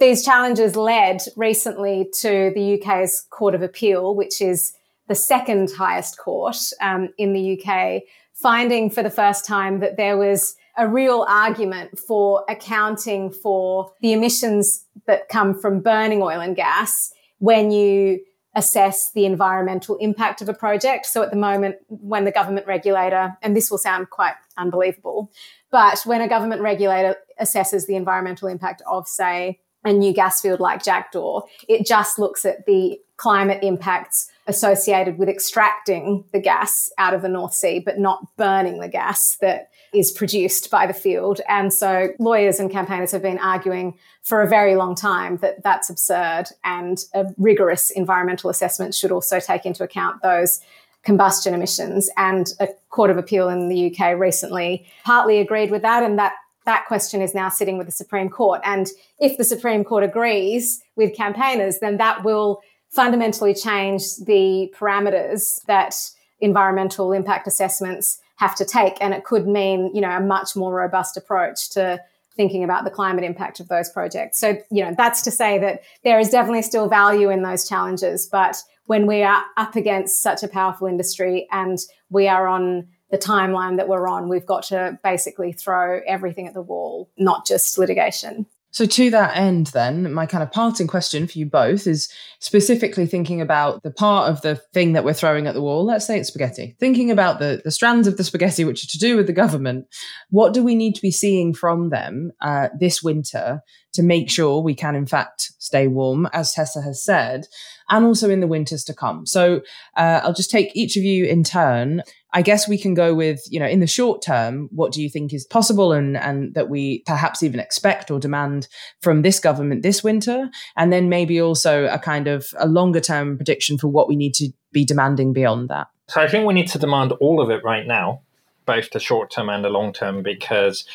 these 0.00 0.24
challenges 0.24 0.76
led 0.76 1.20
recently 1.36 2.08
to 2.20 2.52
the 2.54 2.80
UK's 2.80 3.26
Court 3.28 3.54
of 3.54 3.60
Appeal, 3.60 4.16
which 4.16 4.40
is 4.40 4.72
the 5.08 5.14
second 5.14 5.70
highest 5.76 6.16
court 6.16 6.56
um, 6.80 7.10
in 7.18 7.34
the 7.34 7.60
UK, 7.60 8.00
finding 8.32 8.88
for 8.88 9.02
the 9.02 9.10
first 9.10 9.44
time 9.44 9.80
that 9.80 9.98
there 9.98 10.16
was 10.16 10.56
a 10.78 10.88
real 10.88 11.26
argument 11.28 11.98
for 11.98 12.42
accounting 12.48 13.30
for 13.30 13.92
the 14.00 14.14
emissions 14.14 14.86
that 15.06 15.28
come 15.28 15.52
from 15.52 15.80
burning 15.80 16.22
oil 16.22 16.40
and 16.40 16.56
gas 16.56 17.12
when 17.40 17.70
you 17.70 18.20
assess 18.54 19.10
the 19.12 19.24
environmental 19.24 19.96
impact 19.96 20.42
of 20.42 20.48
a 20.48 20.54
project. 20.54 21.06
So 21.06 21.22
at 21.22 21.30
the 21.30 21.36
moment, 21.36 21.76
when 21.88 22.24
the 22.24 22.32
government 22.32 22.66
regulator, 22.66 23.36
and 23.42 23.56
this 23.56 23.70
will 23.70 23.78
sound 23.78 24.10
quite 24.10 24.34
unbelievable, 24.56 25.30
but 25.70 26.02
when 26.04 26.20
a 26.20 26.28
government 26.28 26.60
regulator 26.60 27.16
assesses 27.40 27.86
the 27.86 27.96
environmental 27.96 28.48
impact 28.48 28.82
of, 28.86 29.08
say, 29.08 29.60
a 29.84 29.92
new 29.92 30.12
gas 30.12 30.40
field 30.40 30.60
like 30.60 30.82
Jackdaw, 30.82 31.42
it 31.68 31.86
just 31.86 32.18
looks 32.18 32.44
at 32.44 32.66
the 32.66 33.00
climate 33.16 33.62
impacts 33.62 34.30
associated 34.46 35.18
with 35.18 35.28
extracting 35.28 36.24
the 36.32 36.40
gas 36.40 36.90
out 36.98 37.14
of 37.14 37.22
the 37.22 37.28
North 37.28 37.54
Sea, 37.54 37.78
but 37.78 37.98
not 37.98 38.26
burning 38.36 38.80
the 38.80 38.88
gas 38.88 39.36
that 39.40 39.70
is 39.94 40.10
produced 40.10 40.70
by 40.70 40.86
the 40.86 40.94
field. 40.94 41.40
And 41.48 41.72
so 41.72 42.08
lawyers 42.18 42.58
and 42.58 42.70
campaigners 42.70 43.12
have 43.12 43.22
been 43.22 43.38
arguing 43.38 43.98
for 44.22 44.42
a 44.42 44.48
very 44.48 44.74
long 44.74 44.94
time 44.94 45.36
that 45.38 45.62
that's 45.62 45.90
absurd 45.90 46.44
and 46.64 47.04
a 47.14 47.26
rigorous 47.36 47.90
environmental 47.90 48.50
assessment 48.50 48.94
should 48.94 49.12
also 49.12 49.38
take 49.38 49.66
into 49.66 49.84
account 49.84 50.22
those 50.22 50.60
combustion 51.02 51.54
emissions. 51.54 52.08
And 52.16 52.52
a 52.58 52.68
court 52.90 53.10
of 53.10 53.18
appeal 53.18 53.48
in 53.48 53.68
the 53.68 53.94
UK 53.94 54.18
recently 54.18 54.86
partly 55.04 55.38
agreed 55.38 55.70
with 55.70 55.82
that. 55.82 56.02
And 56.02 56.18
that 56.18 56.32
that 56.64 56.86
question 56.86 57.20
is 57.20 57.34
now 57.34 57.48
sitting 57.48 57.76
with 57.76 57.86
the 57.86 57.92
Supreme 57.92 58.28
Court. 58.28 58.60
And 58.64 58.88
if 59.18 59.36
the 59.36 59.44
Supreme 59.44 59.84
Court 59.84 60.04
agrees 60.04 60.82
with 60.94 61.16
campaigners, 61.16 61.80
then 61.80 61.96
that 61.96 62.24
will 62.24 62.60
fundamentally 62.92 63.54
change 63.54 64.16
the 64.26 64.72
parameters 64.78 65.62
that 65.64 65.94
environmental 66.40 67.12
impact 67.12 67.46
assessments 67.46 68.18
have 68.36 68.54
to 68.56 68.64
take. 68.64 68.98
And 69.00 69.14
it 69.14 69.24
could 69.24 69.46
mean, 69.46 69.90
you 69.94 70.00
know, 70.00 70.10
a 70.10 70.20
much 70.20 70.54
more 70.54 70.74
robust 70.74 71.16
approach 71.16 71.70
to 71.70 72.00
thinking 72.36 72.64
about 72.64 72.84
the 72.84 72.90
climate 72.90 73.24
impact 73.24 73.60
of 73.60 73.68
those 73.68 73.90
projects. 73.90 74.38
So, 74.38 74.58
you 74.70 74.84
know, 74.84 74.94
that's 74.96 75.22
to 75.22 75.30
say 75.30 75.58
that 75.58 75.82
there 76.04 76.18
is 76.18 76.30
definitely 76.30 76.62
still 76.62 76.88
value 76.88 77.30
in 77.30 77.42
those 77.42 77.68
challenges. 77.68 78.26
But 78.26 78.56
when 78.86 79.06
we 79.06 79.22
are 79.22 79.42
up 79.56 79.76
against 79.76 80.22
such 80.22 80.42
a 80.42 80.48
powerful 80.48 80.86
industry 80.86 81.46
and 81.50 81.78
we 82.10 82.28
are 82.28 82.46
on 82.46 82.88
the 83.10 83.18
timeline 83.18 83.76
that 83.76 83.88
we're 83.88 84.08
on, 84.08 84.28
we've 84.28 84.46
got 84.46 84.64
to 84.64 84.98
basically 85.04 85.52
throw 85.52 86.00
everything 86.06 86.46
at 86.46 86.54
the 86.54 86.62
wall, 86.62 87.10
not 87.18 87.46
just 87.46 87.78
litigation. 87.78 88.46
So, 88.72 88.86
to 88.86 89.10
that 89.10 89.36
end, 89.36 89.68
then, 89.68 90.14
my 90.14 90.24
kind 90.24 90.42
of 90.42 90.50
parting 90.50 90.86
question 90.86 91.26
for 91.26 91.38
you 91.38 91.44
both 91.44 91.86
is 91.86 92.08
specifically 92.38 93.06
thinking 93.06 93.42
about 93.42 93.82
the 93.82 93.90
part 93.90 94.30
of 94.30 94.40
the 94.40 94.56
thing 94.72 94.94
that 94.94 95.04
we're 95.04 95.12
throwing 95.12 95.46
at 95.46 95.52
the 95.52 95.60
wall. 95.60 95.84
Let's 95.84 96.06
say 96.06 96.18
it's 96.18 96.28
spaghetti. 96.28 96.74
Thinking 96.80 97.10
about 97.10 97.38
the, 97.38 97.60
the 97.62 97.70
strands 97.70 98.08
of 98.08 98.16
the 98.16 98.24
spaghetti, 98.24 98.64
which 98.64 98.82
are 98.82 98.88
to 98.88 98.98
do 98.98 99.16
with 99.16 99.26
the 99.26 99.34
government. 99.34 99.86
What 100.30 100.54
do 100.54 100.64
we 100.64 100.74
need 100.74 100.94
to 100.94 101.02
be 101.02 101.10
seeing 101.10 101.52
from 101.52 101.90
them 101.90 102.32
uh, 102.40 102.70
this 102.80 103.02
winter 103.02 103.62
to 103.92 104.02
make 104.02 104.30
sure 104.30 104.62
we 104.62 104.74
can, 104.74 104.96
in 104.96 105.06
fact, 105.06 105.52
stay 105.58 105.86
warm, 105.86 106.26
as 106.32 106.54
Tessa 106.54 106.80
has 106.80 107.04
said, 107.04 107.46
and 107.92 108.04
also 108.04 108.28
in 108.28 108.40
the 108.40 108.48
winters 108.48 108.82
to 108.84 108.94
come? 108.94 109.24
So, 109.26 109.60
uh, 109.96 110.20
I'll 110.24 110.34
just 110.34 110.50
take 110.50 110.74
each 110.74 110.96
of 110.96 111.04
you 111.04 111.24
in 111.26 111.44
turn 111.44 112.02
I 112.34 112.42
guess 112.42 112.66
we 112.66 112.78
can 112.78 112.94
go 112.94 113.14
with, 113.14 113.42
you 113.50 113.60
know, 113.60 113.66
in 113.66 113.80
the 113.80 113.86
short 113.86 114.22
term, 114.22 114.68
what 114.72 114.92
do 114.92 115.02
you 115.02 115.10
think 115.10 115.34
is 115.34 115.44
possible 115.44 115.92
and, 115.92 116.16
and 116.16 116.54
that 116.54 116.70
we 116.70 117.00
perhaps 117.00 117.42
even 117.42 117.60
expect 117.60 118.10
or 118.10 118.18
demand 118.18 118.68
from 119.00 119.22
this 119.22 119.38
government 119.38 119.82
this 119.82 120.02
winter? 120.02 120.48
And 120.76 120.92
then 120.92 121.08
maybe 121.08 121.40
also 121.40 121.86
a 121.86 121.98
kind 121.98 122.28
of 122.28 122.46
a 122.58 122.66
longer 122.66 123.00
term 123.00 123.36
prediction 123.36 123.76
for 123.76 123.88
what 123.88 124.08
we 124.08 124.16
need 124.16 124.34
to 124.34 124.50
be 124.72 124.84
demanding 124.84 125.34
beyond 125.34 125.68
that. 125.68 125.88
So 126.08 126.22
I 126.22 126.28
think 126.28 126.46
we 126.46 126.54
need 126.54 126.68
to 126.68 126.78
demand 126.78 127.12
all 127.12 127.40
of 127.40 127.50
it 127.50 127.62
right 127.64 127.86
now, 127.86 128.22
both 128.64 128.90
the 128.90 129.00
short 129.00 129.30
term 129.30 129.50
and 129.50 129.62
the 129.62 129.68
long 129.68 129.92
term, 129.92 130.22
because 130.22 130.86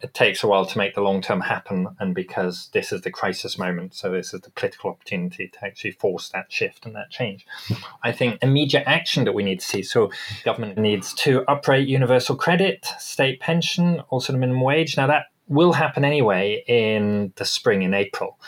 it 0.00 0.12
takes 0.12 0.42
a 0.42 0.46
while 0.46 0.66
to 0.66 0.78
make 0.78 0.94
the 0.94 1.00
long 1.00 1.22
term 1.22 1.40
happen, 1.40 1.88
and 1.98 2.14
because 2.14 2.68
this 2.72 2.92
is 2.92 3.02
the 3.02 3.10
crisis 3.10 3.58
moment, 3.58 3.94
so 3.94 4.10
this 4.10 4.34
is 4.34 4.40
the 4.42 4.50
political 4.50 4.90
opportunity 4.90 5.48
to 5.48 5.64
actually 5.64 5.92
force 5.92 6.28
that 6.28 6.52
shift 6.52 6.84
and 6.84 6.94
that 6.94 7.10
change. 7.10 7.46
I 8.02 8.12
think 8.12 8.38
immediate 8.42 8.84
action 8.86 9.24
that 9.24 9.34
we 9.34 9.42
need 9.42 9.60
to 9.60 9.66
see. 9.66 9.82
So, 9.82 10.10
government 10.44 10.78
needs 10.78 11.14
to 11.14 11.44
uprate 11.48 11.88
universal 11.88 12.36
credit, 12.36 12.84
state 12.98 13.40
pension, 13.40 14.00
also 14.10 14.32
the 14.32 14.38
minimum 14.38 14.62
wage. 14.62 14.96
Now, 14.96 15.06
that 15.06 15.26
will 15.48 15.72
happen 15.72 16.04
anyway 16.04 16.64
in 16.66 17.32
the 17.36 17.44
spring, 17.44 17.82
in 17.82 17.94
April. 17.94 18.38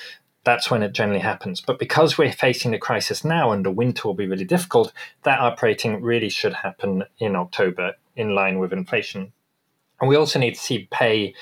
That's 0.44 0.70
when 0.70 0.82
it 0.82 0.92
generally 0.92 1.20
happens. 1.20 1.60
But 1.60 1.78
because 1.78 2.18
we're 2.18 2.32
facing 2.32 2.70
the 2.70 2.78
crisis 2.78 3.24
now 3.24 3.50
and 3.50 3.64
the 3.64 3.70
winter 3.70 4.06
will 4.06 4.14
be 4.14 4.28
really 4.28 4.44
difficult, 4.44 4.92
that 5.24 5.40
uprating 5.40 5.98
really 6.02 6.28
should 6.28 6.54
happen 6.54 7.04
in 7.18 7.34
October 7.34 7.94
in 8.14 8.34
line 8.34 8.58
with 8.58 8.72
inflation 8.72 9.32
and 10.00 10.08
we 10.08 10.16
also 10.16 10.38
need 10.38 10.54
to 10.54 10.60
see 10.60 10.88
pay 10.90 11.34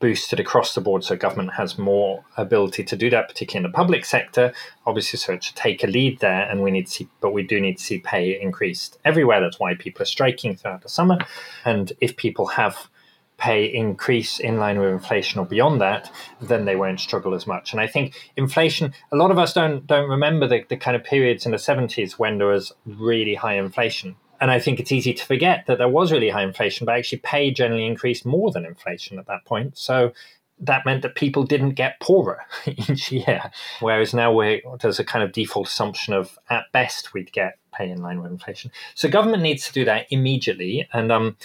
boosted 0.00 0.40
across 0.40 0.74
the 0.74 0.80
board 0.80 1.04
so 1.04 1.14
government 1.14 1.52
has 1.52 1.78
more 1.78 2.24
ability 2.36 2.82
to 2.82 2.96
do 2.96 3.10
that, 3.10 3.28
particularly 3.28 3.64
in 3.64 3.70
the 3.70 3.76
public 3.76 4.04
sector. 4.04 4.52
Obviously, 4.86 5.18
so 5.18 5.36
to 5.36 5.54
take 5.54 5.84
a 5.84 5.86
lead 5.86 6.18
there, 6.20 6.48
and 6.50 6.62
we 6.62 6.70
need 6.70 6.86
to 6.86 6.92
see, 6.92 7.08
but 7.20 7.32
we 7.32 7.42
do 7.42 7.60
need 7.60 7.76
to 7.76 7.84
see 7.84 7.98
pay 7.98 8.40
increased 8.40 8.98
everywhere. 9.04 9.40
That's 9.40 9.60
why 9.60 9.74
people 9.74 10.02
are 10.02 10.06
striking 10.06 10.56
throughout 10.56 10.82
the 10.82 10.88
summer. 10.88 11.18
And 11.64 11.92
if 12.00 12.16
people 12.16 12.46
have 12.46 12.88
pay 13.36 13.64
increase 13.64 14.38
in 14.38 14.58
line 14.58 14.78
with 14.78 14.90
inflation 14.90 15.40
or 15.40 15.46
beyond 15.46 15.80
that, 15.80 16.10
then 16.40 16.64
they 16.64 16.76
won't 16.76 17.00
struggle 17.00 17.34
as 17.34 17.46
much. 17.46 17.72
And 17.72 17.80
I 17.80 17.86
think 17.86 18.14
inflation, 18.36 18.92
a 19.12 19.16
lot 19.16 19.30
of 19.30 19.38
us 19.38 19.52
don't 19.52 19.86
don't 19.86 20.08
remember 20.08 20.46
the, 20.46 20.64
the 20.68 20.76
kind 20.76 20.96
of 20.96 21.04
periods 21.04 21.44
in 21.44 21.52
the 21.52 21.58
70s 21.58 22.12
when 22.12 22.38
there 22.38 22.48
was 22.48 22.72
really 22.86 23.34
high 23.34 23.54
inflation 23.54 24.16
and 24.40 24.50
I 24.50 24.58
think 24.58 24.80
it's 24.80 24.92
easy 24.92 25.12
to 25.12 25.24
forget 25.24 25.66
that 25.66 25.78
there 25.78 25.88
was 25.88 26.10
really 26.10 26.30
high 26.30 26.42
inflation, 26.42 26.86
but 26.86 26.96
actually 26.96 27.18
pay 27.18 27.50
generally 27.50 27.86
increased 27.86 28.24
more 28.24 28.50
than 28.50 28.64
inflation 28.64 29.18
at 29.18 29.26
that 29.26 29.44
point. 29.44 29.76
So 29.76 30.12
that 30.60 30.84
meant 30.84 31.02
that 31.02 31.14
people 31.14 31.42
didn't 31.42 31.70
get 31.70 32.00
poorer 32.00 32.40
each 32.66 33.10
year. 33.10 33.50
Whereas 33.80 34.14
now 34.14 34.38
there's 34.80 34.98
a 34.98 35.04
kind 35.04 35.24
of 35.24 35.32
default 35.32 35.68
assumption 35.68 36.14
of 36.14 36.38
at 36.48 36.64
best 36.72 37.12
we'd 37.12 37.32
get 37.32 37.58
pay 37.72 37.90
in 37.90 38.02
line 38.02 38.22
with 38.22 38.32
inflation. 38.32 38.70
So 38.94 39.08
government 39.08 39.42
needs 39.42 39.66
to 39.66 39.72
do 39.72 39.84
that 39.84 40.06
immediately. 40.10 40.88
And 40.92 41.12
um, 41.12 41.36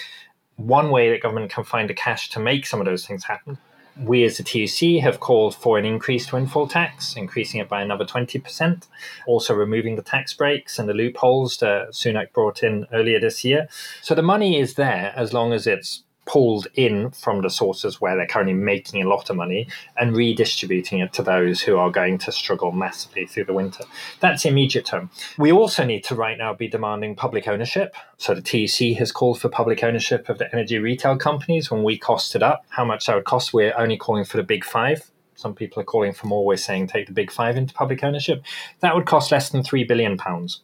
one 0.57 0.89
way 0.89 1.11
that 1.11 1.21
government 1.21 1.51
can 1.51 1.63
find 1.63 1.89
the 1.89 1.93
cash 1.93 2.29
to 2.31 2.39
make 2.39 2.65
some 2.65 2.79
of 2.79 2.85
those 2.85 3.05
things 3.05 3.23
happen. 3.23 3.57
We 3.97 4.23
as 4.25 4.37
the 4.37 4.43
TUC 4.43 5.01
have 5.01 5.19
called 5.19 5.55
for 5.55 5.77
an 5.77 5.85
increased 5.85 6.33
windfall 6.33 6.67
tax, 6.67 7.15
increasing 7.15 7.61
it 7.61 7.69
by 7.69 7.81
another 7.81 8.05
20%, 8.05 8.87
also 9.25 9.53
removing 9.53 9.95
the 9.95 10.01
tax 10.01 10.33
breaks 10.33 10.77
and 10.77 10.89
the 10.89 10.93
loopholes 10.93 11.57
that 11.57 11.89
Sunak 11.91 12.33
brought 12.33 12.61
in 12.61 12.87
earlier 12.91 13.19
this 13.19 13.45
year. 13.45 13.67
So 14.01 14.13
the 14.13 14.21
money 14.21 14.59
is 14.59 14.73
there 14.73 15.13
as 15.15 15.33
long 15.33 15.53
as 15.53 15.65
it's 15.65 16.03
pulled 16.25 16.67
in 16.73 17.11
from 17.11 17.41
the 17.41 17.49
sources 17.49 18.01
where 18.01 18.15
they're 18.15 18.27
currently 18.27 18.53
making 18.53 19.01
a 19.01 19.07
lot 19.07 19.29
of 19.29 19.35
money 19.35 19.67
and 19.97 20.15
redistributing 20.15 20.99
it 20.99 21.13
to 21.13 21.23
those 21.23 21.61
who 21.61 21.77
are 21.77 21.91
going 21.91 22.17
to 22.17 22.31
struggle 22.31 22.71
massively 22.71 23.25
through 23.25 23.45
the 23.45 23.53
winter. 23.53 23.83
That's 24.19 24.45
immediate 24.45 24.85
term. 24.85 25.09
We 25.37 25.51
also 25.51 25.83
need 25.83 26.03
to 26.05 26.15
right 26.15 26.37
now 26.37 26.53
be 26.53 26.67
demanding 26.67 27.15
public 27.15 27.47
ownership. 27.47 27.95
So 28.17 28.33
the 28.33 28.41
TUC 28.41 28.97
has 28.97 29.11
called 29.11 29.39
for 29.39 29.49
public 29.49 29.83
ownership 29.83 30.29
of 30.29 30.37
the 30.37 30.51
energy 30.53 30.79
retail 30.79 31.17
companies. 31.17 31.69
When 31.69 31.83
we 31.83 31.99
costed 31.99 32.41
up 32.41 32.65
how 32.69 32.85
much 32.85 33.05
that 33.05 33.15
would 33.15 33.25
cost, 33.25 33.53
we're 33.53 33.77
only 33.77 33.97
calling 33.97 34.25
for 34.25 34.37
the 34.37 34.43
big 34.43 34.65
five. 34.65 35.11
Some 35.35 35.53
people 35.53 35.81
are 35.81 35.85
calling 35.85 36.13
for 36.13 36.27
more. 36.27 36.45
We're 36.45 36.57
saying 36.57 36.87
take 36.87 37.07
the 37.07 37.13
big 37.13 37.29
five 37.29 37.57
into 37.57 37.73
public 37.73 38.03
ownership. 38.03 38.43
That 38.79 38.95
would 38.95 39.05
cost 39.05 39.31
less 39.31 39.49
than 39.49 39.63
three 39.63 39.83
billion 39.83 40.17
pounds. 40.17 40.61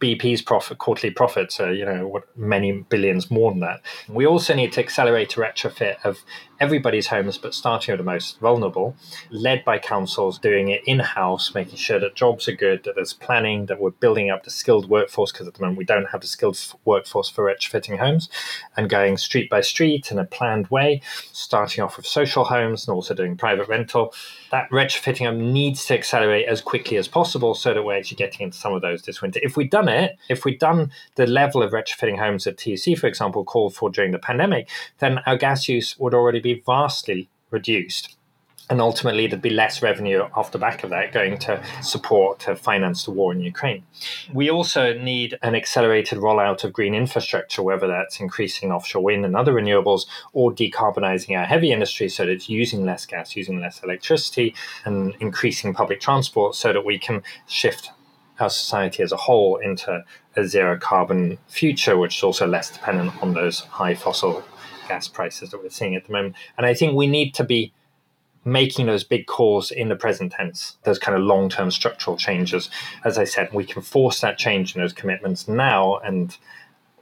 BP's 0.00 0.42
profit, 0.42 0.78
quarterly 0.78 1.12
profits 1.12 1.60
are, 1.60 1.72
you 1.72 1.84
know, 1.84 2.06
what, 2.06 2.24
many 2.36 2.72
billions 2.72 3.30
more 3.30 3.50
than 3.50 3.60
that. 3.60 3.80
We 4.08 4.26
also 4.26 4.54
need 4.54 4.72
to 4.72 4.80
accelerate 4.80 5.36
a 5.36 5.40
retrofit 5.40 6.04
of 6.04 6.18
everybody's 6.60 7.08
homes, 7.08 7.38
but 7.38 7.54
starting 7.54 7.92
with 7.92 7.98
the 7.98 8.04
most 8.04 8.38
vulnerable, 8.38 8.96
led 9.30 9.64
by 9.64 9.78
councils 9.78 10.38
doing 10.38 10.68
it 10.68 10.82
in 10.86 11.00
house, 11.00 11.54
making 11.54 11.76
sure 11.76 11.98
that 11.98 12.14
jobs 12.14 12.48
are 12.48 12.54
good, 12.54 12.84
that 12.84 12.94
there's 12.94 13.12
planning, 13.12 13.66
that 13.66 13.80
we're 13.80 13.90
building 13.90 14.30
up 14.30 14.44
the 14.44 14.50
skilled 14.50 14.88
workforce, 14.88 15.32
because 15.32 15.48
at 15.48 15.54
the 15.54 15.60
moment 15.60 15.78
we 15.78 15.84
don't 15.84 16.10
have 16.10 16.20
the 16.20 16.26
skilled 16.26 16.58
workforce 16.84 17.28
for 17.28 17.44
retrofitting 17.44 17.98
homes, 17.98 18.28
and 18.76 18.88
going 18.88 19.16
street 19.16 19.50
by 19.50 19.60
street 19.60 20.10
in 20.10 20.18
a 20.18 20.24
planned 20.24 20.68
way, 20.68 21.00
starting 21.32 21.82
off 21.82 21.96
with 21.96 22.06
social 22.06 22.44
homes 22.44 22.86
and 22.86 22.94
also 22.94 23.14
doing 23.14 23.36
private 23.36 23.68
rental. 23.68 24.14
That 24.50 24.70
retrofitting 24.70 25.36
needs 25.52 25.86
to 25.86 25.94
accelerate 25.94 26.46
as 26.46 26.60
quickly 26.60 26.96
as 26.96 27.08
possible 27.08 27.54
so 27.54 27.74
that 27.74 27.82
we're 27.82 27.98
actually 27.98 28.16
getting 28.16 28.42
into 28.42 28.56
some 28.56 28.72
of 28.72 28.82
those 28.82 29.02
this 29.02 29.20
winter. 29.20 29.40
If 29.42 29.56
we'd 29.56 29.70
done 29.70 29.83
it, 29.88 30.16
if 30.28 30.44
we'd 30.44 30.58
done 30.58 30.90
the 31.16 31.26
level 31.26 31.62
of 31.62 31.72
retrofitting 31.72 32.18
homes 32.18 32.44
that 32.44 32.58
TUC, 32.58 32.98
for 32.98 33.06
example, 33.06 33.44
called 33.44 33.74
for 33.74 33.90
during 33.90 34.12
the 34.12 34.18
pandemic, 34.18 34.68
then 34.98 35.18
our 35.26 35.36
gas 35.36 35.68
use 35.68 35.98
would 35.98 36.14
already 36.14 36.40
be 36.40 36.62
vastly 36.64 37.28
reduced. 37.50 38.16
And 38.70 38.80
ultimately, 38.80 39.26
there'd 39.26 39.42
be 39.42 39.50
less 39.50 39.82
revenue 39.82 40.20
off 40.34 40.50
the 40.50 40.58
back 40.58 40.84
of 40.84 40.90
that 40.90 41.12
going 41.12 41.36
to 41.40 41.62
support 41.82 42.40
to 42.40 42.56
finance 42.56 43.04
the 43.04 43.10
war 43.10 43.30
in 43.30 43.40
Ukraine. 43.40 43.84
We 44.32 44.50
also 44.50 44.94
need 44.94 45.38
an 45.42 45.54
accelerated 45.54 46.18
rollout 46.18 46.64
of 46.64 46.72
green 46.72 46.94
infrastructure, 46.94 47.62
whether 47.62 47.86
that's 47.86 48.20
increasing 48.20 48.72
offshore 48.72 49.02
wind 49.02 49.26
and 49.26 49.36
other 49.36 49.52
renewables 49.52 50.06
or 50.32 50.50
decarbonizing 50.50 51.38
our 51.38 51.44
heavy 51.44 51.72
industry 51.72 52.08
so 52.08 52.24
that 52.24 52.32
it's 52.32 52.48
using 52.48 52.86
less 52.86 53.04
gas, 53.04 53.36
using 53.36 53.60
less 53.60 53.82
electricity, 53.82 54.54
and 54.86 55.14
increasing 55.20 55.74
public 55.74 56.00
transport 56.00 56.54
so 56.54 56.72
that 56.72 56.86
we 56.86 56.98
can 56.98 57.22
shift 57.46 57.90
our 58.40 58.50
society 58.50 59.02
as 59.02 59.12
a 59.12 59.16
whole 59.16 59.56
into 59.56 60.04
a 60.36 60.46
zero 60.46 60.78
carbon 60.78 61.38
future, 61.48 61.96
which 61.96 62.18
is 62.18 62.22
also 62.22 62.46
less 62.46 62.70
dependent 62.70 63.12
on 63.22 63.34
those 63.34 63.60
high 63.60 63.94
fossil 63.94 64.42
gas 64.88 65.08
prices 65.08 65.50
that 65.50 65.62
we're 65.62 65.70
seeing 65.70 65.94
at 65.94 66.06
the 66.06 66.12
moment. 66.12 66.34
And 66.58 66.66
I 66.66 66.74
think 66.74 66.94
we 66.94 67.06
need 67.06 67.34
to 67.34 67.44
be 67.44 67.72
making 68.44 68.86
those 68.86 69.04
big 69.04 69.26
calls 69.26 69.70
in 69.70 69.88
the 69.88 69.96
present 69.96 70.32
tense, 70.32 70.76
those 70.84 70.98
kind 70.98 71.16
of 71.16 71.24
long 71.24 71.48
term 71.48 71.70
structural 71.70 72.16
changes. 72.16 72.68
As 73.04 73.16
I 73.18 73.24
said, 73.24 73.52
we 73.52 73.64
can 73.64 73.82
force 73.82 74.20
that 74.20 74.36
change 74.38 74.74
in 74.74 74.82
those 74.82 74.92
commitments 74.92 75.48
now 75.48 75.98
and 75.98 76.36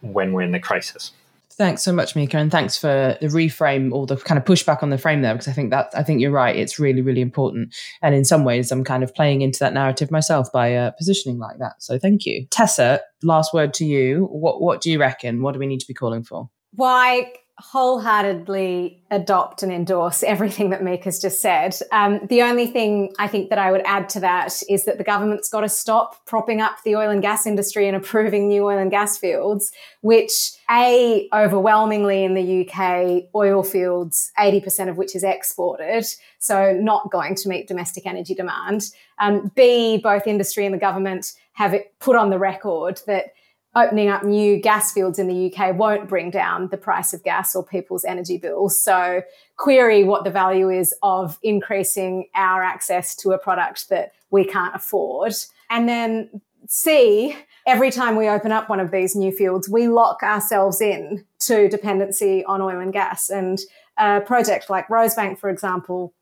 when 0.01 0.33
we're 0.33 0.43
in 0.43 0.53
the 0.53 0.61
crisis. 0.61 1.13
Thanks 1.57 1.83
so 1.83 1.93
much, 1.93 2.17
Mika, 2.17 2.39
and 2.39 2.51
thanks 2.51 2.77
for 2.77 3.17
the 3.21 3.29
reframe 3.29 3.93
or 3.93 4.07
the 4.07 4.17
kind 4.17 4.39
of 4.39 4.45
pushback 4.45 4.83
on 4.83 4.91
the 4.91 4.99
frame 4.99 5.23
there, 5.23 5.35
because 5.35 5.49
I 5.49 5.53
think 5.53 5.71
that 5.71 5.91
I 5.95 6.03
think 6.03 6.21
you're 6.21 6.31
right. 6.31 6.57
It's 6.57 6.79
really, 6.79 7.03
really 7.03 7.21
important, 7.21 7.75
and 8.01 8.15
in 8.15 8.25
some 8.25 8.45
ways, 8.45 8.73
I'm 8.73 8.85
kind 8.85 9.03
of 9.03 9.15
playing 9.15 9.43
into 9.43 9.59
that 9.61 9.75
narrative 9.75 10.11
myself 10.11 10.51
by 10.53 10.75
uh, 10.75 10.91
positioning 10.93 11.39
like 11.39 11.59
that. 11.59 11.83
So, 11.83 11.99
thank 11.99 12.25
you, 12.27 12.47
Tessa. 12.51 13.01
Last 13.23 13.53
word 13.53 13.75
to 13.75 13.85
you. 13.85 14.29
What 14.31 14.61
What 14.61 14.81
do 14.81 14.91
you 14.91 14.99
reckon? 14.99 15.43
What 15.43 15.53
do 15.53 15.59
we 15.59 15.67
need 15.67 15.81
to 15.81 15.87
be 15.87 15.95
calling 15.95 16.25
for? 16.25 16.49
Why 16.75 17.33
wholeheartedly 17.63 19.01
adopt 19.11 19.63
and 19.63 19.71
endorse 19.71 20.23
everything 20.25 20.71
that 20.71 20.83
Mika's 20.83 21.21
just 21.21 21.41
said. 21.41 21.77
Um, 21.93 22.21
the 22.27 22.43
only 22.43 22.67
thing 22.67 23.15
I 23.19 23.29
think 23.29 23.51
that 23.51 23.59
I 23.59 23.71
would 23.71 23.83
add 23.85 24.09
to 24.11 24.21
that 24.21 24.63
is 24.69 24.85
that 24.85 24.99
the 24.99 25.05
government's 25.05 25.49
got 25.49 25.61
to 25.61 25.69
stop 25.69 26.27
propping 26.27 26.61
up 26.61 26.83
the 26.85 26.97
oil 26.97 27.11
and 27.11 27.23
gas 27.23 27.47
industry 27.47 27.87
and 27.87 27.97
approving 27.97 28.49
new 28.49 28.65
oil 28.65 28.79
and 28.79 28.91
gas 28.91 29.17
fields, 29.17 29.71
which 30.01 30.53
A, 30.71 31.29
overwhelmingly 31.33 32.25
in 32.25 32.35
the 32.35 32.67
UK, 32.67 33.29
oil 33.35 33.63
fields, 33.63 34.33
80% 34.39 34.89
of 34.89 34.97
which 34.97 35.15
is 35.15 35.23
exported, 35.23 36.05
so 36.41 36.73
not 36.73 37.13
going 37.13 37.37
to 37.37 37.49
meet 37.49 37.69
domestic 37.69 38.07
energy 38.07 38.35
demand. 38.35 38.83
Um, 39.21 39.53
B, 39.55 39.99
both 39.99 40.27
industry 40.27 40.67
and 40.67 40.75
the 40.75 40.79
government 40.79 41.33
have 41.53 41.75
it 41.75 41.93
put 42.01 42.17
on 42.17 42.31
the 42.31 42.39
record 42.39 43.01
that 43.07 43.27
opening 43.75 44.09
up 44.09 44.23
new 44.23 44.59
gas 44.59 44.93
fields 44.93 45.19
in 45.19 45.29
the 45.29 45.53
UK 45.53 45.75
won't 45.77 46.09
bring 46.09 46.31
down 46.31 46.69
the 46.69 46.77
price 46.77 47.13
of 47.15 47.23
gas 47.23 47.55
or 47.55 47.65
people's 47.65 48.05
energy 48.05 48.37
bills. 48.37 48.79
So 48.79 49.23
query 49.57 50.05
what 50.05 50.25
the 50.25 50.31
value 50.31 50.69
is 50.71 50.95
of 51.03 51.39
increasing 51.43 52.27
our 52.35 52.63
access 52.63 53.17
to 53.17 53.33
a 53.33 53.39
product 53.39 53.89
that 53.89 54.13
we 54.31 54.45
can't 54.45 54.75
afford. 54.75 55.33
And 55.71 55.89
then 55.89 56.43
C, 56.69 57.37
every 57.67 57.91
time 57.91 58.17
we 58.17 58.29
open 58.29 58.53
up 58.53 58.69
one 58.69 58.81
of 58.81 58.91
these 58.91 59.17
new 59.17 59.33
fields, 59.33 59.69
we 59.69 59.89
lock 59.89 60.23
ourselves 60.23 60.81
in 60.81 61.25
to 61.41 61.69
dependency 61.69 62.45
on 62.45 62.61
oil 62.61 62.79
and 62.79 62.93
gas. 62.93 63.31
And 63.31 63.59
a 63.97 64.21
project 64.21 64.69
like 64.69 64.89
Rosebank, 64.89 65.39
for 65.39 65.49
example, 65.49 66.13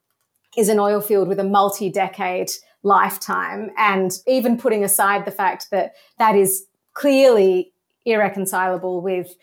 is 0.56 0.68
an 0.68 0.78
oil 0.78 1.00
field 1.00 1.28
with 1.28 1.38
a 1.38 1.44
multi-decade 1.44 2.50
lifetime. 2.82 3.70
And 3.76 4.12
even 4.26 4.56
putting 4.56 4.84
aside 4.84 5.24
the 5.24 5.30
fact 5.30 5.70
that 5.70 5.92
that 6.18 6.34
is 6.34 6.66
clearly 7.00 7.72
irreconcilable 8.04 9.00
with 9.00 9.34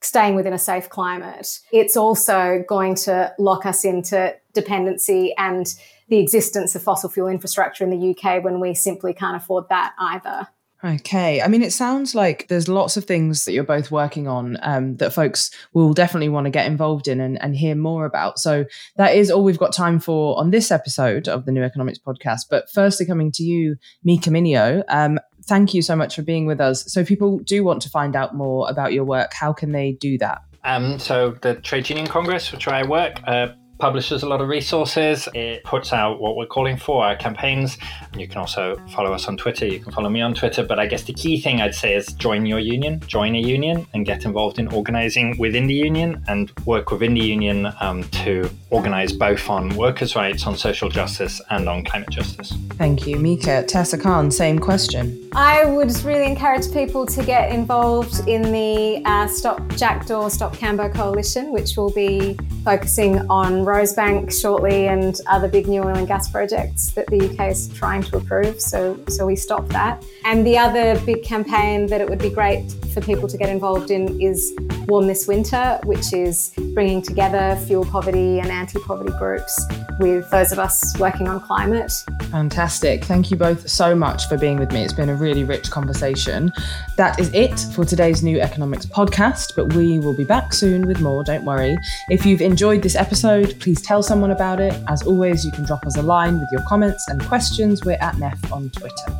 staying 0.00 0.34
within 0.34 0.54
a 0.54 0.58
safe 0.58 0.88
climate. 0.88 1.60
It's 1.70 1.96
also 1.96 2.64
going 2.66 2.94
to 3.06 3.34
lock 3.38 3.66
us 3.66 3.84
into 3.84 4.34
dependency 4.54 5.34
and 5.36 5.66
the 6.08 6.18
existence 6.18 6.74
of 6.74 6.82
fossil 6.82 7.10
fuel 7.10 7.28
infrastructure 7.28 7.84
in 7.84 7.90
the 7.90 8.10
UK 8.10 8.42
when 8.42 8.60
we 8.60 8.74
simply 8.74 9.12
can't 9.12 9.36
afford 9.36 9.68
that 9.68 9.92
either. 9.98 10.48
Okay. 10.84 11.40
I 11.40 11.46
mean, 11.46 11.62
it 11.62 11.72
sounds 11.72 12.12
like 12.12 12.48
there's 12.48 12.68
lots 12.68 12.96
of 12.96 13.04
things 13.04 13.44
that 13.44 13.52
you're 13.52 13.62
both 13.62 13.92
working 13.92 14.26
on 14.26 14.56
um, 14.62 14.96
that 14.96 15.12
folks 15.12 15.52
will 15.72 15.92
definitely 15.92 16.28
want 16.28 16.46
to 16.46 16.50
get 16.50 16.66
involved 16.66 17.06
in 17.06 17.20
and, 17.20 17.40
and 17.40 17.54
hear 17.54 17.76
more 17.76 18.04
about. 18.04 18.40
So 18.40 18.64
that 18.96 19.14
is 19.14 19.30
all 19.30 19.44
we've 19.44 19.58
got 19.58 19.72
time 19.72 20.00
for 20.00 20.36
on 20.40 20.50
this 20.50 20.72
episode 20.72 21.28
of 21.28 21.44
the 21.44 21.52
New 21.52 21.62
Economics 21.62 22.00
podcast. 22.00 22.46
But 22.50 22.68
firstly, 22.68 23.06
coming 23.06 23.30
to 23.32 23.44
you, 23.44 23.76
Mika 24.02 24.30
Minio, 24.30 24.82
um, 24.88 25.20
thank 25.44 25.74
you 25.74 25.82
so 25.82 25.96
much 25.96 26.16
for 26.16 26.22
being 26.22 26.46
with 26.46 26.60
us. 26.60 26.84
So, 26.92 27.04
people 27.04 27.38
do 27.38 27.64
want 27.64 27.82
to 27.82 27.90
find 27.90 28.16
out 28.16 28.34
more 28.34 28.68
about 28.68 28.92
your 28.92 29.04
work. 29.04 29.32
How 29.34 29.52
can 29.52 29.72
they 29.72 29.92
do 29.92 30.18
that? 30.18 30.42
Um, 30.64 30.98
so, 30.98 31.32
the 31.42 31.54
Trade 31.56 31.88
Union 31.88 32.06
Congress, 32.06 32.52
which 32.52 32.68
I 32.68 32.84
work, 32.84 33.20
uh, 33.26 33.48
publishes 33.82 34.22
a 34.22 34.28
lot 34.28 34.40
of 34.40 34.46
resources. 34.46 35.28
It 35.34 35.64
puts 35.64 35.92
out 35.92 36.20
what 36.20 36.36
we're 36.36 36.46
calling 36.46 36.76
for 36.76 37.04
our 37.04 37.16
campaigns. 37.16 37.78
You 38.16 38.28
can 38.28 38.38
also 38.38 38.80
follow 38.94 39.12
us 39.12 39.26
on 39.26 39.36
Twitter. 39.36 39.66
You 39.66 39.80
can 39.80 39.90
follow 39.90 40.08
me 40.08 40.20
on 40.20 40.34
Twitter. 40.34 40.62
But 40.62 40.78
I 40.78 40.86
guess 40.86 41.02
the 41.02 41.12
key 41.12 41.40
thing 41.40 41.60
I'd 41.60 41.74
say 41.74 41.96
is 41.96 42.06
join 42.12 42.46
your 42.46 42.60
union, 42.60 43.00
join 43.08 43.34
a 43.34 43.40
union, 43.40 43.84
and 43.92 44.06
get 44.06 44.24
involved 44.24 44.60
in 44.60 44.68
organizing 44.68 45.36
within 45.36 45.66
the 45.66 45.74
union 45.74 46.22
and 46.28 46.52
work 46.64 46.92
within 46.92 47.14
the 47.14 47.22
union 47.22 47.72
um, 47.80 48.04
to 48.22 48.48
organize 48.70 49.12
both 49.12 49.50
on 49.50 49.74
workers' 49.74 50.14
rights, 50.14 50.46
on 50.46 50.56
social 50.56 50.88
justice, 50.88 51.40
and 51.50 51.68
on 51.68 51.84
climate 51.84 52.10
justice. 52.10 52.52
Thank 52.78 53.08
you, 53.08 53.16
Mika. 53.18 53.64
Tessa 53.64 53.98
Khan, 53.98 54.30
same 54.30 54.60
question. 54.60 55.28
I 55.34 55.64
would 55.64 55.92
really 56.04 56.26
encourage 56.26 56.72
people 56.72 57.04
to 57.06 57.24
get 57.24 57.50
involved 57.50 58.28
in 58.28 58.42
the 58.42 59.02
uh, 59.06 59.26
Stop 59.26 59.66
Jackdaw, 59.76 60.28
Stop 60.28 60.54
Cambo 60.54 60.94
coalition, 60.94 61.50
which 61.50 61.76
will 61.76 61.90
be 61.90 62.38
focusing 62.64 63.18
on 63.28 63.64
Rosebank 63.72 64.32
shortly 64.38 64.88
and 64.88 65.18
other 65.26 65.48
big 65.48 65.66
new 65.66 65.82
oil 65.82 65.96
and 65.96 66.06
gas 66.06 66.28
projects 66.28 66.92
that 66.92 67.06
the 67.06 67.30
UK 67.30 67.50
is 67.50 67.68
trying 67.68 68.02
to 68.04 68.16
approve. 68.18 68.60
So, 68.60 68.98
so 69.08 69.26
we 69.26 69.36
stopped 69.36 69.70
that. 69.70 70.04
And 70.24 70.46
the 70.46 70.58
other 70.58 70.98
big 71.06 71.22
campaign 71.22 71.86
that 71.86 72.00
it 72.00 72.08
would 72.08 72.18
be 72.18 72.30
great 72.30 72.70
for 72.92 73.00
people 73.00 73.28
to 73.28 73.36
get 73.36 73.48
involved 73.48 73.90
in 73.90 74.20
is 74.20 74.54
Warm 74.86 75.06
This 75.06 75.26
Winter, 75.26 75.80
which 75.84 76.12
is 76.12 76.52
bringing 76.74 77.00
together 77.02 77.56
fuel 77.66 77.84
poverty 77.84 78.40
and 78.40 78.48
anti 78.50 78.78
poverty 78.80 79.12
groups 79.18 79.64
with 79.98 80.28
those 80.30 80.52
of 80.52 80.58
us 80.58 80.98
working 80.98 81.28
on 81.28 81.40
climate. 81.40 81.92
Fantastic. 82.30 83.04
Thank 83.04 83.30
you 83.30 83.36
both 83.36 83.68
so 83.68 83.94
much 83.94 84.28
for 84.28 84.36
being 84.36 84.58
with 84.58 84.72
me. 84.72 84.82
It's 84.82 84.92
been 84.92 85.08
a 85.08 85.14
really 85.14 85.44
rich 85.44 85.70
conversation. 85.70 86.52
That 86.96 87.18
is 87.18 87.32
it 87.32 87.58
for 87.74 87.84
today's 87.84 88.22
New 88.22 88.40
Economics 88.40 88.86
podcast, 88.86 89.54
but 89.56 89.72
we 89.74 89.98
will 89.98 90.16
be 90.16 90.24
back 90.24 90.52
soon 90.52 90.86
with 90.86 91.00
more, 91.00 91.24
don't 91.24 91.44
worry. 91.44 91.76
If 92.10 92.26
you've 92.26 92.42
enjoyed 92.42 92.82
this 92.82 92.96
episode, 92.96 93.51
please 93.58 93.80
tell 93.80 94.02
someone 94.02 94.30
about 94.30 94.60
it. 94.60 94.74
As 94.88 95.02
always, 95.02 95.44
you 95.44 95.52
can 95.52 95.64
drop 95.64 95.86
us 95.86 95.96
a 95.96 96.02
line 96.02 96.38
with 96.38 96.48
your 96.52 96.62
comments 96.68 97.08
and 97.08 97.22
questions. 97.26 97.84
We're 97.84 97.98
at 98.00 98.18
NEF 98.18 98.52
on 98.52 98.70
Twitter. 98.70 99.16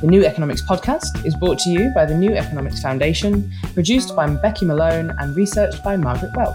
The 0.00 0.06
New 0.06 0.24
Economics 0.24 0.62
podcast 0.62 1.24
is 1.24 1.34
brought 1.36 1.58
to 1.60 1.70
you 1.70 1.92
by 1.94 2.06
the 2.06 2.16
New 2.16 2.32
Economics 2.32 2.80
Foundation, 2.80 3.52
produced 3.74 4.16
by 4.16 4.28
Becky 4.28 4.66
Malone 4.66 5.14
and 5.18 5.36
researched 5.36 5.82
by 5.84 5.96
Margaret 5.96 6.32
Welsh. 6.36 6.54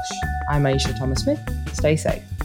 I'm 0.49 0.63
Ayeisha 0.63 0.97
Thomas 0.97 1.21
Smith. 1.21 1.39
Stay 1.73 1.95
safe. 1.95 2.36